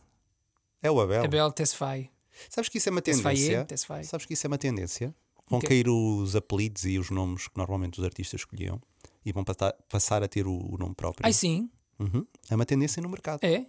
É 0.83 0.91
o 0.91 1.01
Abel. 1.01 1.25
Abel 1.25 1.53
Tesfaye. 1.53 2.11
Sabes 2.49 2.69
que 2.69 2.79
isso 2.79 2.89
é 2.89 2.93
uma 2.93 3.03
tendência? 3.03 3.65
Tesfaye. 3.65 4.05
Sabes 4.05 4.25
que 4.27 4.35
isso 4.35 4.47
é 4.47 4.49
uma 4.49 4.59
tendência? 4.59 5.15
Vão 5.51 5.61
quê? 5.61 5.67
cair 5.67 5.89
os 5.89 6.35
apelidos 6.35 6.85
e 6.85 6.99
os 6.99 7.11
nomes 7.11 7.47
que 7.49 7.57
normalmente 7.59 7.99
os 7.99 8.05
artistas 8.05 8.41
escolhiam 8.41 8.81
e 9.25 9.33
vão 9.33 9.45
passar 9.89 10.23
a 10.23 10.29
ter 10.29 10.47
o, 10.47 10.53
o 10.75 10.79
nome 10.79 10.95
próprio. 10.95 11.27
Ai 11.27 11.33
sim, 11.33 11.69
Uhum. 12.03 12.27
É 12.51 12.55
uma 12.55 12.67
tendência 12.67 13.01
no 13.03 13.09
mercado. 13.09 13.41
é? 13.43 13.67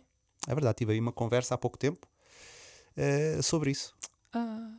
É 0.48 0.54
verdade, 0.54 0.76
tive 0.78 0.93
aí 0.93 1.00
uma 1.00 1.12
conversa 1.13 1.56
há 1.56 1.58
pouco 1.58 1.78
tempo 1.78 2.06
eh, 2.98 3.39
sobre 3.41 3.72
isso. 3.72 3.93
Ah, 4.34 4.74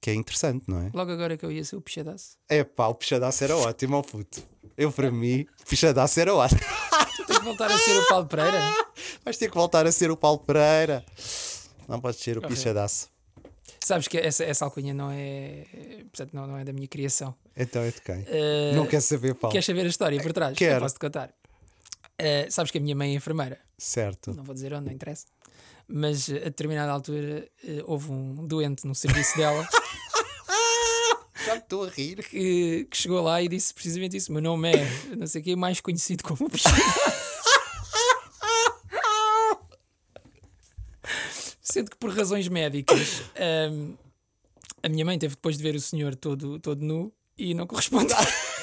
Que 0.00 0.10
é 0.10 0.14
interessante, 0.14 0.64
não 0.68 0.80
é? 0.82 0.90
logo 0.92 1.10
agora 1.10 1.36
que 1.36 1.44
eu 1.46 1.50
ia 1.52 1.64
ser 1.64 1.76
o 1.76 1.80
pichadaço. 1.80 2.36
É 2.48 2.62
pá, 2.62 2.88
o 2.88 2.94
pichadaço 2.94 3.42
era 3.44 3.56
ótimo, 3.56 3.96
ó 3.96 4.02
puto. 4.02 4.42
Eu, 4.76 4.92
para 4.92 5.10
mim, 5.10 5.46
o 5.62 5.66
pichadaço 5.66 6.20
era 6.20 6.34
ótimo. 6.34 6.60
Tem 7.26 7.38
que 7.38 7.44
voltar 7.44 7.70
a 7.70 7.78
ser 7.78 7.96
o 7.98 8.06
Paulo 8.08 8.26
Pereira. 8.26 8.60
Vais 9.24 9.36
ter 9.38 9.48
que 9.48 9.54
voltar 9.54 9.86
a 9.86 9.92
ser 9.92 10.10
o 10.10 10.16
Paulo 10.16 10.38
Pereira. 10.40 11.04
Não 11.88 12.00
podes 12.00 12.20
ser 12.20 12.36
o 12.38 12.42
pichadaço. 12.42 13.08
Sabes 13.84 14.06
que 14.08 14.16
essa, 14.18 14.44
essa 14.44 14.64
alcunha 14.64 14.92
não 14.94 15.10
é. 15.10 15.66
Portanto, 16.12 16.32
não, 16.34 16.46
não 16.46 16.56
é 16.56 16.64
da 16.64 16.72
minha 16.72 16.86
criação. 16.86 17.34
Então 17.56 17.82
é 17.82 17.90
de 17.90 18.00
quem? 18.00 18.24
Ah, 18.28 18.74
Não 18.76 18.86
quer 18.86 19.00
saber, 19.00 19.34
Paulo. 19.34 19.52
Queres 19.52 19.66
saber 19.66 19.82
a 19.82 19.88
história 19.88 20.22
por 20.22 20.32
trás? 20.32 20.56
Quero. 20.56 20.76
Eu 20.76 20.80
posso-te 20.80 21.00
contar. 21.00 21.32
Ah, 22.18 22.46
sabes 22.50 22.70
que 22.70 22.78
a 22.78 22.80
minha 22.80 22.94
mãe 22.94 23.12
é 23.12 23.14
enfermeira. 23.14 23.58
Certo. 23.78 24.32
Não 24.34 24.44
vou 24.44 24.54
dizer 24.54 24.72
onde, 24.72 24.86
não 24.86 24.92
interessa. 24.92 25.26
Mas 25.88 26.28
a 26.30 26.34
determinada 26.34 26.92
altura 26.92 27.48
eh, 27.64 27.82
houve 27.84 28.10
um 28.12 28.46
doente 28.46 28.86
no 28.86 28.94
serviço 28.94 29.36
dela 29.36 29.68
Já 31.44 31.54
me 31.54 31.58
estou 31.60 31.84
a 31.84 31.88
rir. 31.90 32.22
que, 32.24 32.86
que 32.88 32.96
chegou 32.96 33.20
lá 33.20 33.42
e 33.42 33.48
disse 33.48 33.74
precisamente 33.74 34.16
isso. 34.16 34.32
Meu 34.32 34.40
nome 34.40 34.70
é, 34.70 35.16
não 35.16 35.26
sei 35.26 35.40
o 35.40 35.44
quê, 35.44 35.56
mais 35.56 35.80
conhecido 35.80 36.22
como. 36.22 36.48
Sendo 41.60 41.90
que 41.90 41.96
por 41.96 42.14
razões 42.14 42.46
médicas 42.48 43.22
ahm, 43.36 43.94
a 44.82 44.88
minha 44.88 45.04
mãe 45.04 45.18
teve 45.18 45.34
depois 45.34 45.56
de 45.56 45.62
ver 45.62 45.74
o 45.74 45.80
senhor 45.80 46.14
todo, 46.14 46.58
todo 46.60 46.80
nu 46.84 47.12
e 47.36 47.54
não 47.54 47.66
correspondeu. 47.66 48.16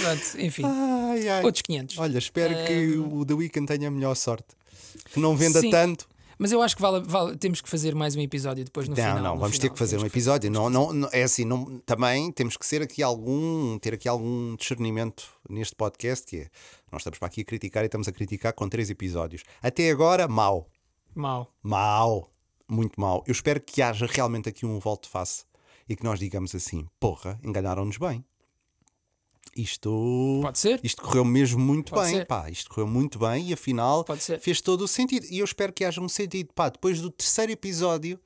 Pronto, 0.00 0.40
enfim, 0.40 0.62
Ai, 0.64 1.28
ai. 1.28 1.44
outros 1.44 1.62
500. 1.62 1.98
Olha, 1.98 2.18
espero 2.18 2.54
que 2.66 2.96
o 2.98 3.24
The 3.24 3.34
Weeknd 3.34 3.66
tenha 3.66 3.88
a 3.88 3.90
melhor 3.90 4.14
sorte. 4.14 4.46
Que 5.12 5.20
não 5.20 5.36
venda 5.36 5.60
Sim. 5.60 5.70
tanto. 5.70 6.06
Mas 6.40 6.52
eu 6.52 6.62
acho 6.62 6.76
que 6.76 6.82
vale, 6.82 7.02
vale- 7.04 7.36
temos 7.36 7.60
que 7.60 7.68
fazer 7.68 7.94
mais 7.96 8.14
um 8.14 8.20
episódio 8.20 8.64
depois 8.64 8.88
no 8.88 8.94
não, 8.94 9.02
final. 9.02 9.16
não, 9.22 9.34
no 9.34 9.40
vamos 9.40 9.56
ter 9.58 9.62
final. 9.62 9.72
que 9.74 9.78
fazer 9.80 9.98
um 9.98 10.06
episódio. 10.06 10.48
Não, 10.50 10.70
não, 10.70 10.92
não- 10.92 11.08
é 11.12 11.24
assim, 11.24 11.44
não, 11.44 11.80
também 11.80 12.30
temos 12.30 12.56
que 12.56 12.64
ser 12.64 12.80
aqui 12.80 13.02
algum, 13.02 13.76
ter 13.78 13.94
aqui 13.94 14.08
algum 14.08 14.54
discernimento 14.54 15.24
neste 15.48 15.74
podcast, 15.74 16.24
que 16.24 16.36
é, 16.42 16.48
nós 16.92 17.00
estamos 17.00 17.18
para 17.18 17.26
aqui 17.26 17.40
a 17.40 17.44
criticar 17.44 17.82
e 17.82 17.86
estamos 17.86 18.06
a 18.06 18.12
criticar 18.12 18.52
com 18.52 18.68
três 18.68 18.88
episódios. 18.88 19.42
Até 19.60 19.90
agora, 19.90 20.28
mau. 20.28 20.68
Mal. 21.14 21.52
Mau. 21.60 22.30
Muito 22.68 23.00
mau. 23.00 23.24
Eu 23.26 23.32
espero 23.32 23.60
que 23.60 23.82
haja 23.82 24.06
realmente 24.06 24.48
aqui 24.48 24.64
um 24.64 24.78
volte-face 24.78 25.44
e 25.88 25.96
que 25.96 26.04
nós 26.04 26.20
digamos 26.20 26.54
assim, 26.54 26.86
porra, 27.00 27.36
enganaram-nos 27.42 27.96
bem. 27.96 28.24
Isto... 29.56 30.40
Pode 30.42 30.58
ser? 30.58 30.80
Isto 30.82 31.02
correu 31.02 31.24
mesmo 31.24 31.58
muito 31.60 31.92
Pode 31.92 32.06
bem, 32.10 32.16
ser. 32.20 32.26
pá, 32.26 32.48
isto 32.50 32.70
correu 32.70 32.86
muito 32.86 33.18
bem 33.18 33.48
e 33.48 33.52
afinal 33.52 34.04
fez 34.40 34.60
todo 34.60 34.82
o 34.82 34.88
sentido. 34.88 35.26
E 35.30 35.38
eu 35.38 35.44
espero 35.44 35.72
que 35.72 35.84
haja 35.84 36.00
um 36.00 36.08
sentido, 36.08 36.50
pá, 36.54 36.68
depois 36.68 37.00
do 37.00 37.10
terceiro 37.10 37.50
episódio, 37.52 38.20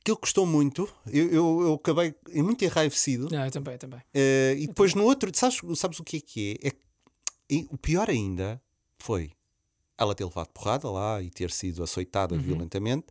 aquilo 0.00 0.16
custou 0.16 0.46
muito, 0.46 0.88
eu, 1.06 1.28
eu, 1.30 1.60
eu 1.62 1.74
acabei 1.74 2.14
muito 2.34 2.64
enraivecido. 2.64 3.28
Não, 3.30 3.44
eu 3.44 3.50
também, 3.50 3.74
eu 3.74 3.78
também. 3.78 4.00
eh, 4.14 4.54
e 4.58 4.66
depois 4.66 4.94
no 4.94 5.04
outro, 5.04 5.30
sabes, 5.34 5.60
sabes 5.78 5.98
o 6.00 6.04
que 6.04 6.16
é 6.18 6.20
que 6.20 6.58
é? 6.62 6.68
é 6.68 6.70
que- 6.70 6.86
e 7.48 7.66
o 7.70 7.78
pior 7.78 8.08
ainda 8.10 8.60
foi 8.98 9.30
ela 9.98 10.14
ter 10.14 10.24
levado 10.24 10.48
porrada 10.48 10.90
lá 10.90 11.22
e 11.22 11.30
ter 11.30 11.50
sido 11.50 11.82
açoitada 11.82 12.34
Uhum. 12.34 12.40
violentamente. 12.40 13.06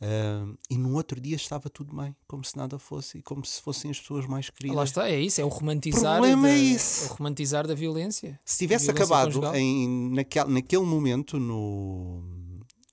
Ah, 0.00 0.46
e 0.70 0.78
no 0.78 0.94
outro 0.94 1.20
dia 1.20 1.36
estava 1.36 1.68
tudo 1.68 1.94
bem, 1.94 2.16
como 2.26 2.42
se 2.42 2.56
nada 2.56 2.78
fosse 2.78 3.18
e 3.18 3.22
como 3.22 3.44
se 3.44 3.60
fossem 3.60 3.90
as 3.90 4.00
pessoas 4.00 4.26
mais 4.26 4.48
queridas. 4.48 4.76
Lá 4.76 4.84
está, 4.84 5.08
é 5.08 5.20
isso, 5.20 5.40
é 5.40 5.44
o 5.44 5.48
romantizar, 5.48 6.18
problema 6.18 6.48
da, 6.48 6.54
é 6.54 6.58
isso. 6.58 7.04
o 7.04 7.16
romantizar 7.16 7.66
da 7.66 7.74
violência. 7.74 8.40
Se 8.44 8.58
tivesse 8.58 8.86
Violência 8.86 9.04
acabado 9.04 9.26
conjugal. 9.26 9.54
em, 9.54 10.10
naquele, 10.14 10.50
naquele 10.52 10.84
momento, 10.84 11.38
no, 11.38 12.22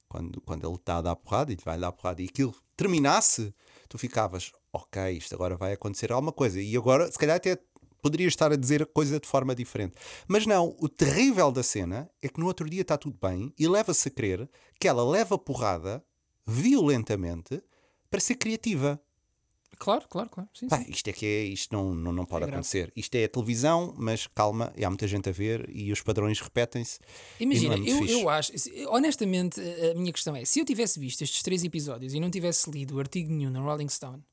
quando, 0.10 0.42
quando 0.42 0.68
ele 0.68 0.76
está 0.76 0.98
a 0.98 1.02
dar 1.02 1.16
porrada 1.16 1.52
e 1.52 1.56
lhe 1.56 1.64
vai 1.64 1.80
dar 1.80 1.92
porrada, 1.94 2.22
e 2.22 2.26
aquilo 2.26 2.54
terminasse, 2.76 3.54
tu 3.88 3.98
ficavas, 3.98 4.52
ok, 4.74 5.12
isto 5.12 5.34
agora 5.34 5.56
vai 5.56 5.74
acontecer 5.74 6.12
alguma 6.12 6.34
coisa. 6.34 6.62
E 6.62 6.76
agora, 6.76 7.10
se 7.10 7.18
calhar, 7.18 7.38
até 7.38 7.58
poderia 8.02 8.28
estar 8.28 8.52
a 8.52 8.56
dizer 8.58 8.84
a 8.84 8.86
coisa 8.86 9.18
de 9.20 9.28
forma 9.28 9.56
diferente. 9.56 9.96
Mas 10.28 10.46
não, 10.46 10.76
o 10.80 10.90
terrível 10.90 11.52
da 11.52 11.64
cena 11.64 12.10
é 12.22 12.28
que 12.28 12.40
no 12.40 12.46
outro 12.48 12.70
dia 12.70 12.82
está 12.82 12.98
tudo 12.98 13.18
bem 13.22 13.54
e 13.58 13.68
leva-se 13.68 14.10
a 14.10 14.12
crer 14.12 14.50
que 14.80 14.88
ela 14.88 15.04
leva 15.04 15.38
porrada 15.38 16.04
violentamente 16.48 17.62
para 18.10 18.20
ser 18.20 18.36
criativa. 18.36 19.00
Claro, 19.80 20.08
claro, 20.10 20.30
claro. 20.30 20.50
Sim, 20.56 20.68
Pá, 20.70 20.78
sim. 20.80 20.90
isto 20.90 21.08
é 21.08 21.14
que 21.14 21.26
é, 21.26 21.44
isto 21.44 21.76
não, 21.76 21.94
não, 21.94 22.12
não 22.12 22.26
pode 22.26 22.44
É 22.44 22.48
grave. 22.48 22.54
acontecer. 22.56 22.92
Isto 22.96 23.14
é 23.16 23.26
a 23.26 23.30
televisão, 23.30 23.94
mas 23.96 24.26
calma, 24.26 24.74
há 24.84 24.90
muita 24.90 25.08
gente 25.08 25.30
a 25.30 25.32
ver 25.32 25.70
e 25.70 25.92
os 25.92 26.02
padrões 26.02 26.40
repetem-se. 26.42 27.00
Imagina, 27.40 27.76
e 27.76 27.80
não 27.80 27.86
é 27.86 28.04
eu, 28.04 28.22
eu 28.22 28.30
acho, 28.30 28.54
honestamente, 28.88 29.62
a 29.62 29.94
minha 29.94 30.12
questão 30.12 30.36
é: 30.36 30.44
se 30.46 30.60
eu 30.60 30.66
tivesse 30.66 31.00
visto 31.00 31.22
estes 31.22 31.44
três 31.44 31.64
episódios 31.64 32.14
e 32.16 32.20
não 32.20 32.32
tivesse 32.32 32.72
lido 32.72 33.00
artigo 33.00 33.32
nenhum 33.32 33.52
na 33.52 33.60
Rolling 33.60 33.90
Stone, 33.90 34.24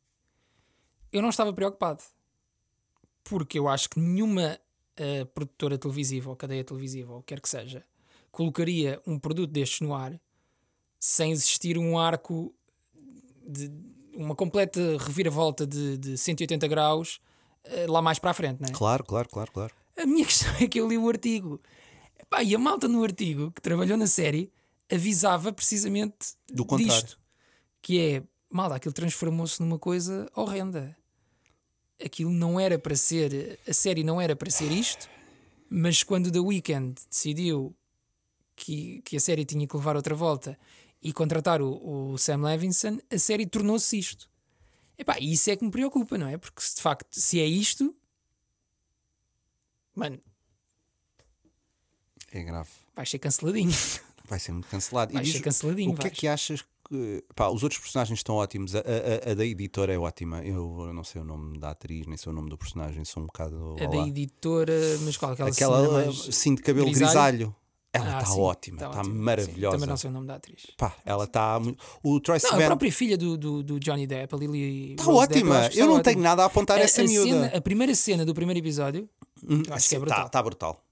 eu 1.13 1.21
não 1.21 1.29
estava 1.29 1.53
preocupado. 1.53 2.03
Porque 3.23 3.59
eu 3.59 3.69
acho 3.69 3.89
que 3.91 3.99
nenhuma 4.01 4.59
eh, 4.97 5.25
produtora 5.27 5.77
televisiva 5.79 6.31
ou 6.31 6.37
cadeia 6.37 6.63
televisiva, 6.65 7.13
ou 7.15 7.23
quer 7.23 7.41
que 7.41 7.49
seja, 7.49 7.85
colocaria 8.31 9.01
um 9.07 9.19
produto 9.19 9.51
destes 9.51 9.81
no 9.81 9.95
ar 9.95 10.19
sem 11.05 11.33
existir 11.33 11.77
um 11.77 11.99
arco 11.99 12.51
de 13.47 13.71
uma 14.15 14.35
completa 14.35 14.81
reviravolta 14.99 15.67
de, 15.67 15.99
de 15.99 16.17
180 16.17 16.67
graus 16.67 17.21
eh, 17.65 17.87
lá 17.87 18.01
mais 18.01 18.19
para 18.19 18.31
a 18.31 18.35
frente, 18.35 18.63
não 18.63 18.71
é? 18.71 18.73
Claro, 18.73 19.05
claro, 19.05 19.29
claro, 19.29 19.53
claro. 19.53 19.75
A 19.99 20.07
minha 20.07 20.25
questão 20.25 20.55
é 20.59 20.67
que 20.67 20.81
eu 20.81 20.89
li 20.89 20.97
o 20.97 21.07
artigo. 21.07 21.61
Epá, 22.19 22.43
e 22.43 22.55
a 22.55 22.59
malta 22.59 22.89
no 22.89 23.05
artigo 23.05 23.51
que 23.51 23.61
trabalhou 23.61 23.99
na 23.99 24.07
série 24.07 24.51
avisava 24.91 25.53
precisamente 25.53 26.37
Do 26.51 26.65
contrário. 26.65 26.95
disto. 26.95 27.21
Que 27.83 28.01
é, 28.01 28.23
malta, 28.49 28.77
aquilo 28.77 28.95
transformou-se 28.95 29.61
numa 29.61 29.79
coisa 29.79 30.27
horrenda. 30.35 30.97
Aquilo 32.03 32.31
não 32.31 32.59
era 32.59 32.79
para 32.79 32.97
ser, 32.97 33.61
a 33.69 33.75
série 33.75 34.03
não 34.03 34.19
era 34.19 34.35
para 34.35 34.51
ser 34.51 34.73
isto, 34.73 35.07
mas 35.69 36.03
quando 36.03 36.33
The 36.33 36.41
Weeknd 36.41 36.95
decidiu 37.11 37.77
que, 38.57 39.03
que 39.03 39.19
a 39.19 39.21
série 39.21 39.45
tinha 39.45 39.67
que 39.67 39.77
levar 39.77 39.97
outra 39.97 40.15
volta 40.15 40.59
e 41.05 41.13
contratar 41.13 41.61
o, 41.63 42.13
o 42.13 42.19
Sam 42.19 42.39
Levinson, 42.43 42.99
a 43.13 43.19
série 43.19 43.47
tornou-se 43.47 43.97
isto. 43.99 44.29
Epá, 44.99 45.17
e 45.21 45.33
isso 45.33 45.51
é 45.51 45.57
que 45.57 45.65
me 45.65 45.71
preocupa, 45.71 46.17
não 46.19 46.27
é? 46.27 46.39
Porque 46.39 46.61
se 46.63 46.77
de 46.77 46.83
facto, 46.83 47.13
se 47.21 47.39
é 47.41 47.45
isto, 47.47 47.95
mano, 49.95 50.19
É 52.33 52.43
grave. 52.43 52.69
vai 52.95 53.07
ser 53.07 53.19
canceladinho. 53.19 53.73
Vai 54.27 54.39
ser 54.41 54.53
muito 54.53 54.67
cancelado. 54.69 55.13
Vai 55.13 55.23
e 55.23 55.27
ser 55.27 55.33
diz, 55.33 55.41
canceladinho, 55.43 55.91
o 55.93 55.95
que 55.95 56.01
é 56.01 56.05
vais. 56.09 56.19
que 56.19 56.27
achas 56.27 56.63
que. 56.63 57.23
Pá, 57.37 57.49
os 57.51 57.63
outros 57.63 57.79
personagens 57.79 58.21
estão 58.21 58.37
ótimos. 58.37 58.75
A, 58.75 58.79
a- 58.79 59.33
a 59.33 59.35
da 59.35 59.45
editora 59.45 59.93
é 59.93 59.99
ótima. 59.99 60.43
Eu, 60.43 60.87
eu 60.87 60.95
não 60.95 61.05
sei 61.05 61.21
o 61.21 61.25
nome 61.27 61.59
da 61.59 61.73
atriz, 61.73 62.07
nem 62.07 62.17
sei 62.17 62.33
o 62.33 62.35
nome 62.35 62.49
do 62.49 62.57
personagem. 62.57 63.05
Sou 63.05 63.23
um 63.23 63.27
bocado. 63.27 63.77
É 63.79 63.87
vá 63.87 63.93
da 63.93 64.09
editora, 64.09 64.73
mas 65.03 65.19
qual? 65.19 65.33
Aquela, 65.33 65.51
Aquela 65.51 65.93
mais 65.93 66.17
sim 66.35 66.55
de 66.55 66.63
cabelo 66.63 66.87
grisalho? 66.87 67.11
grisalho. 67.13 67.57
Ela 67.97 68.17
Ah, 68.17 68.19
está 68.23 68.33
sim, 68.33 68.41
ótima, 68.41 68.79
tá 68.79 68.87
está 68.89 68.99
ótima. 68.99 69.15
Sim, 69.15 69.21
maravilhosa. 69.21 69.77
também 69.77 69.89
não 69.89 69.97
sei 69.97 70.11
o 70.11 70.13
nome 70.13 70.27
da 70.27 70.35
atriz. 70.35 70.67
Pá, 70.77 70.95
ela 71.07 71.25
está 71.25 71.61
muito. 71.61 71.83
O 72.03 72.19
Troy 72.21 72.39
Não, 72.43 72.51
a 72.61 72.67
própria 72.67 72.93
filha 72.93 73.17
do, 73.17 73.37
do, 73.39 73.63
do 73.63 73.79
Johnny 73.79 74.07
Depp, 74.07 74.35
a 74.35 74.39
Lily. 74.39 74.91
está 74.93 75.05
Rose 75.05 75.29
Depp, 75.29 75.39
ótima. 75.41 75.59
acho 75.61 75.71
que 75.71 75.79
Eu 75.81 75.87
não 75.87 76.03
tenho 76.03 76.17
ótima. 76.19 76.29
nada 76.29 76.43
a 76.43 76.47
apontar 76.47 76.79
A- 76.79 76.81
essa 76.83 77.03
a, 77.03 77.05
miúda. 77.05 77.29
cena- 77.31 77.57
a 77.57 77.61
primeira 77.61 77.95
cena 77.95 78.25
do 78.27 78.35
primeiro 78.35 78.59
episódio, 78.59 79.09
eu 79.49 79.75
acho 79.75 79.89
que 79.89 79.95
é 79.95 79.99
brutal. 80.01 80.19
Está 80.19 80.29
tá 80.29 80.43
brutal. 80.43 80.85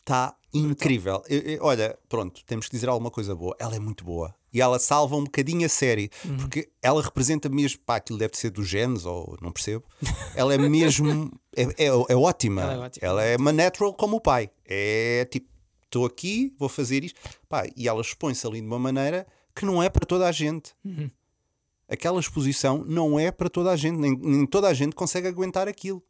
Está 0.00 0.36
incrível. 0.52 1.22
Eu- 1.28 1.40
eu- 1.40 1.64
olha, 1.64 1.98
pronto, 2.08 2.44
temos 2.44 2.66
que 2.66 2.72
dizer 2.76 2.88
alguma 2.88 3.10
coisa 3.10 3.34
boa. 3.34 3.56
Ela 3.58 3.74
é 3.76 3.78
muito 3.80 4.04
boa. 4.04 4.34
E 4.52 4.60
ela 4.60 4.78
salva 4.78 5.16
um 5.16 5.24
bocadinho 5.24 5.66
a 5.66 5.68
série. 5.68 6.10
Uhum. 6.24 6.36
Porque 6.36 6.68
ela 6.80 7.02
representa 7.02 7.48
mesmo. 7.48 7.80
Pá, 7.84 7.96
aquilo 7.96 8.18
deve 8.18 8.36
ser 8.36 8.50
dos 8.50 8.68
genes, 8.68 9.04
ou 9.04 9.36
não 9.42 9.50
percebo. 9.50 9.82
Ela 10.36 10.54
é 10.54 10.58
mesmo. 10.58 11.32
é, 11.56 11.62
é, 11.62 11.86
é 11.86 12.14
ótima. 12.14 12.62
Ela 12.62 12.72
é 12.74 12.78
ótima. 12.78 13.06
Ela 13.08 13.24
é 13.24 13.36
uma 13.36 13.52
natural 13.52 13.92
como 13.94 14.16
o 14.16 14.20
pai. 14.20 14.48
É 14.64 15.26
tipo, 15.28 15.48
estou 15.84 16.04
aqui, 16.06 16.54
vou 16.58 16.68
fazer 16.68 17.04
isto. 17.04 17.20
Pá, 17.48 17.64
e 17.76 17.88
ela 17.88 18.00
expõe-se 18.00 18.46
ali 18.46 18.60
de 18.60 18.66
uma 18.66 18.78
maneira 18.78 19.26
que 19.54 19.64
não 19.64 19.82
é 19.82 19.88
para 19.88 20.04
toda 20.06 20.26
a 20.26 20.32
gente. 20.32 20.72
Uhum. 20.84 21.10
Aquela 21.88 22.18
exposição 22.18 22.84
não 22.86 23.18
é 23.18 23.30
para 23.30 23.48
toda 23.48 23.70
a 23.70 23.76
gente. 23.76 23.96
Nem, 23.98 24.16
nem 24.16 24.46
toda 24.46 24.68
a 24.68 24.74
gente 24.74 24.94
consegue 24.94 25.28
aguentar 25.28 25.68
aquilo. 25.68 26.02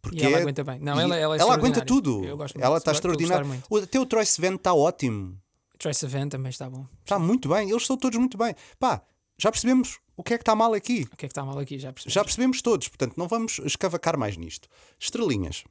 Porque 0.00 0.18
E 0.20 0.24
ela 0.24 0.38
é- 0.38 0.42
aguenta 0.42 0.64
bem. 0.64 0.78
Não, 0.80 0.98
ela, 0.98 1.16
ela, 1.16 1.36
é 1.36 1.40
aguenta 1.42 1.80
extraordinária. 1.80 1.84
tudo. 1.86 2.24
Ela 2.60 2.78
está 2.78 2.92
extraordinária. 2.92 3.62
O 3.70 3.86
teu 3.86 4.04
Troy 4.06 4.24
Sivan 4.26 4.54
está 4.54 4.74
ótimo. 4.74 5.38
Trace 5.78 6.06
Van 6.06 6.28
também 6.28 6.50
está 6.50 6.70
bom. 6.70 6.86
Está 7.04 7.18
muito 7.18 7.48
bem. 7.48 7.68
Eles 7.68 7.82
estão 7.82 7.96
todos 7.96 8.16
muito 8.16 8.38
bem. 8.38 8.54
Pá, 8.78 9.02
já 9.36 9.50
percebemos 9.50 9.98
o 10.16 10.22
que 10.22 10.34
é 10.34 10.38
que 10.38 10.42
está 10.42 10.54
mal 10.54 10.72
aqui. 10.74 11.08
O 11.12 11.16
que 11.16 11.26
é 11.26 11.28
que 11.28 11.32
está 11.32 11.44
mal 11.44 11.58
aqui? 11.58 11.76
Já 11.76 11.92
percebi. 11.92 12.14
Já 12.14 12.22
percebemos 12.22 12.62
todos. 12.62 12.86
Portanto, 12.86 13.14
não 13.16 13.26
vamos 13.26 13.58
escavacar 13.64 14.16
mais 14.16 14.36
nisto. 14.36 14.68
Estrelinhas. 14.96 15.64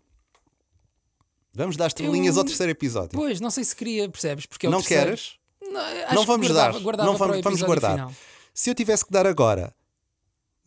Vamos 1.54 1.76
dar 1.78 1.88
estrelinhas 1.88 2.36
Eu- 2.36 2.42
ao 2.42 2.46
terceiro 2.48 2.72
episódio. 2.72 3.12
Pois, 3.20 3.40
não 3.42 3.50
sei 3.52 3.64
se 3.64 3.76
queria, 3.76 4.08
percebes? 4.10 4.46
Porque 4.46 4.68
é 4.68 4.70
não 4.70 4.80
terceiro. 4.80 5.06
queres? 5.06 5.34
Não, 5.62 6.16
Não 6.16 6.26
vamos 6.26 6.48
guardava, 6.48 6.74
dar. 6.74 6.80
Guardava 6.84 7.10
não 7.12 7.18
vamos, 7.18 7.42
vamos 7.42 7.62
guardar. 7.62 7.92
final. 7.92 8.12
Se 8.54 8.70
eu 8.70 8.76
tivesse 8.76 9.06
que 9.06 9.12
dar 9.12 9.26
agora, 9.28 9.74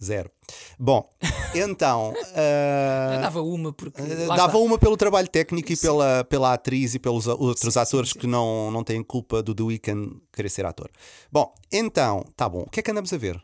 zero. 0.02 0.30
Bom, 0.78 1.10
então. 1.54 2.14
ah, 2.34 3.12
Eu 3.16 3.20
dava 3.22 3.42
uma 3.42 3.72
porque. 3.72 4.00
Uh, 4.00 4.26
lá 4.26 4.36
Dava 4.36 4.52
está. 4.52 4.58
uma 4.58 4.78
pelo 4.78 4.96
trabalho 4.96 5.28
técnico 5.28 5.72
e 5.72 5.76
pela, 5.76 6.24
pela 6.24 6.52
atriz 6.54 6.94
e 6.94 6.98
pelos 6.98 7.28
a- 7.28 7.34
outros 7.34 7.60
Sim, 7.60 7.70
sim, 7.72 7.78
atores 7.80 8.10
sim. 8.10 8.18
que 8.18 8.26
não, 8.26 8.70
não 8.70 8.84
têm 8.84 9.02
culpa 9.02 9.42
do 9.42 9.54
The 9.54 9.62
Weeknd 9.62 10.16
querer 10.32 10.48
ser 10.48 10.64
ator. 10.66 10.90
Bom, 11.30 11.52
então, 11.72 12.24
tá 12.36 12.48
bom. 12.48 12.62
O 12.62 12.70
que 12.70 12.80
é 12.80 12.82
que 12.82 12.90
andamos 12.90 13.12
a 13.12 13.16
ver? 13.18 13.42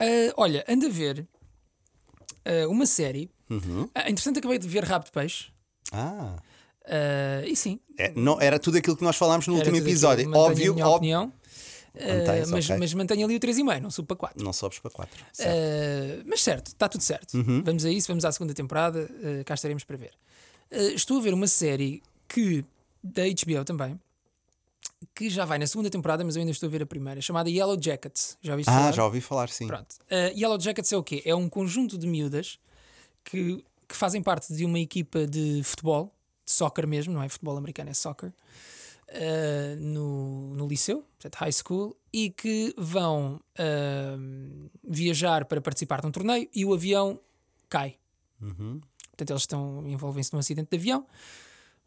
Ah, 0.00 0.32
olha, 0.36 0.64
anda 0.68 0.86
a 0.86 0.90
ver 0.90 1.26
ah, 2.44 2.68
uma 2.68 2.86
série. 2.86 3.30
Uhum. 3.48 3.88
Ah, 3.94 4.10
interessante, 4.10 4.38
acabei 4.40 4.58
de 4.58 4.66
ver 4.68 4.84
Rabo 4.84 5.04
de 5.04 5.12
Peixe. 5.12 5.46
Ah, 5.92 6.36
Ah, 6.84 7.42
e 7.46 7.54
sim, 7.54 7.78
é, 7.98 8.12
não, 8.14 8.40
era 8.40 8.58
tudo 8.58 8.78
aquilo 8.78 8.96
que 8.96 9.04
nós 9.04 9.16
falámos 9.16 9.46
no 9.46 9.54
era 9.54 9.60
último 9.68 9.76
episódio. 9.76 10.24
aquilo. 10.24 10.36
Óbvio, 10.38 10.72
a 10.72 10.74
óbvio. 10.74 10.96
opinião. 10.96 11.32
Mantém-se, 11.94 12.50
mas, 12.50 12.64
ok. 12.64 12.76
mas 12.78 12.94
mantenho 12.94 13.26
ali 13.26 13.36
o 13.36 13.40
3,5, 13.40 13.80
não 13.80 13.90
subo 13.90 14.08
para 14.08 14.16
4. 14.16 14.42
Não 14.42 14.52
sobes 14.54 14.78
para 14.78 14.90
4. 14.90 15.14
Uh, 15.40 16.22
mas 16.26 16.40
certo, 16.42 16.68
está 16.68 16.88
tudo 16.88 17.02
certo. 17.02 17.34
Uhum. 17.34 17.62
Vamos 17.62 17.84
a 17.84 17.90
isso, 17.90 18.08
vamos 18.08 18.24
à 18.24 18.32
segunda 18.32 18.54
temporada, 18.54 19.10
uh, 19.10 19.44
cá 19.44 19.52
estaremos 19.52 19.84
para 19.84 19.98
ver. 19.98 20.12
Uh, 20.70 20.94
estou 20.94 21.18
a 21.18 21.20
ver 21.20 21.34
uma 21.34 21.46
série 21.46 22.02
que, 22.26 22.64
da 23.04 23.24
HBO 23.24 23.62
também, 23.66 24.00
que 25.14 25.28
já 25.28 25.44
vai 25.44 25.58
na 25.58 25.66
segunda 25.66 25.90
temporada, 25.90 26.24
mas 26.24 26.34
eu 26.34 26.40
ainda 26.40 26.52
estou 26.52 26.66
a 26.66 26.70
ver 26.70 26.82
a 26.82 26.86
primeira, 26.86 27.20
chamada 27.20 27.50
Yellow 27.50 27.76
Jackets. 27.78 28.38
Já 28.40 28.52
ouviste 28.52 28.70
Ah, 28.70 28.78
falar? 28.78 28.92
já 28.92 29.04
ouvi 29.04 29.20
falar, 29.20 29.48
sim. 29.50 29.66
Pronto. 29.66 29.94
Uh, 30.10 30.34
Yellow 30.34 30.58
Jackets 30.58 30.90
é 30.92 30.96
o 30.96 31.02
quê? 31.02 31.22
É 31.26 31.34
um 31.34 31.46
conjunto 31.46 31.98
de 31.98 32.06
miúdas 32.06 32.58
que, 33.22 33.62
que 33.86 33.94
fazem 33.94 34.22
parte 34.22 34.50
de 34.54 34.64
uma 34.64 34.78
equipa 34.78 35.26
de 35.26 35.60
futebol, 35.62 36.10
soccer 36.52 36.86
mesmo, 36.86 37.12
não 37.12 37.22
é 37.22 37.28
futebol 37.28 37.56
americano, 37.56 37.90
é 37.90 37.94
soccer, 37.94 38.32
uh, 39.08 39.76
no, 39.78 40.54
no 40.54 40.66
liceu, 40.66 41.04
portanto, 41.18 41.34
high 41.36 41.52
school, 41.52 41.96
e 42.12 42.30
que 42.30 42.74
vão 42.76 43.40
uh, 43.58 44.70
viajar 44.84 45.44
para 45.44 45.60
participar 45.60 46.00
de 46.00 46.06
um 46.06 46.10
torneio 46.10 46.48
e 46.54 46.64
o 46.64 46.72
avião 46.72 47.18
cai. 47.68 47.96
Uhum. 48.40 48.80
Portanto, 49.10 49.30
eles 49.30 49.42
estão 49.42 49.86
envolvem-se 49.86 50.32
num 50.32 50.38
acidente 50.38 50.68
de 50.70 50.76
avião. 50.76 51.06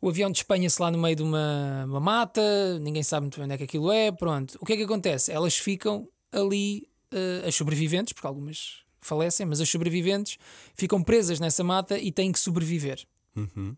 O 0.02 0.10
avião 0.10 0.32
despenha-se 0.32 0.82
lá 0.82 0.92
no 0.92 0.98
meio 0.98 1.16
de 1.16 1.24
uma, 1.24 1.86
uma 1.86 2.00
mata, 2.00 2.80
ninguém 2.80 3.02
sabe 3.02 3.24
muito 3.24 3.38
bem 3.38 3.46
onde 3.46 3.54
é 3.56 3.58
que 3.58 3.64
aquilo 3.64 3.92
é. 3.92 4.12
Pronto. 4.12 4.58
O 4.62 4.66
que 4.66 4.74
é 4.74 4.78
que 4.78 4.84
acontece? 4.84 5.32
Elas 5.32 5.58
ficam 5.58 6.08
ali, 6.32 6.88
eh, 7.12 7.48
as 7.48 7.56
sobreviventes, 7.56 8.14
porque 8.14 8.28
algumas 8.28 8.84
falecem, 9.02 9.46
mas 9.46 9.62
as 9.62 9.70
sobreviventes 9.70 10.38
ficam 10.76 11.02
presas 11.02 11.40
nessa 11.40 11.64
mata 11.64 11.98
e 11.98 12.12
têm 12.12 12.32
que 12.32 12.40
sobreviver. 12.40 13.06
Uhum. 13.36 13.76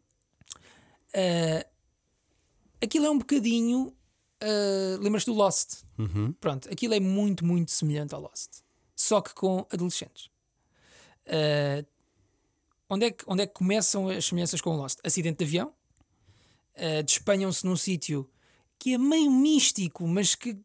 Eh, 1.19 1.65
aquilo 2.79 3.07
é 3.07 3.09
um 3.09 3.17
bocadinho. 3.17 3.91
eh, 4.39 4.97
Lembras-te 4.99 5.25
do 5.25 5.33
Lost? 5.33 5.81
Uhum. 5.97 6.31
Pronto, 6.33 6.69
aquilo 6.71 6.93
é 6.93 6.99
muito, 6.99 7.43
muito 7.43 7.71
semelhante 7.71 8.13
ao 8.13 8.21
Lost, 8.21 8.59
só 8.95 9.19
que 9.19 9.33
com 9.33 9.65
adolescentes. 9.71 10.29
Uh, 11.25 11.83
onde, 12.87 13.05
é 13.07 13.11
que, 13.11 13.23
onde 13.27 13.41
é 13.43 13.47
que 13.47 13.53
começam 13.53 14.07
as 14.07 14.25
semelhanças 14.25 14.61
com 14.61 14.69
o 14.69 14.77
Lost? 14.77 14.99
Acidente 15.03 15.39
de 15.39 15.43
avião, 15.45 15.73
uh, 16.77 17.03
despenham-se 17.03 17.65
num 17.65 17.75
sítio 17.75 18.29
que 18.79 18.93
é 18.93 18.97
meio 18.97 19.29
místico, 19.31 20.07
mas 20.07 20.35
que 20.35 20.55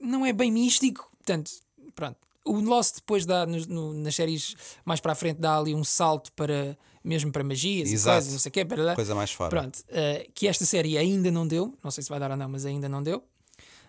não 0.00 0.26
é 0.26 0.32
bem 0.32 0.50
místico. 0.50 1.08
Portanto, 1.18 1.52
pronto. 1.94 2.18
O 2.44 2.60
Lost 2.60 2.96
depois 2.96 3.24
dá, 3.24 3.46
no- 3.46 3.64
no- 3.66 3.94
nas 3.94 4.14
séries 4.16 4.56
mais 4.84 5.00
para 5.00 5.12
a 5.12 5.14
frente, 5.14 5.38
dá 5.40 5.56
ali 5.56 5.72
um 5.74 5.84
salto 5.84 6.30
para 6.32 6.76
mesmo 7.04 7.30
para 7.30 7.44
magias 7.44 7.90
e 7.90 7.94
Exato. 7.94 8.14
coisas, 8.16 8.32
não 8.32 8.38
sei 8.40 8.48
o 8.48 8.52
quê. 8.52 8.64
para 8.64 8.82
lá. 8.82 8.94
Coisa 8.94 9.14
mais 9.14 9.30
fora. 9.30 9.50
Pronto, 9.50 9.78
uh, 9.80 10.32
que 10.34 10.48
esta 10.48 10.64
série 10.64 10.96
ainda 10.96 11.30
não 11.30 11.46
deu, 11.46 11.76
não 11.84 11.90
sei 11.90 12.02
se 12.02 12.08
vai 12.08 12.18
dar 12.18 12.30
ou 12.30 12.36
não, 12.36 12.48
mas 12.48 12.64
ainda 12.64 12.88
não 12.88 13.02
deu. 13.02 13.18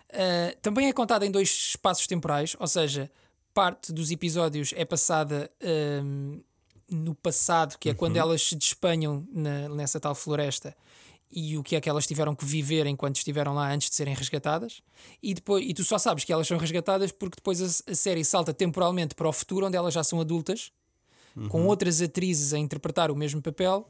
Uh, 0.09 0.55
também 0.61 0.87
é 0.87 0.93
contada 0.93 1.25
em 1.25 1.31
dois 1.31 1.49
espaços 1.49 2.05
temporais, 2.07 2.55
ou 2.59 2.67
seja, 2.67 3.09
parte 3.53 3.91
dos 3.93 4.11
episódios 4.11 4.73
é 4.75 4.83
passada 4.85 5.49
um, 6.03 6.41
no 6.89 7.15
passado, 7.15 7.77
que 7.79 7.89
é 7.89 7.93
quando 7.93 8.17
elas 8.17 8.41
se 8.41 8.55
despenham 8.55 9.25
na- 9.31 9.69
nessa 9.69 9.99
tal 9.99 10.13
floresta, 10.13 10.75
e 11.31 11.57
o 11.57 11.63
que 11.63 11.75
é 11.75 11.81
que 11.81 11.89
elas 11.89 12.05
tiveram 12.05 12.35
que 12.35 12.45
viver 12.45 12.85
enquanto 12.85 13.17
estiveram 13.17 13.53
lá 13.53 13.71
antes 13.73 13.89
de 13.89 13.95
serem 13.95 14.13
resgatadas. 14.13 14.81
E, 15.21 15.33
depois, 15.33 15.65
e 15.67 15.73
tu 15.73 15.83
só 15.83 15.97
sabes 15.97 16.23
que 16.23 16.31
elas 16.31 16.47
são 16.47 16.57
resgatadas 16.57 17.11
porque 17.11 17.37
depois 17.37 17.61
a, 17.61 17.91
a 17.91 17.95
série 17.95 18.23
salta 18.23 18.53
temporalmente 18.53 19.15
para 19.15 19.27
o 19.27 19.33
futuro, 19.33 19.65
onde 19.67 19.75
elas 19.75 19.93
já 19.93 20.03
são 20.03 20.21
adultas, 20.21 20.71
com 21.49 21.65
outras 21.67 22.01
atrizes 22.01 22.53
a 22.53 22.57
interpretar 22.57 23.11
o 23.11 23.15
mesmo 23.15 23.41
papel, 23.41 23.87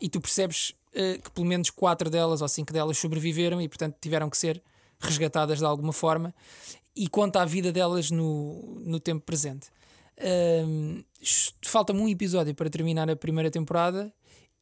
e 0.00 0.08
tu 0.08 0.20
percebes 0.20 0.74
eh, 0.94 1.18
que 1.22 1.30
pelo 1.30 1.46
menos 1.46 1.70
quatro 1.70 2.08
delas 2.10 2.40
ou 2.42 2.48
cinco 2.48 2.72
delas 2.72 2.98
sobreviveram 2.98 3.60
e, 3.60 3.68
portanto, 3.68 3.96
tiveram 4.00 4.28
que 4.30 4.36
ser 4.36 4.62
resgatadas 4.98 5.58
de 5.58 5.64
alguma 5.64 5.92
forma, 5.92 6.34
e 6.96 7.08
conta 7.08 7.40
a 7.42 7.44
vida 7.44 7.70
delas 7.72 8.10
no, 8.10 8.80
no 8.84 8.98
tempo 8.98 9.24
presente. 9.24 9.68
Est- 11.20 11.54
Falta-me 11.62 12.00
um 12.00 12.08
episódio 12.08 12.54
para 12.54 12.68
terminar 12.68 13.08
a 13.10 13.16
primeira 13.16 13.50
temporada. 13.50 14.12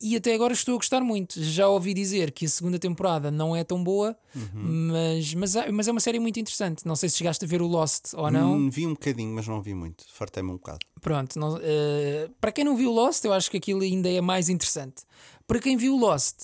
E 0.00 0.14
até 0.16 0.32
agora 0.32 0.52
estou 0.52 0.74
a 0.74 0.76
gostar 0.76 1.00
muito. 1.00 1.42
Já 1.42 1.66
ouvi 1.68 1.92
dizer 1.92 2.30
que 2.30 2.46
a 2.46 2.48
segunda 2.48 2.78
temporada 2.78 3.30
não 3.32 3.56
é 3.56 3.64
tão 3.64 3.82
boa, 3.82 4.16
mas, 4.54 5.34
mas, 5.34 5.56
é- 5.56 5.70
mas 5.72 5.88
é 5.88 5.90
uma 5.90 6.00
série 6.00 6.20
muito 6.20 6.38
interessante. 6.38 6.86
Não 6.86 6.94
sei 6.94 7.08
se 7.08 7.16
chegaste 7.16 7.44
a 7.44 7.48
ver 7.48 7.60
o 7.60 7.66
Lost 7.66 8.14
ou 8.14 8.30
não. 8.30 8.54
Hum, 8.56 8.70
vi 8.70 8.86
um 8.86 8.90
bocadinho, 8.92 9.34
mas 9.34 9.48
não 9.48 9.60
vi 9.60 9.74
muito. 9.74 10.04
Fartei-me 10.12 10.50
um 10.50 10.54
bocado. 10.56 10.78
Pronto, 11.00 11.36
não- 11.38 11.58
eh, 11.60 12.30
para 12.40 12.52
quem 12.52 12.64
não 12.64 12.76
viu 12.76 12.92
Lost, 12.92 13.24
eu 13.24 13.32
acho 13.32 13.50
que 13.50 13.56
aquilo 13.56 13.80
ainda 13.82 14.08
é 14.08 14.20
mais 14.20 14.48
interessante. 14.48 15.02
Para 15.48 15.58
quem 15.58 15.76
viu 15.76 15.96
Lost, 15.96 16.36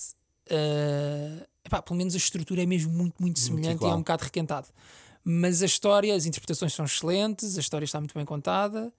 eh, 0.49 1.47
epá, 1.63 1.81
pelo 1.81 1.97
menos 1.97 2.13
a 2.13 2.17
estrutura 2.17 2.61
é 2.63 2.65
mesmo 2.65 2.91
muito, 2.91 3.15
muito 3.21 3.39
semelhante 3.39 3.83
e 3.83 3.85
é 3.85 3.95
um 3.95 3.99
bocado 3.99 4.23
requentado. 4.25 4.67
Mas 5.23 5.63
a 5.63 5.65
história, 5.65 6.13
as 6.13 6.25
interpretações 6.25 6.73
são 6.73 6.85
excelentes, 6.85 7.57
a 7.57 7.61
história 7.61 7.85
está 7.85 7.99
muito 7.99 8.13
bem 8.13 8.25
contada. 8.25 8.91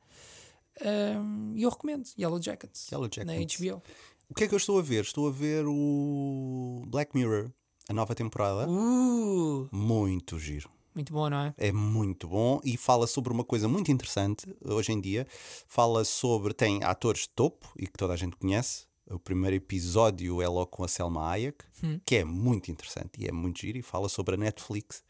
eh, 0.81 1.15
E 1.55 1.63
eu 1.63 1.71
recomendo 1.71 2.07
Yellow 2.19 2.41
Jackets, 2.43 2.89
Yellow 2.91 3.09
na 3.25 3.33
Jackets. 3.35 3.57
HBO. 3.61 3.83
O 4.29 4.35
que 4.35 4.45
é 4.45 4.49
que 4.49 4.55
eu 4.55 4.59
estou 4.59 4.79
a 4.79 4.83
ver? 4.83 5.03
Estou 5.05 5.29
a 5.29 5.31
ver 5.31 5.65
o 5.67 6.83
Black 6.89 7.17
Mirror, 7.17 7.51
a 7.89 7.93
nova 7.93 8.15
temporada. 8.15 8.69
Uh, 8.69 9.69
Muito 9.73 10.39
giro. 10.39 10.69
muito 10.95 11.13
bom, 11.13 11.29
não 11.31 11.39
é? 11.39 11.55
É 11.59 11.71
muito 11.73 12.27
bom 12.27 12.61
e 12.65 12.77
fala 12.77 13.07
sobre 13.07 13.33
uma 13.33 13.45
coisa 13.45 13.69
muito 13.69 13.91
interessante 13.93 14.45
hoje 14.65 14.93
em 14.93 15.01
dia. 15.01 15.27
Fala 15.69 16.05
sobre. 16.05 16.55
Tem 16.55 16.83
atores 16.83 17.23
de 17.23 17.29
topo 17.31 17.71
e 17.79 17.87
que 17.87 17.93
toda 17.97 18.15
a 18.15 18.17
gente 18.17 18.37
conhece. 18.37 18.87
O 19.09 19.21
primeiro 19.21 19.55
episódio 19.55 20.43
é 20.43 20.49
logo 20.49 20.67
com 20.67 20.83
a 20.83 20.89
Selma 20.89 21.31
Hayek, 21.31 21.65
que 22.05 22.17
é 22.17 22.25
muito 22.25 22.73
interessante 22.73 23.21
e 23.23 23.29
é 23.29 23.33
muito 23.33 23.61
giro. 23.61 23.79
E 23.79 23.83
fala 23.83 24.09
sobre 24.09 24.35
a 24.35 24.39
Netflix 24.39 25.05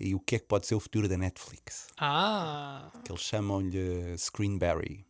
e 0.00 0.14
o 0.14 0.20
que 0.20 0.36
é 0.36 0.38
que 0.38 0.46
pode 0.46 0.66
ser 0.66 0.74
o 0.74 0.80
futuro 0.80 1.06
da 1.06 1.18
Netflix. 1.18 1.88
Ah, 1.98 2.90
Que 3.04 3.12
eles 3.12 3.20
chamam-lhe 3.22 4.16
Screenberry. 4.16 5.04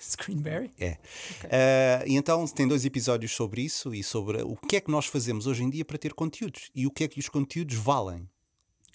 Screenberry? 0.00 0.70
É. 0.78 0.98
Ah, 1.44 2.04
e 2.06 2.16
então 2.16 2.46
tem 2.46 2.66
dois 2.66 2.84
episódios 2.84 3.32
sobre 3.32 3.62
isso 3.62 3.94
e 3.94 4.02
sobre 4.02 4.42
o 4.42 4.56
que 4.56 4.76
é 4.76 4.80
que 4.80 4.90
nós 4.90 5.06
fazemos 5.06 5.46
hoje 5.46 5.62
em 5.62 5.70
dia 5.70 5.84
para 5.84 5.96
ter 5.98 6.12
conteúdos 6.14 6.70
e 6.74 6.86
o 6.86 6.90
que 6.90 7.04
é 7.04 7.08
que 7.08 7.18
os 7.20 7.28
conteúdos 7.28 7.76
valem. 7.76 8.28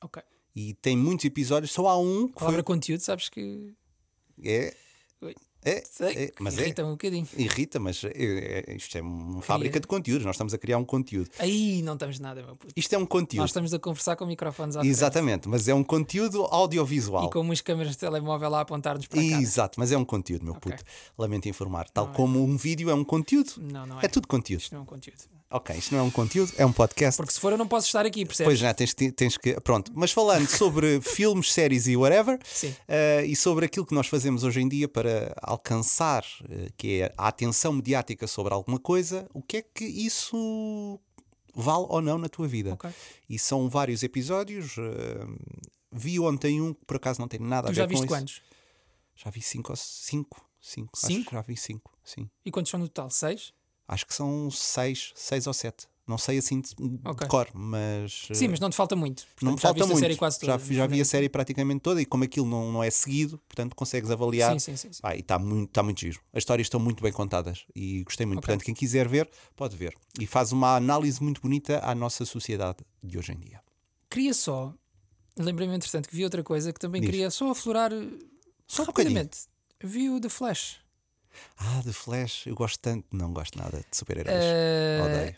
Ok. 0.02 0.22
E 0.56 0.74
tem 0.76 0.98
muitos 0.98 1.26
episódios, 1.26 1.72
só 1.72 1.88
há 1.88 1.98
um 1.98 2.28
que 2.28 2.34
Palavra 2.34 2.58
foi. 2.58 2.64
conteúdo, 2.64 3.00
sabes 3.02 3.30
que. 3.30 3.74
É. 4.44 4.76
É, 5.64 5.84
Sei, 5.86 6.14
é, 6.26 6.32
mas 6.40 6.58
é. 6.58 6.62
irrita 6.62 6.86
um 6.86 6.92
bocadinho. 6.92 7.28
Irrita, 7.38 7.80
mas 7.80 8.02
é- 8.06 8.64
é- 8.70 8.76
isto 8.76 8.98
é 8.98 9.02
uma 9.02 9.42
fábrica 9.42 9.78
de 9.80 9.86
conteúdos. 9.88 10.26
Nós 10.26 10.36
estamos 10.36 10.54
a 10.54 10.58
criar 10.58 10.78
um 10.78 10.86
conteúdo. 10.86 11.30
Aí 11.38 11.82
não 11.82 11.94
estamos 11.94 12.18
nada, 12.20 12.42
meu 12.42 12.56
puto. 12.56 12.74
Isto 12.78 12.94
é 12.94 12.98
um 12.98 13.06
conteúdo. 13.06 13.42
Nós 13.42 13.50
estamos 13.50 13.74
a 13.74 13.80
conversar 13.80 14.16
com 14.16 14.26
microfones 14.26 14.78
à 14.78 14.80
frente 14.80 14.90
Exatamente, 14.92 15.50
mas 15.50 15.68
é 15.68 15.74
um 15.74 15.84
conteúdo 15.84 16.44
audiovisual. 16.46 17.26
e 17.26 17.30
com 17.30 17.42
umas 17.42 17.60
câmaras 17.60 17.92
de 17.92 17.98
telemóvel 17.98 18.56
a 18.56 18.62
apontar-nos 18.62 19.06
para 19.08 19.20
cá. 19.20 19.26
Exato, 19.42 19.80
mas 19.80 19.92
é 19.92 19.98
um 19.98 20.06
conteúdo, 20.06 20.46
meu 20.46 20.54
Ok. 20.54 20.72
puto. 20.72 20.84
Lamento 21.18 21.50
informar. 21.50 21.90
Tal 21.90 22.08
como 22.14 22.42
um 22.42 22.56
vídeo 22.56 22.90
é 22.90 22.94
um 22.94 23.04
conteúdo. 23.04 23.54
Não, 23.58 23.86
não 23.86 24.00
é. 24.00 24.06
É 24.06 24.08
tudo 24.08 24.28
conteúdo. 24.28 24.62
Isto 24.62 24.74
não 24.74 24.80
é 24.80 24.84
um 24.84 24.86
conteúdo. 24.86 25.20
Ok, 25.52 25.76
isto 25.76 25.94
não 25.96 26.02
é 26.02 26.04
um 26.04 26.12
conteúdo, 26.12 26.54
é 26.58 26.66
um 26.66 26.72
podcast. 26.72 27.18
Porque 27.18 27.34
se 27.34 27.40
for, 27.40 27.52
eu 27.52 27.58
não 27.58 27.68
posso 27.68 27.88
estar 27.88 28.06
aqui, 28.06 28.24
percebes? 28.24 28.48
Pois 28.50 28.60
já, 28.60 28.72
tens, 28.72 28.94
que- 28.94 29.12
tens 29.12 29.36
que. 29.36 29.60
Pronto, 29.62 29.92
mas 29.96 30.12
falando 30.12 30.46
sobre 30.48 31.02
filmes, 31.02 31.52
séries 31.52 31.88
e 31.88 31.98
whatever, 31.98 32.38
eh, 32.88 33.26
e 33.26 33.36
sobre 33.36 33.66
aquilo 33.66 33.84
que 33.86 33.96
nós 33.96 34.06
fazemos 34.08 34.44
hoje 34.44 34.62
em 34.62 34.70
dia 34.70 34.88
para 34.88 35.34
alcançar, 35.42 36.24
eh, 36.50 36.70
que 36.78 37.02
é 37.02 37.14
a 37.18 37.30
atenção 37.30 37.74
mediática 37.74 38.28
sobre 38.28 38.54
alguma 38.54 38.80
coisa, 38.80 39.28
o 39.34 39.42
que 39.42 39.58
é 39.58 39.62
que 39.64 39.86
isso 39.86 41.00
vale 41.56 41.86
ou 41.90 42.00
não 42.00 42.20
na 42.20 42.30
tua 42.30 42.48
vida? 42.48 42.74
Ok. 42.74 42.90
E 43.28 43.40
são 43.40 43.68
vários 43.68 44.04
episódios. 44.04 44.76
eh, 44.78 45.26
vi 45.92 46.20
ontem 46.20 46.62
um 46.62 46.76
que 46.76 46.86
por 46.86 46.98
acaso 46.98 47.20
não 47.20 47.28
tem 47.28 47.40
nada 47.40 47.68
Tu 47.68 47.72
a 47.72 47.74
ver 47.74 47.76
já 47.78 47.84
com 47.86 47.90
viste 47.90 48.04
isso. 48.04 48.14
quantos? 48.14 48.42
Já 49.16 49.32
vi 49.32 49.42
cinco 49.42 49.72
ou 49.72 49.76
cinco. 49.76 50.46
Cinco. 50.62 50.92
Acho 50.96 51.08
Cinco? 51.08 51.30
que 51.30 51.36
já 51.36 51.42
vi 51.42 51.58
cinco, 51.58 51.92
sim. 52.04 52.30
E 52.46 52.52
quantos 52.52 52.70
são 52.70 52.80
no 52.80 52.88
total? 52.88 53.10
Seis? 53.10 53.52
Acho 53.90 54.06
que 54.06 54.14
são 54.14 54.50
seis, 54.52 55.12
seis 55.16 55.48
ou 55.48 55.54
sete. 55.54 55.88
Não 56.08 56.18
sei 56.18 56.38
assim 56.40 56.60
de, 56.62 56.74
de 56.76 57.00
Ok. 57.06 57.28
cor, 57.28 57.48
mas. 57.54 58.28
Sim, 58.34 58.46
eh, 58.46 58.48
mas 58.48 58.60
não 58.60 58.70
te 58.70 58.76
falta 58.76 58.96
muito. 58.96 59.26
não 59.42 59.52
me 59.52 59.58
Portanto, 59.60 59.62
falta 59.62 59.86
muito. 59.88 60.00
série 60.00 60.16
quase 60.16 60.40
toda. 60.40 60.58
já, 60.58 60.74
já 60.74 60.88
vi 60.88 61.02
a 61.02 61.06
série 61.06 61.30
praticamente 61.30 61.82
toda 61.82 62.02
e 62.02 62.06
como 62.06 62.24
aquilo 62.24 62.48
não, 62.48 62.72
não 62.72 62.84
é 62.84 62.90
seguido, 62.90 63.38
portanto 63.48 63.76
consegues 63.76 64.10
avaliar. 64.10 64.54
Sim, 64.54 64.60
sim, 64.60 64.76
sim. 64.76 64.94
sim. 64.94 65.00
Ah, 65.04 65.16
e 65.16 65.20
está 65.20 65.38
muito, 65.38 65.70
tá 65.72 65.84
muito 65.84 66.00
giro. 66.00 66.20
As 66.34 66.40
histórias 66.42 66.66
estão 66.66 66.80
muito 66.80 67.04
bem 67.04 67.12
contadas 67.12 67.66
e 67.76 68.04
gostei 68.04 68.26
muito. 68.26 68.40
Ok. 68.40 68.48
Portanto, 68.48 68.66
quem 68.66 68.74
quiser 68.74 69.08
ver, 69.08 69.30
pode 69.56 69.76
ver. 69.76 69.96
E 70.20 70.26
faz 70.26 70.52
uma 70.52 70.76
análise 70.76 71.22
muito 71.22 71.42
bonita 71.42 71.80
à 71.84 71.94
nossa 71.94 72.26
sociedade 72.26 72.78
de 73.04 73.18
hoje 73.18 73.32
em 73.34 73.38
dia. 73.40 73.62
Queria 74.10 74.34
só. 74.34 74.74
Lembrei-me, 75.38 75.76
entretanto, 75.76 76.10
que 76.10 76.16
vi 76.16 76.24
outra 76.24 76.44
coisa 76.44 76.74
que 76.74 76.80
também 76.80 77.02
Diz. 77.02 77.10
queria 77.12 77.30
só 77.32 77.52
aflorar 77.52 77.94
eh, 77.94 78.08
Só 78.68 78.82
um 78.82 78.86
rapidamente. 78.88 79.42
Vi 79.84 80.10
o 80.10 80.20
The 80.20 80.28
Flash. 80.30 80.78
Ah, 81.58 81.82
The 81.84 81.92
Flash, 81.94 82.48
eu 82.48 82.56
gosto 82.56 82.80
tanto. 82.80 83.06
Não 83.12 83.32
gosto 83.34 83.58
nada 83.58 83.80
de 83.90 83.96
super-heróis. 83.98 84.38
Eh, 84.42 85.02
Odeio. 85.04 85.36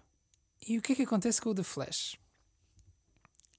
E 0.67 0.77
o 0.77 0.81
que 0.81 0.93
é 0.93 0.95
que 0.95 1.01
acontece 1.03 1.41
com 1.41 1.49
o 1.49 1.55
The 1.55 1.63
Flash? 1.63 2.15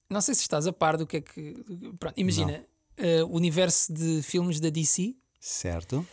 Não 0.09 0.21
sei 0.21 0.35
se 0.35 0.41
estás 0.41 0.67
a 0.67 0.73
par 0.73 0.97
do 0.97 1.07
que 1.07 1.17
é 1.17 1.21
que. 1.21 1.53
Pronto, 1.99 2.13
imagina, 2.17 2.65
eh, 2.97 3.23
o 3.23 3.29
universo 3.35 3.91
de 3.93 4.21
filmes 4.21 4.59
da 4.59 4.69
DC 4.69 5.15
Certo. 5.39 6.05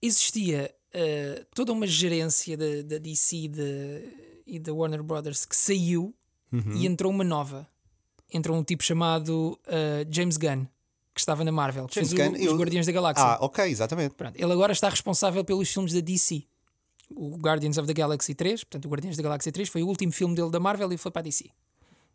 existia 0.00 0.74
eh, 0.92 1.44
toda 1.54 1.72
uma 1.72 1.86
gerência 1.86 2.56
da, 2.56 2.98
DC 2.98 3.48
de- 3.48 4.42
e 4.46 4.58
da 4.58 4.72
Warner 4.72 5.02
Brothers 5.02 5.44
que 5.44 5.54
saiu 5.56 6.14
Uhum. 6.50 6.72
e 6.76 6.86
entrou 6.86 7.12
uma 7.12 7.24
nova. 7.24 7.68
Entrou 8.32 8.56
um 8.56 8.64
tipo 8.64 8.82
chamado 8.82 9.58
eh, 9.66 10.06
James 10.10 10.36
Gunn, 10.38 10.66
que 11.18 11.22
estava 11.22 11.44
na 11.44 11.52
Marvel, 11.52 11.86
que 11.86 11.94
James 11.96 12.10
fez 12.12 12.20
o- 12.20 12.30
Gunn, 12.30 12.38
os 12.38 12.44
eu- 12.46 12.56
Guardiões 12.56 12.86
da 12.86 12.92
Galáxia. 12.92 13.24
Ah, 13.26 13.38
ok, 13.40 13.64
exatamente. 13.66 14.14
Pronto, 14.14 14.36
ele 14.40 14.52
agora 14.52 14.72
está 14.72 14.88
responsável 14.88 15.44
pelos 15.44 15.68
filmes 15.68 15.92
da 15.92 16.00
DC. 16.00 16.44
O 17.10 17.36
Guardians 17.36 17.78
of 17.78 17.86
the 17.86 17.94
Galaxy 17.94 18.34
3, 18.34 18.64
portanto, 18.64 18.84
o 18.84 18.88
Guardiões 18.88 19.16
da 19.16 19.22
Galáxia 19.22 19.50
3 19.50 19.68
foi 19.68 19.82
o 19.82 19.86
último 19.88 20.12
filme 20.12 20.34
dele 20.34 20.50
da 20.50 20.60
Marvel 20.60 20.92
e 20.92 20.98
foi 20.98 21.10
para 21.10 21.20
a 21.20 21.22
DC. 21.22 21.46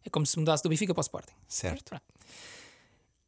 É 0.05 0.09
como 0.09 0.25
se 0.25 0.37
mudasse 0.37 0.61
do 0.63 0.69
Benfica 0.69 0.93
para 0.93 1.01
o 1.01 1.03
Sporting. 1.03 1.33
Certo. 1.47 1.83
Pronto. 1.89 2.03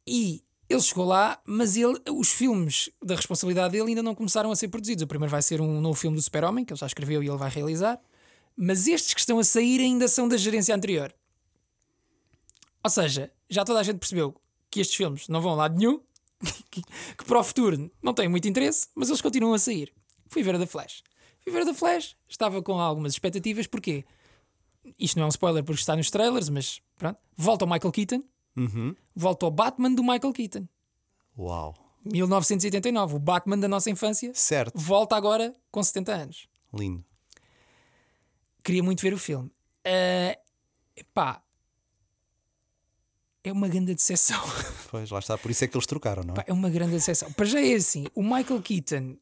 E 0.06 0.42
ele 0.68 0.80
chegou 0.80 1.04
lá, 1.04 1.40
mas 1.44 1.76
ele, 1.76 1.98
os 2.10 2.30
filmes 2.30 2.90
da 3.02 3.14
responsabilidade 3.16 3.72
dele 3.72 3.88
ainda 3.88 4.02
não 4.02 4.14
começaram 4.14 4.50
a 4.50 4.56
ser 4.56 4.68
produzidos. 4.68 5.02
O 5.02 5.06
primeiro 5.06 5.30
vai 5.30 5.42
ser 5.42 5.60
um 5.60 5.80
novo 5.80 5.98
filme 5.98 6.16
do 6.16 6.22
Super-Homem, 6.22 6.64
que 6.64 6.72
ele 6.72 6.78
já 6.80 6.86
escreveu 6.86 7.22
e 7.22 7.28
ele 7.28 7.36
vai 7.36 7.50
realizar. 7.50 7.98
Mas 8.56 8.86
estes 8.86 9.12
que 9.14 9.20
estão 9.20 9.38
a 9.38 9.44
sair 9.44 9.80
ainda 9.80 10.06
são 10.08 10.28
da 10.28 10.36
gerência 10.36 10.74
anterior. 10.74 11.12
Ou 12.82 12.90
seja, 12.90 13.32
já 13.50 13.64
toda 13.64 13.80
a 13.80 13.82
gente 13.82 13.98
percebeu 13.98 14.34
que 14.76 14.80
estes 14.82 14.96
filmes 14.96 15.26
não 15.28 15.40
vão 15.40 15.52
a 15.52 15.56
lado 15.56 15.76
nenhum, 15.78 16.00
que, 16.70 16.82
que 16.82 17.24
para 17.24 17.40
o 17.40 17.44
futuro 17.44 17.90
não 18.02 18.12
têm 18.14 18.28
muito 18.28 18.46
interesse, 18.46 18.88
mas 18.94 19.08
eles 19.08 19.20
continuam 19.22 19.54
a 19.54 19.58
sair. 19.58 19.92
Fui 20.28 20.42
ver 20.42 20.54
a 20.54 20.58
The 20.58 20.66
Flash. 20.66 21.02
Fui 21.40 21.52
ver 21.52 21.62
a 21.62 21.64
The 21.64 21.74
Flash, 21.74 22.16
estava 22.28 22.60
com 22.62 22.78
algumas 22.78 23.12
expectativas, 23.14 23.66
porque 23.66 24.04
isto 24.98 25.16
não 25.16 25.24
é 25.24 25.26
um 25.26 25.30
spoiler 25.30 25.64
porque 25.64 25.80
está 25.80 25.96
nos 25.96 26.10
trailers, 26.10 26.48
mas 26.48 26.80
pronto. 26.96 27.18
Volta 27.36 27.64
o 27.64 27.68
Michael 27.70 27.92
Keaton, 27.92 28.22
Uhum. 28.56 28.94
volta 29.14 29.46
ao 29.46 29.50
Batman 29.50 29.92
do 29.94 30.02
Michael 30.02 30.32
Keaton. 30.32 30.66
Uau. 31.38 31.74
1989, 32.04 33.16
o 33.16 33.18
Batman 33.18 33.58
da 33.58 33.68
nossa 33.68 33.90
infância, 33.90 34.32
Certo. 34.34 34.78
volta 34.78 35.16
agora 35.16 35.54
com 35.70 35.82
70 35.82 36.12
anos. 36.14 36.48
Lindo. 36.72 37.04
Queria 38.64 38.82
muito 38.82 39.00
ver 39.02 39.12
o 39.14 39.18
filme. 39.18 39.50
Eh, 39.84 40.38
pá, 41.14 41.42
é 43.48 43.52
uma 43.52 43.68
grande 43.68 43.94
decepção. 43.94 44.40
Pois, 44.90 45.10
lá 45.10 45.18
está. 45.18 45.36
Por 45.36 45.50
isso 45.50 45.64
é 45.64 45.68
que 45.68 45.76
eles 45.76 45.86
trocaram, 45.86 46.22
não 46.22 46.34
é? 46.34 46.44
é 46.46 46.52
uma 46.52 46.70
grande 46.70 46.92
decepção. 46.92 47.30
Para 47.32 47.44
já 47.46 47.60
é 47.60 47.74
assim: 47.74 48.06
o 48.14 48.22
Michael 48.22 48.62
Keaton 48.62 49.16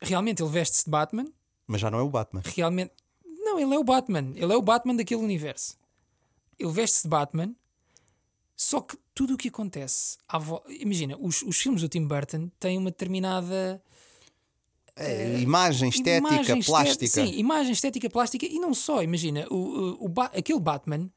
realmente 0.00 0.42
ele 0.42 0.50
veste-se 0.50 0.84
de 0.84 0.90
Batman. 0.90 1.26
Mas 1.66 1.80
já 1.80 1.90
não 1.90 1.98
é 1.98 2.02
o 2.02 2.10
Batman. 2.10 2.42
Realmente, 2.44 2.92
não, 3.24 3.58
ele 3.58 3.74
é 3.74 3.78
o 3.78 3.82
Batman. 3.84 4.32
Ele 4.36 4.52
é 4.52 4.56
o 4.56 4.60
Batman 4.62 4.94
daquele 4.96 5.22
universo. 5.22 5.76
Ele 6.58 6.70
veste-se 6.70 7.04
de 7.04 7.08
Batman. 7.08 7.54
Só 8.56 8.80
que 8.82 8.96
tudo 9.14 9.34
o 9.34 9.36
que 9.36 9.48
acontece, 9.48 10.16
à 10.28 10.38
vo- 10.38 10.62
imagina, 10.68 11.16
os, 11.18 11.42
os 11.42 11.56
filmes 11.56 11.80
do 11.80 11.88
Tim 11.88 12.06
Burton 12.06 12.50
têm 12.60 12.78
uma 12.78 12.90
determinada 12.90 13.82
É, 14.96 15.40
imagem 15.40 15.88
estética, 15.88 16.18
imagem 16.18 16.40
estética- 16.60 16.66
plástica. 16.66 17.06
Sim, 17.26 17.32
imagem 17.38 17.72
estética 17.72 18.08
plástica 18.10 18.46
e 18.46 18.60
não 18.60 18.72
só. 18.74 19.02
Imagina, 19.02 19.46
o, 19.50 19.54
o, 19.56 20.04
o 20.04 20.08
Ba- 20.08 20.30
aquele 20.36 20.60
Batman 20.60 21.10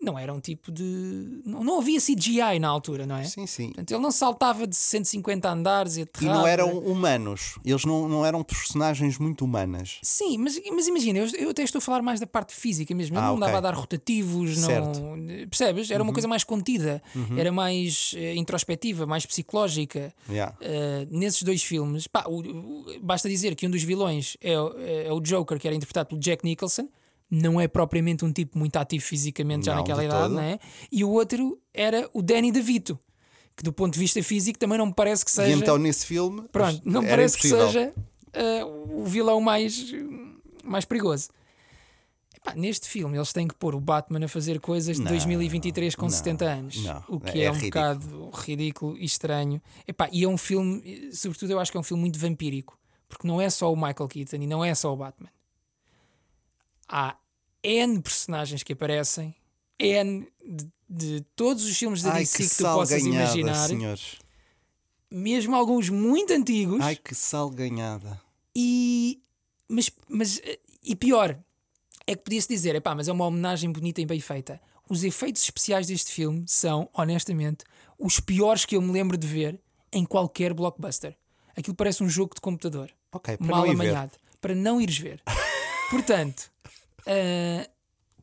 não 0.00 0.18
era 0.18 0.32
um 0.32 0.40
tipo 0.40 0.70
de. 0.70 1.40
Não, 1.44 1.64
não 1.64 1.78
havia 1.80 1.98
CGI 2.00 2.58
na 2.60 2.68
altura, 2.68 3.06
não 3.06 3.16
é? 3.16 3.24
Sim, 3.24 3.46
sim. 3.46 3.66
Portanto, 3.68 3.90
ele 3.92 4.02
não 4.02 4.10
saltava 4.10 4.66
de 4.66 4.76
150 4.76 5.50
andares 5.50 5.96
e 5.96 6.00
E 6.00 6.02
aterrava. 6.02 6.38
não 6.40 6.46
eram 6.46 6.78
humanos. 6.78 7.58
Eles 7.64 7.84
não, 7.84 8.08
não 8.08 8.24
eram 8.24 8.42
personagens 8.44 9.18
muito 9.18 9.44
humanas. 9.44 9.98
Sim, 10.02 10.38
mas, 10.38 10.60
mas 10.70 10.86
imagina, 10.86 11.18
eu, 11.20 11.26
eu 11.38 11.50
até 11.50 11.62
estou 11.62 11.78
a 11.78 11.82
falar 11.82 12.02
mais 12.02 12.20
da 12.20 12.26
parte 12.26 12.54
física 12.54 12.94
mesmo. 12.94 13.16
Ele 13.16 13.24
Ah, 13.24 13.28
não 13.28 13.34
ok. 13.36 13.46
dava 13.46 13.58
a 13.58 13.60
dar 13.60 13.74
rotativos, 13.74 14.58
Certo. 14.58 15.00
Uhum. 15.00 15.16
não. 15.16 15.48
Percebes? 15.48 15.90
Era 15.90 16.02
uma 16.02 16.12
coisa 16.12 16.28
mais 16.28 16.44
contida, 16.44 17.02
era 17.36 17.50
mais 17.50 18.12
eh, 18.16 18.34
introspectiva, 18.36 19.06
mais 19.06 19.24
psicológica. 19.26 20.14
Yeah. 20.28 20.54
Uh, 20.60 21.06
nesses 21.10 21.42
dois 21.42 21.62
filmes, 21.62 22.06
pá, 22.06 22.24
o- 22.28 22.40
o- 22.40 22.84
basta 23.02 23.28
dizer 23.28 23.54
que 23.54 23.66
um 23.66 23.70
dos 23.70 23.82
vilões 23.82 24.36
é, 24.40 24.58
o- 24.60 24.74
é 24.78 25.12
o 25.12 25.20
Joker, 25.20 25.58
que 25.58 25.66
era 25.66 25.74
interpretado 25.74 26.08
pelo 26.10 26.20
Jack 26.20 26.44
Nicholson, 26.44 26.88
não 27.30 27.60
é 27.60 27.66
propriamente 27.68 28.24
um 28.24 28.32
tipo 28.32 28.58
muito 28.58 28.76
ativo 28.76 29.04
fisicamente 29.04 29.66
já 29.66 29.72
Não, 29.72 29.80
naquela 29.80 30.00
de 30.00 30.06
idade, 30.06 30.22
todo. 30.24 30.34
não 30.34 30.42
é? 30.42 30.58
E 30.92 31.02
o 31.04 31.10
outro 31.10 31.60
era 31.74 32.08
o 32.12 32.22
Danny 32.22 32.52
DeVito, 32.52 32.98
que 33.56 33.62
do 33.62 33.72
ponto 33.72 33.94
de 33.94 33.98
vista 33.98 34.22
físico 34.22 34.58
também 34.58 34.78
não 34.78 34.86
me 34.86 34.94
parece 34.94 35.24
que 35.24 35.30
E 35.30 35.34
seja. 35.34 35.56
então 35.56 35.76
nesse 35.78 36.06
filme. 36.06 36.42
Pronto, 36.52 36.80
não 36.84 37.02
me 37.02 37.08
parece 37.08 37.36
que 37.38 37.48
impossível. 37.48 37.72
seja 37.72 37.94
uh, 38.64 39.00
o 39.00 39.04
vilão 39.04 39.40
mais, 39.40 39.92
mais 40.62 40.84
perigoso. 40.84 41.28
Epá, 42.36 42.54
neste 42.54 42.88
filme 42.88 43.16
eles 43.16 43.32
têm 43.32 43.48
que 43.48 43.54
pôr 43.54 43.74
o 43.74 43.80
Batman 43.80 44.24
a 44.24 44.28
fazer 44.28 44.60
coisas 44.60 44.96
de 44.96 45.02
Não, 45.02 45.10
2023 45.10 45.94
com 45.96 46.02
não, 46.02 46.10
70 46.10 46.44
anos. 46.44 46.84
não, 46.84 47.02
o 47.08 47.18
que 47.18 47.40
é 47.40 47.44
é, 47.44 47.50
um 47.50 47.54
ridículo. 47.54 47.82
bocado 47.94 48.30
ridículo 48.34 48.96
e 48.98 49.04
estranho. 49.04 49.60
Epá, 49.88 50.08
e 50.12 50.22
é 50.22 50.28
um 50.28 50.38
filme, 50.38 51.10
sobretudo 51.12 51.50
eu 51.52 51.58
acho 51.58 51.72
que 51.72 51.76
é 51.76 51.80
um 51.80 51.84
filme 51.84 52.02
muito 52.02 52.18
vampírico, 52.20 52.78
porque 53.08 53.26
não 53.26 53.40
é 53.40 53.50
só 53.50 53.72
o 53.72 53.76
Michael 53.76 54.06
Keaton 54.08 54.36
e 54.36 54.46
não 54.46 54.64
é 54.64 54.74
só 54.74 54.92
o 54.92 54.96
Batman. 54.96 55.28
Há 56.88 57.16
N 57.62 58.00
personagens 58.00 58.62
que 58.62 58.72
aparecem, 58.72 59.34
N 59.78 60.26
de, 60.44 60.68
de 60.88 61.20
todos 61.34 61.64
os 61.64 61.76
filmes 61.76 62.02
da 62.02 62.12
Ai, 62.12 62.20
DC 62.20 62.42
que 62.44 62.48
que, 62.48 62.56
tu 62.56 62.62
possas 62.64 63.02
salganhada, 63.02 63.24
imaginar, 63.38 63.68
senhores. 63.68 64.16
mesmo 65.10 65.54
alguns 65.56 65.88
muito 65.88 66.32
antigos. 66.32 66.80
Ai, 66.80 66.96
que 66.96 67.14
salganhada. 67.14 68.20
E 68.54 69.20
mas, 69.68 69.90
mas 70.08 70.40
e 70.82 70.94
pior 70.94 71.36
é 72.06 72.14
que 72.14 72.22
podia-se 72.22 72.48
dizer, 72.48 72.74
epá, 72.76 72.94
mas 72.94 73.08
é 73.08 73.12
uma 73.12 73.26
homenagem 73.26 73.70
bonita 73.72 74.00
e 74.00 74.06
bem 74.06 74.20
feita. 74.20 74.60
Os 74.88 75.02
efeitos 75.02 75.42
especiais 75.42 75.88
deste 75.88 76.12
filme 76.12 76.44
são, 76.46 76.88
honestamente, 76.94 77.64
os 77.98 78.20
piores 78.20 78.64
que 78.64 78.76
eu 78.76 78.80
me 78.80 78.92
lembro 78.92 79.16
de 79.16 79.26
ver 79.26 79.60
em 79.92 80.04
qualquer 80.04 80.54
blockbuster. 80.54 81.16
Aquilo 81.56 81.74
parece 81.74 82.04
um 82.04 82.08
jogo 82.08 82.34
de 82.34 82.40
computador, 82.40 82.92
Ok, 83.10 83.36
para 83.38 83.46
mal 83.48 83.62
não 83.62 83.66
ir 83.72 83.76
ver. 83.76 83.82
amanhado, 83.82 84.12
para 84.40 84.54
não 84.54 84.80
ires 84.80 84.98
ver. 84.98 85.20
Portanto, 85.90 86.50
ah, 87.06 87.68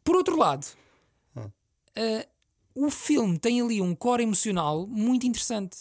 por 0.03 0.15
outro 0.15 0.37
lado, 0.37 0.65
ah, 1.35 2.27
o 2.75 2.89
filme 2.89 3.37
tem 3.37 3.61
ali 3.61 3.81
um 3.81 3.95
core 3.95 4.23
emocional 4.23 4.85
muito 4.87 5.25
interessante. 5.27 5.77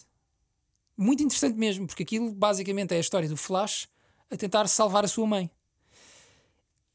Muito 0.97 1.23
interessante 1.23 1.57
mesmo, 1.59 1.87
porque 1.87 2.03
aquilo 2.03 2.33
basicamente 2.33 2.93
é 2.93 2.99
a 2.99 3.01
história 3.01 3.29
do 3.29 3.37
Flash 3.37 3.89
a 4.31 4.37
tentar 4.37 4.69
salvar 4.69 5.05
a 5.05 5.09
sua 5.09 5.27
mãe. 5.27 5.51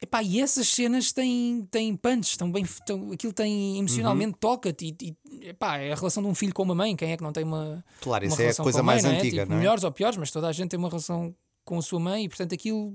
Epá, 0.00 0.22
e 0.22 0.40
essas 0.40 0.68
cenas 0.68 1.10
têm, 1.12 1.66
têm 1.72 1.96
punch, 1.96 2.30
estão 2.30 2.50
bem, 2.52 2.62
estão, 2.62 3.10
aquilo 3.10 3.32
tem 3.32 3.78
emocionalmente 3.80 4.34
Uhum. 4.34 4.38
toca-te. 4.38 4.94
E, 5.02 5.16
e, 5.42 5.48
epá, 5.48 5.78
é 5.78 5.90
a 5.92 5.96
relação 5.96 6.22
de 6.22 6.28
um 6.28 6.34
filho 6.36 6.54
com 6.54 6.62
uma 6.62 6.74
mãe. 6.74 6.94
Quem 6.94 7.10
é 7.10 7.16
que 7.16 7.22
não 7.22 7.32
tem 7.32 7.42
uma, 7.42 7.84
Claro, 8.00 8.24
uma 8.24 8.28
isso 8.32 8.40
é 8.40 8.44
a 8.44 8.46
relação 8.46 8.62
coisa 8.62 8.78
a 8.78 8.82
mãe, 8.84 8.94
mais 8.94 9.02
não 9.04 9.10
é? 9.10 9.16
antiga, 9.18 9.40
Tipo, 9.40 9.48
não 9.50 9.56
é? 9.56 9.58
Melhores 9.58 9.82
ou 9.82 9.90
piores, 9.90 10.16
mas 10.16 10.30
toda 10.30 10.46
a 10.46 10.52
gente 10.52 10.68
tem 10.70 10.78
uma 10.78 10.88
relação 10.88 11.34
com 11.64 11.76
a 11.78 11.82
sua 11.82 11.98
mãe 11.98 12.24
e, 12.24 12.28
portanto, 12.28 12.54
aquilo, 12.54 12.94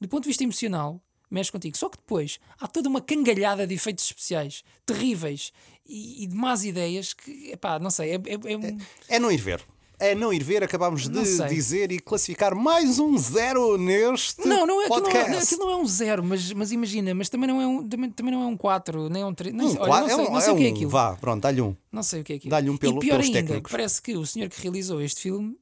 do 0.00 0.08
ponto 0.08 0.22
de 0.22 0.28
vista 0.30 0.42
emocional, 0.42 0.98
mexe 1.30 1.52
contigo. 1.52 1.76
Só 1.76 1.88
que 1.88 1.96
depois 1.98 2.38
há 2.58 2.66
toda 2.66 2.88
uma 2.88 3.00
cangalhada 3.00 3.66
de 3.66 3.74
efeitos 3.74 4.04
especiais 4.04 4.62
terríveis 4.84 5.52
e, 5.86 6.24
e 6.24 6.26
de 6.26 6.34
más 6.34 6.64
ideias 6.64 7.12
que, 7.12 7.50
epá, 7.52 7.78
não 7.78 7.90
sei, 7.90 8.12
é, 8.12 8.14
é, 8.14 8.52
é 8.52 8.56
um- 8.56 8.78
É 9.08 9.18
não 9.18 9.30
ir 9.30 9.38
ver. 9.38 9.62
É 10.02 10.14
não 10.14 10.32
ir 10.32 10.42
ver, 10.42 10.64
acabámos 10.64 11.06
de 11.06 11.46
dizer 11.46 11.92
e 11.92 11.98
classificar 12.00 12.54
mais 12.54 12.98
um 12.98 13.18
zero 13.18 13.76
neste 13.76 14.40
Não, 14.48 14.64
não 14.66 14.80
é, 14.80 14.86
aquilo, 14.86 15.00
não 15.02 15.08
é, 15.10 15.12
podcast. 15.12 15.44
aquilo 15.54 15.66
não 15.66 15.70
é 15.72 15.76
um 15.76 15.86
zero, 15.86 16.24
mas, 16.24 16.50
mas 16.54 16.72
imagina, 16.72 17.14
mas 17.14 17.28
também 17.28 17.46
não 17.46 17.60
é 17.60 17.66
um, 17.66 17.86
também, 17.86 18.10
também 18.10 18.32
não 18.32 18.42
é 18.42 18.46
um 18.46 18.56
4, 18.56 19.10
nem 19.10 19.22
um 19.22 19.34
3. 19.34 19.54
Nem, 19.54 19.66
Um 19.66 19.70
olha, 19.72 19.78
qua- 19.86 20.00
não 20.00 20.06
é 20.06 20.14
sei, 20.14 20.24
um- 20.26 20.32
não 20.32 20.40
sei 20.40 20.48
é 20.48 20.52
o 20.52 20.56
que 20.56 20.64
é 20.64 20.68
um- 20.68 20.72
aquilo. 20.72 20.90
Vá, 20.90 21.16
pronto, 21.16 21.42
dá-lhe 21.42 21.60
um. 21.60 21.76
Não 21.92 22.02
sei 22.02 22.22
o 22.22 22.24
que 22.24 22.32
é 22.32 22.36
aquilo. 22.36 22.50
Dá-lhe 22.50 22.70
um 22.70 22.78
pelo- 22.78 22.96
e 22.96 23.00
pior 23.00 23.20
ainda, 23.20 23.42
técnicos. 23.42 23.70
parece 23.70 24.00
que 24.00 24.16
o 24.16 24.24
senhor 24.24 24.48
que 24.48 24.58
realizou 24.62 25.02
este 25.02 25.20
filme 25.20 25.54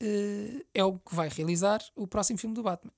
eh, 0.00 0.64
é 0.74 0.84
o 0.84 0.94
que 0.94 1.14
vai 1.14 1.28
realizar 1.28 1.80
o 1.94 2.08
próximo 2.08 2.40
filme 2.40 2.56
do 2.56 2.64
Batman. 2.64 2.90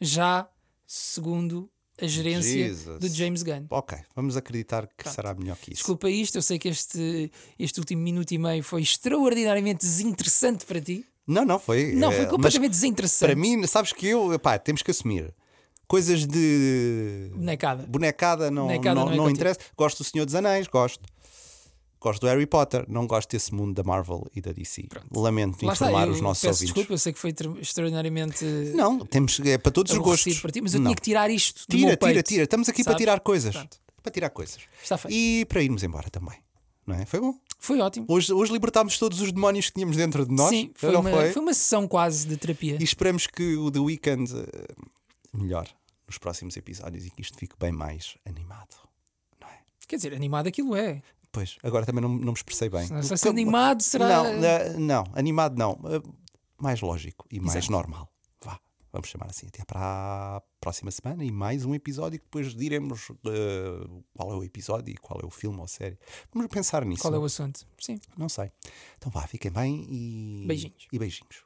Já 0.00 0.48
segundo 0.86 1.70
a 2.00 2.06
gerência 2.06 2.68
Jesus. 2.68 2.98
do 3.00 3.08
James 3.08 3.42
Gunn. 3.42 3.66
Ok, 3.70 3.98
vamos 4.14 4.36
acreditar 4.36 4.86
que 4.86 5.04
Pronto. 5.04 5.14
será 5.14 5.34
melhor 5.34 5.56
que 5.56 5.72
isso. 5.72 5.78
Desculpa 5.80 6.10
isto, 6.10 6.36
eu 6.36 6.42
sei 6.42 6.58
que 6.58 6.68
este, 6.68 7.30
este 7.58 7.80
último 7.80 8.02
minuto 8.02 8.32
e 8.32 8.38
meio 8.38 8.62
foi 8.62 8.82
extraordinariamente 8.82 9.80
desinteressante 9.80 10.66
para 10.66 10.80
ti. 10.80 11.06
Não, 11.26 11.44
não, 11.44 11.58
foi. 11.58 11.92
Não, 11.94 12.12
eh, 12.12 12.14
foi 12.16 12.24
mas 12.24 12.30
completamente 12.30 12.70
desinteressante. 12.70 13.32
para 13.32 13.40
mim, 13.40 13.66
sabes 13.66 13.92
que 13.92 14.06
eu, 14.06 14.38
pá, 14.38 14.58
temos 14.58 14.82
que 14.82 14.90
assumir. 14.90 15.34
Coisas 15.88 16.26
de 16.26 17.30
Bonecada. 17.34 17.86
bonecada 17.86 18.50
não, 18.50 18.66
Bonecada 18.66 18.94
não, 18.94 19.06
não 19.06 19.12
é 19.12 19.16
não 19.16 19.30
interessa. 19.30 19.60
Gosto 19.76 19.98
do 19.98 20.04
Senhor 20.04 20.24
dos 20.24 20.34
Anéis, 20.34 20.66
gosto. 20.66 21.00
Gosto 22.00 22.20
do 22.20 22.26
Harry 22.26 22.46
Potter, 22.46 22.84
não 22.88 23.06
gosto 23.06 23.30
desse 23.30 23.52
mundo 23.54 23.74
da 23.74 23.82
Marvel 23.82 24.26
e 24.34 24.40
da 24.40 24.52
DC. 24.52 24.86
Lamento 25.14 25.64
Lá 25.64 25.72
está, 25.72 25.86
informar 25.86 26.06
eu 26.06 26.12
os 26.12 26.20
nossos 26.20 26.42
peço 26.42 26.52
ouvintes. 26.54 26.66
desculpa, 26.74 26.92
eu 26.92 26.98
sei 26.98 27.12
que 27.12 27.18
foi 27.18 27.32
tra- 27.32 27.50
extraordinariamente 27.60 28.44
Não, 28.74 28.98
temos, 29.00 29.40
é 29.40 29.56
para 29.58 29.72
todos 29.72 29.92
os 29.92 29.98
gostos. 29.98 30.38
para 30.40 30.52
ti, 30.52 30.60
mas 30.60 30.74
eu 30.74 30.80
não. 30.80 30.90
tinha 30.90 30.96
que 30.96 31.02
tirar 31.02 31.30
isto 31.30 31.64
Tira, 31.68 31.96
tira, 31.96 32.12
peito, 32.12 32.22
tira. 32.28 32.42
Estamos 32.44 32.68
aqui 32.68 32.84
para 32.84 32.92
sabes? 32.92 33.02
tirar 33.02 33.20
coisas. 33.20 33.54
Pronto. 33.56 33.78
Para 34.02 34.12
tirar 34.12 34.30
coisas. 34.30 34.58
Está 34.82 34.96
feito. 34.98 35.14
E 35.14 35.44
para 35.46 35.62
irmos 35.62 35.82
embora 35.82 36.08
também. 36.10 36.38
Não 36.86 36.94
é? 36.94 37.04
Foi 37.06 37.18
bom. 37.18 37.34
Foi 37.58 37.80
ótimo. 37.80 38.06
Hoje, 38.08 38.32
hoje 38.32 38.52
libertámos 38.52 38.98
todos 38.98 39.20
os 39.20 39.32
demónios 39.32 39.66
que 39.66 39.72
tínhamos 39.74 39.96
dentro 39.96 40.24
de 40.24 40.32
nós. 40.32 40.50
Sim, 40.50 40.70
foi 40.76 40.94
uma, 40.94 41.10
foi? 41.10 41.32
foi 41.32 41.42
uma 41.42 41.54
sessão 41.54 41.88
quase 41.88 42.28
de 42.28 42.36
terapia. 42.36 42.76
E 42.78 42.84
esperamos 42.84 43.26
que 43.26 43.56
o 43.56 43.70
The 43.70 43.80
Weeknd 43.80 44.32
eh, 44.32 44.74
melhore 45.32 45.70
nos 46.06 46.18
próximos 46.18 46.56
episódios 46.56 47.04
e 47.06 47.10
que 47.10 47.22
isto 47.22 47.36
fique 47.36 47.56
bem 47.58 47.72
mais 47.72 48.16
animado. 48.24 48.76
Não 49.40 49.48
é? 49.48 49.58
Quer 49.88 49.96
dizer, 49.96 50.14
animado 50.14 50.46
aquilo 50.46 50.76
é. 50.76 51.02
Pois, 51.36 51.58
agora 51.62 51.84
também 51.84 52.00
não, 52.00 52.08
não 52.08 52.32
me 52.32 52.32
expressei 52.32 52.70
bem. 52.70 52.88
Não 52.88 53.02
sei 53.02 53.14
se 53.18 53.28
animado 53.28 53.82
será. 53.82 54.22
Não, 54.22 54.26
eh, 54.42 54.72
não, 54.78 55.04
animado 55.12 55.58
não. 55.58 55.78
Eh, 55.84 56.00
Mais 56.58 56.80
lógico 56.80 57.26
e 57.30 57.38
mais 57.38 57.56
Exato. 57.56 57.72
normal. 57.72 58.10
Vá, 58.42 58.58
vamos 58.90 59.06
chamar 59.08 59.26
assim. 59.28 59.46
Até 59.46 59.62
para 59.62 59.78
a 60.38 60.42
próxima 60.58 60.90
semana 60.90 61.22
e 61.22 61.30
mais 61.30 61.66
um 61.66 61.74
episódio 61.74 62.18
que 62.18 62.24
depois 62.24 62.54
diremos 62.54 63.10
eh, 63.26 63.86
qual 64.14 64.32
é 64.32 64.34
o 64.34 64.42
episódio 64.42 64.90
e 64.94 64.96
qual 64.96 65.20
é 65.22 65.26
o 65.26 65.30
filme 65.30 65.60
ou 65.60 65.68
série. 65.68 65.98
Vamos 66.32 66.50
pensar 66.50 66.86
nisso. 66.86 67.02
Qual 67.02 67.14
é 67.14 67.18
o 67.18 67.24
assunto? 67.26 67.66
Sim. 67.78 68.00
Não 68.16 68.30
sei. 68.30 68.50
Então 68.96 69.12
vá, 69.12 69.26
fiquem 69.26 69.50
bem 69.50 69.86
e. 69.90 70.46
Beijinhos. 70.46 70.88
E 70.90 70.98
beijinhos. 70.98 71.42